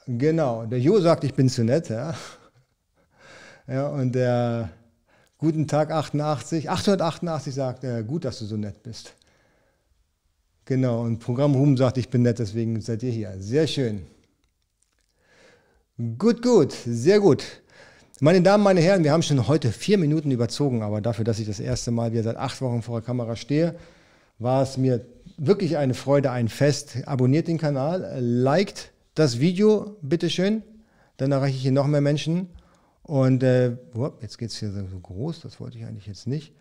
genau. 0.05 0.65
Der 0.67 0.79
Jo 0.79 0.99
sagt, 0.99 1.23
ich 1.23 1.33
bin 1.33 1.49
zu 1.49 1.63
nett. 1.63 1.89
Ja, 1.89 2.15
ja 3.67 3.87
und 3.87 4.13
der 4.13 4.69
Guten 5.39 5.67
Tag 5.67 5.91
88, 5.91 6.69
888 6.69 7.53
sagt, 7.53 7.83
äh, 7.83 8.03
gut, 8.03 8.23
dass 8.23 8.39
du 8.39 8.45
so 8.45 8.55
nett 8.55 8.83
bist. 8.83 9.13
Genau, 10.65 11.01
und 11.01 11.19
Programm 11.19 11.53
Ruhm 11.53 11.77
sagt, 11.77 11.97
ich 11.99 12.09
bin 12.09 12.23
nett, 12.23 12.39
deswegen 12.39 12.81
seid 12.81 13.03
ihr 13.03 13.11
hier. 13.11 13.35
Sehr 13.37 13.67
schön. 13.67 14.01
Gut, 16.17 16.41
gut, 16.41 16.73
sehr 16.85 17.19
gut. 17.19 17.43
Meine 18.19 18.41
Damen, 18.41 18.63
meine 18.63 18.81
Herren, 18.81 19.03
wir 19.03 19.11
haben 19.11 19.21
schon 19.21 19.47
heute 19.47 19.71
vier 19.71 19.99
Minuten 19.99 20.31
überzogen, 20.31 20.81
aber 20.81 21.01
dafür, 21.01 21.23
dass 21.23 21.37
ich 21.37 21.45
das 21.45 21.59
erste 21.59 21.91
Mal 21.91 22.13
wieder 22.13 22.23
seit 22.23 22.37
acht 22.37 22.59
Wochen 22.61 22.81
vor 22.81 22.99
der 22.99 23.05
Kamera 23.05 23.35
stehe, 23.35 23.75
war 24.39 24.63
es 24.63 24.77
mir 24.77 25.05
wirklich 25.37 25.77
eine 25.77 25.93
Freude, 25.93 26.31
ein 26.31 26.49
Fest. 26.49 26.97
Abonniert 27.05 27.47
den 27.47 27.59
Kanal, 27.59 28.17
liked 28.19 28.91
das 29.13 29.39
Video, 29.39 29.97
bitteschön. 30.01 30.63
Dann 31.17 31.31
erreiche 31.31 31.57
ich 31.57 31.61
hier 31.61 31.71
noch 31.73 31.87
mehr 31.87 32.01
Menschen. 32.01 32.49
Und 33.03 33.43
äh, 33.43 33.77
jetzt 34.19 34.39
geht 34.39 34.49
es 34.49 34.57
hier 34.57 34.71
so 34.71 34.99
groß, 34.99 35.41
das 35.41 35.59
wollte 35.59 35.77
ich 35.77 35.85
eigentlich 35.85 36.07
jetzt 36.07 36.25
nicht. 36.25 36.53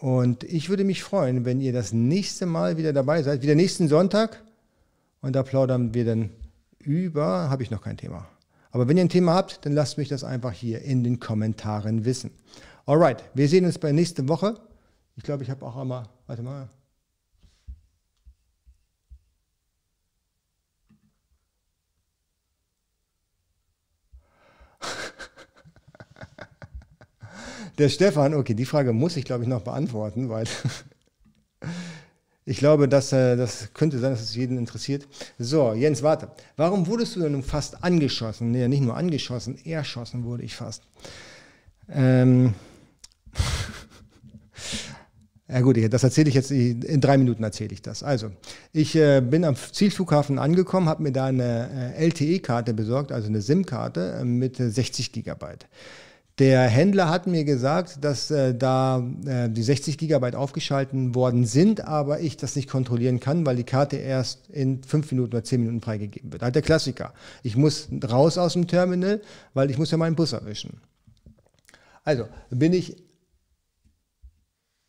Und 0.00 0.44
ich 0.44 0.70
würde 0.70 0.84
mich 0.84 1.02
freuen, 1.02 1.44
wenn 1.44 1.60
ihr 1.60 1.74
das 1.74 1.92
nächste 1.92 2.46
Mal 2.46 2.78
wieder 2.78 2.94
dabei 2.94 3.22
seid, 3.22 3.42
wieder 3.42 3.54
nächsten 3.54 3.86
Sonntag. 3.86 4.42
Und 5.20 5.36
da 5.36 5.42
plaudern 5.42 5.92
wir 5.92 6.06
dann 6.06 6.30
über, 6.78 7.50
habe 7.50 7.62
ich 7.62 7.70
noch 7.70 7.82
kein 7.82 7.98
Thema. 7.98 8.26
Aber 8.70 8.88
wenn 8.88 8.96
ihr 8.96 9.04
ein 9.04 9.10
Thema 9.10 9.34
habt, 9.34 9.66
dann 9.66 9.74
lasst 9.74 9.98
mich 9.98 10.08
das 10.08 10.24
einfach 10.24 10.52
hier 10.52 10.80
in 10.80 11.04
den 11.04 11.20
Kommentaren 11.20 12.06
wissen. 12.06 12.30
Alright, 12.86 13.22
wir 13.34 13.46
sehen 13.46 13.66
uns 13.66 13.78
bei 13.78 13.92
nächste 13.92 14.26
Woche. 14.26 14.54
Ich 15.16 15.22
glaube, 15.22 15.42
ich 15.42 15.50
habe 15.50 15.66
auch 15.66 15.76
einmal, 15.76 16.08
warte 16.26 16.42
mal. 16.42 16.70
Der 27.80 27.88
Stefan, 27.88 28.34
okay, 28.34 28.52
die 28.52 28.66
Frage 28.66 28.92
muss 28.92 29.16
ich, 29.16 29.24
glaube 29.24 29.44
ich, 29.44 29.48
noch 29.48 29.62
beantworten, 29.62 30.28
weil 30.28 30.44
ich 32.44 32.58
glaube, 32.58 32.88
dass, 32.88 33.10
äh, 33.14 33.36
das 33.36 33.72
könnte 33.72 33.98
sein, 33.98 34.10
dass 34.10 34.20
es 34.20 34.34
jeden 34.34 34.58
interessiert. 34.58 35.08
So, 35.38 35.72
Jens, 35.72 36.02
warte. 36.02 36.28
Warum 36.58 36.86
wurdest 36.88 37.16
du 37.16 37.20
denn 37.20 37.42
fast 37.42 37.82
angeschossen? 37.82 38.50
Nee, 38.50 38.68
nicht 38.68 38.82
nur 38.82 38.98
angeschossen, 38.98 39.56
erschossen 39.64 40.24
wurde 40.24 40.42
ich 40.42 40.54
fast. 40.54 40.82
Ähm. 41.88 42.52
Ja 45.52 45.62
gut, 45.62 45.76
das 45.92 46.04
erzähle 46.04 46.28
ich 46.28 46.36
jetzt, 46.36 46.52
in 46.52 47.00
drei 47.00 47.18
Minuten 47.18 47.42
erzähle 47.42 47.72
ich 47.72 47.82
das. 47.82 48.04
Also, 48.04 48.30
ich 48.72 48.94
äh, 48.94 49.20
bin 49.20 49.44
am 49.44 49.56
Zielflughafen 49.56 50.38
angekommen, 50.38 50.88
habe 50.88 51.02
mir 51.02 51.10
da 51.10 51.24
eine 51.24 51.92
äh, 51.96 52.06
LTE-Karte 52.06 52.72
besorgt, 52.72 53.10
also 53.10 53.26
eine 53.26 53.42
SIM-Karte 53.42 54.18
äh, 54.20 54.24
mit 54.24 54.58
60 54.58 55.10
Gigabyte. 55.10 55.66
Der 56.40 56.62
Händler 56.68 57.10
hat 57.10 57.26
mir 57.26 57.44
gesagt, 57.44 58.02
dass 58.02 58.30
äh, 58.30 58.54
da 58.54 59.06
äh, 59.26 59.50
die 59.50 59.62
60 59.62 59.98
Gigabyte 59.98 60.34
aufgeschalten 60.34 61.14
worden 61.14 61.44
sind, 61.44 61.84
aber 61.84 62.20
ich 62.20 62.38
das 62.38 62.56
nicht 62.56 62.66
kontrollieren 62.66 63.20
kann, 63.20 63.44
weil 63.44 63.56
die 63.56 63.64
Karte 63.64 63.98
erst 63.98 64.48
in 64.48 64.82
5 64.82 65.12
Minuten 65.12 65.34
oder 65.34 65.44
10 65.44 65.60
Minuten 65.60 65.82
freigegeben 65.82 66.32
wird. 66.32 66.40
Halt 66.40 66.54
der 66.54 66.62
Klassiker. 66.62 67.12
Ich 67.42 67.58
muss 67.58 67.88
raus 68.10 68.38
aus 68.38 68.54
dem 68.54 68.66
Terminal, 68.66 69.20
weil 69.52 69.70
ich 69.70 69.76
muss 69.76 69.90
ja 69.90 69.98
meinen 69.98 70.16
Bus 70.16 70.32
erwischen. 70.32 70.80
Also 72.04 72.24
bin 72.48 72.72
ich 72.72 72.96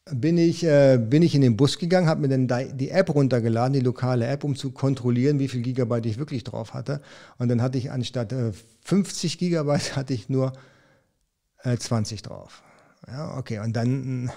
bin 0.09 0.37
ich, 0.37 0.63
äh, 0.63 0.97
bin 0.97 1.21
ich 1.21 1.35
in 1.35 1.41
den 1.41 1.57
Bus 1.57 1.77
gegangen, 1.77 2.07
habe 2.07 2.27
mir 2.27 2.29
dann 2.29 2.77
die 2.77 2.89
App 2.89 3.13
runtergeladen, 3.13 3.73
die 3.73 3.81
lokale 3.81 4.25
App, 4.25 4.45
um 4.45 4.55
zu 4.55 4.71
kontrollieren, 4.71 5.39
wie 5.39 5.49
viel 5.49 5.61
Gigabyte 5.61 6.05
ich 6.05 6.17
wirklich 6.17 6.45
drauf 6.45 6.73
hatte. 6.73 7.01
Und 7.37 7.49
dann 7.49 7.61
hatte 7.61 7.77
ich 7.77 7.91
anstatt 7.91 8.31
äh, 8.31 8.51
50 8.85 9.37
Gigabyte, 9.37 9.95
hatte 9.97 10.13
ich 10.13 10.29
nur 10.29 10.53
äh, 11.63 11.77
20 11.77 12.21
drauf. 12.21 12.63
Ja, 13.07 13.37
okay, 13.37 13.59
und 13.59 13.73
dann 13.75 13.87
hm, 13.87 14.31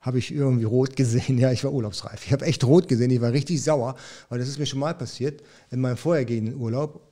habe 0.00 0.18
ich 0.18 0.32
irgendwie 0.32 0.64
rot 0.64 0.96
gesehen. 0.96 1.38
Ja, 1.46 1.52
ich 1.52 1.64
war 1.64 1.72
urlaubsreif. 1.72 2.24
Ich 2.24 2.32
habe 2.32 2.46
echt 2.46 2.64
rot 2.64 2.88
gesehen. 2.88 3.10
Ich 3.10 3.20
war 3.20 3.32
richtig 3.32 3.62
sauer, 3.62 3.96
weil 4.28 4.38
das 4.38 4.48
ist 4.48 4.58
mir 4.58 4.66
schon 4.66 4.80
mal 4.80 4.94
passiert 4.94 5.42
in 5.70 5.80
meinem 5.80 5.96
vorhergehenden 5.96 6.54
Urlaub. 6.54 7.02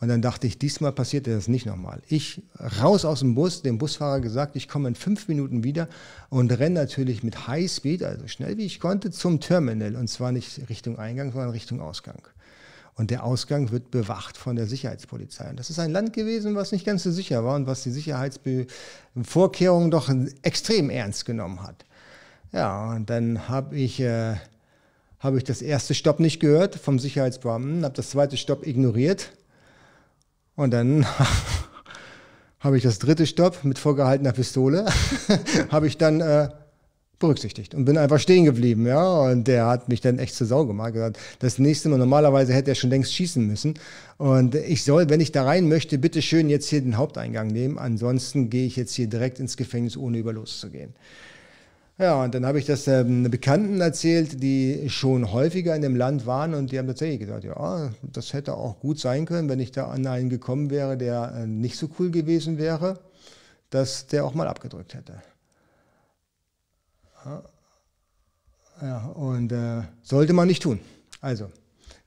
Und 0.00 0.08
dann 0.08 0.22
dachte 0.22 0.46
ich, 0.46 0.58
diesmal 0.58 0.92
passiert 0.92 1.26
das 1.26 1.48
nicht 1.48 1.66
nochmal. 1.66 2.02
Ich 2.08 2.42
raus 2.80 3.04
aus 3.04 3.20
dem 3.20 3.34
Bus, 3.34 3.62
dem 3.62 3.78
Busfahrer 3.78 4.20
gesagt, 4.20 4.56
ich 4.56 4.68
komme 4.68 4.88
in 4.88 4.94
fünf 4.94 5.28
Minuten 5.28 5.64
wieder 5.64 5.88
und 6.30 6.50
renne 6.52 6.80
natürlich 6.80 7.22
mit 7.22 7.46
Highspeed, 7.46 8.02
also 8.02 8.26
schnell 8.28 8.56
wie 8.56 8.66
ich 8.66 8.80
konnte, 8.80 9.10
zum 9.10 9.40
Terminal. 9.40 9.96
Und 9.96 10.08
zwar 10.08 10.32
nicht 10.32 10.68
Richtung 10.68 10.98
Eingang, 10.98 11.32
sondern 11.32 11.50
Richtung 11.50 11.80
Ausgang. 11.80 12.22
Und 12.96 13.10
der 13.10 13.24
Ausgang 13.24 13.72
wird 13.72 13.90
bewacht 13.90 14.36
von 14.36 14.54
der 14.54 14.66
Sicherheitspolizei. 14.66 15.50
Und 15.50 15.58
das 15.58 15.68
ist 15.68 15.80
ein 15.80 15.90
Land 15.90 16.12
gewesen, 16.12 16.54
was 16.54 16.70
nicht 16.70 16.86
ganz 16.86 17.02
so 17.02 17.10
sicher 17.10 17.44
war 17.44 17.56
und 17.56 17.66
was 17.66 17.82
die 17.82 17.90
Sicherheitsvorkehrungen 17.90 19.90
doch 19.90 20.08
extrem 20.42 20.90
ernst 20.90 21.24
genommen 21.24 21.62
hat. 21.62 21.84
Ja, 22.52 22.92
und 22.92 23.10
dann 23.10 23.48
habe 23.48 23.76
ich, 23.76 23.98
äh, 23.98 24.36
hab 25.18 25.34
ich 25.34 25.42
das 25.42 25.60
erste 25.60 25.94
Stopp 25.94 26.20
nicht 26.20 26.38
gehört 26.38 26.76
vom 26.76 27.00
Sicherheitsbeamten, 27.00 27.84
habe 27.84 27.96
das 27.96 28.10
zweite 28.10 28.36
Stopp 28.36 28.64
ignoriert. 28.64 29.32
Und 30.54 30.70
dann 30.70 31.04
habe 32.60 32.76
ich 32.76 32.84
das 32.84 33.00
dritte 33.00 33.26
Stopp 33.26 33.64
mit 33.64 33.80
vorgehaltener 33.80 34.32
Pistole, 34.32 34.86
habe 35.70 35.88
ich 35.88 35.98
dann 35.98 36.20
äh, 36.20 36.48
berücksichtigt 37.18 37.74
und 37.74 37.84
bin 37.84 37.96
einfach 37.96 38.18
stehen 38.18 38.44
geblieben, 38.44 38.86
ja. 38.86 39.22
Und 39.22 39.48
der 39.48 39.66
hat 39.66 39.88
mich 39.88 40.00
dann 40.00 40.18
echt 40.18 40.34
zur 40.34 40.46
Sau 40.46 40.66
gemacht. 40.66 40.94
Gesagt, 40.94 41.18
das 41.38 41.58
nächste 41.58 41.88
Mal, 41.88 41.98
normalerweise 41.98 42.52
hätte 42.52 42.70
er 42.70 42.74
schon 42.74 42.90
längst 42.90 43.12
schießen 43.14 43.46
müssen. 43.46 43.74
Und 44.18 44.54
ich 44.54 44.84
soll, 44.84 45.08
wenn 45.08 45.20
ich 45.20 45.32
da 45.32 45.44
rein 45.44 45.68
möchte, 45.68 45.98
bitte 45.98 46.22
schön 46.22 46.48
jetzt 46.48 46.68
hier 46.68 46.80
den 46.80 46.96
Haupteingang 46.96 47.48
nehmen. 47.48 47.78
Ansonsten 47.78 48.50
gehe 48.50 48.66
ich 48.66 48.76
jetzt 48.76 48.94
hier 48.94 49.06
direkt 49.06 49.40
ins 49.40 49.56
Gefängnis, 49.56 49.96
ohne 49.96 50.18
über 50.18 50.32
loszugehen. 50.32 50.94
Ja, 51.96 52.24
und 52.24 52.34
dann 52.34 52.44
habe 52.44 52.58
ich 52.58 52.66
das 52.66 52.88
ähm, 52.88 53.30
Bekannten 53.30 53.80
erzählt, 53.80 54.42
die 54.42 54.90
schon 54.90 55.32
häufiger 55.32 55.76
in 55.76 55.82
dem 55.82 55.94
Land 55.94 56.26
waren 56.26 56.54
und 56.54 56.72
die 56.72 56.78
haben 56.78 56.88
tatsächlich 56.88 57.20
gesagt, 57.20 57.44
ja, 57.44 57.92
das 58.02 58.32
hätte 58.32 58.54
auch 58.54 58.80
gut 58.80 58.98
sein 58.98 59.26
können, 59.26 59.48
wenn 59.48 59.60
ich 59.60 59.70
da 59.70 59.86
an 59.86 60.04
einen 60.04 60.28
gekommen 60.28 60.70
wäre, 60.70 60.96
der 60.96 61.32
äh, 61.36 61.46
nicht 61.46 61.78
so 61.78 61.88
cool 62.00 62.10
gewesen 62.10 62.58
wäre, 62.58 62.98
dass 63.70 64.08
der 64.08 64.24
auch 64.24 64.34
mal 64.34 64.48
abgedrückt 64.48 64.94
hätte. 64.94 65.22
Ja, 68.82 69.06
und 69.06 69.52
äh, 69.52 69.82
sollte 70.02 70.32
man 70.32 70.48
nicht 70.48 70.62
tun. 70.62 70.80
Also, 71.20 71.50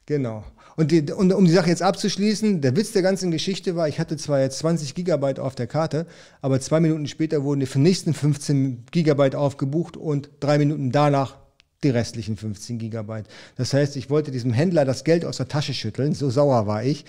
genau. 0.06 0.44
Und, 0.76 0.92
die, 0.92 1.12
und, 1.12 1.34
um 1.34 1.46
die 1.46 1.52
Sache 1.52 1.70
jetzt 1.70 1.82
abzuschließen, 1.82 2.62
der 2.62 2.76
Witz 2.76 2.92
der 2.92 3.02
ganzen 3.02 3.32
Geschichte 3.32 3.76
war, 3.76 3.88
ich 3.88 4.00
hatte 4.00 4.16
zwar 4.16 4.42
jetzt 4.42 4.60
20 4.60 4.94
Gigabyte 4.94 5.40
auf 5.40 5.56
der 5.56 5.66
Karte, 5.66 6.06
aber 6.42 6.60
zwei 6.60 6.80
Minuten 6.80 7.08
später 7.08 7.44
wurden 7.44 7.62
die 7.62 7.80
nächsten 7.80 8.14
15 8.14 8.86
Gigabyte 8.92 9.36
aufgebucht 9.36 9.98
und 9.98 10.30
drei 10.40 10.60
Minuten 10.60 10.92
danach 10.92 11.38
die 11.84 11.90
restlichen 11.90 12.38
15 12.38 12.78
Gigabyte. 12.78 13.28
Das 13.56 13.74
heißt, 13.74 13.96
ich 13.96 14.12
wollte 14.12 14.30
diesem 14.30 14.54
Händler 14.54 14.86
das 14.86 15.04
Geld 15.04 15.26
aus 15.26 15.38
der 15.38 15.48
Tasche 15.48 15.74
schütteln, 15.74 16.14
so 16.14 16.30
sauer 16.30 16.68
war 16.68 16.84
ich, 16.84 17.06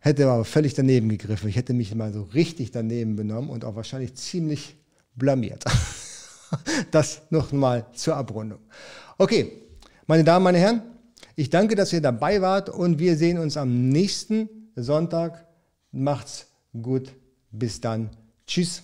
hätte 0.00 0.26
aber 0.26 0.44
völlig 0.44 0.74
daneben 0.74 1.08
gegriffen. 1.08 1.48
Ich 1.48 1.56
hätte 1.56 1.74
mich 1.74 1.94
mal 1.94 2.12
so 2.12 2.22
richtig 2.22 2.72
daneben 2.72 3.14
benommen 3.14 3.50
und 3.50 3.64
auch 3.64 3.76
wahrscheinlich 3.76 4.16
ziemlich 4.16 4.76
blamiert. 5.14 5.64
Das 6.90 7.22
nochmal 7.30 7.86
zur 7.92 8.16
Abrundung. 8.16 8.60
Okay, 9.18 9.52
meine 10.06 10.24
Damen, 10.24 10.44
meine 10.44 10.58
Herren, 10.58 10.82
ich 11.34 11.50
danke, 11.50 11.74
dass 11.74 11.92
ihr 11.92 12.00
dabei 12.00 12.40
wart 12.40 12.68
und 12.70 12.98
wir 12.98 13.16
sehen 13.16 13.38
uns 13.38 13.56
am 13.56 13.88
nächsten 13.88 14.48
Sonntag. 14.74 15.46
Macht's 15.92 16.46
gut. 16.80 17.12
Bis 17.50 17.80
dann. 17.80 18.10
Tschüss. 18.46 18.82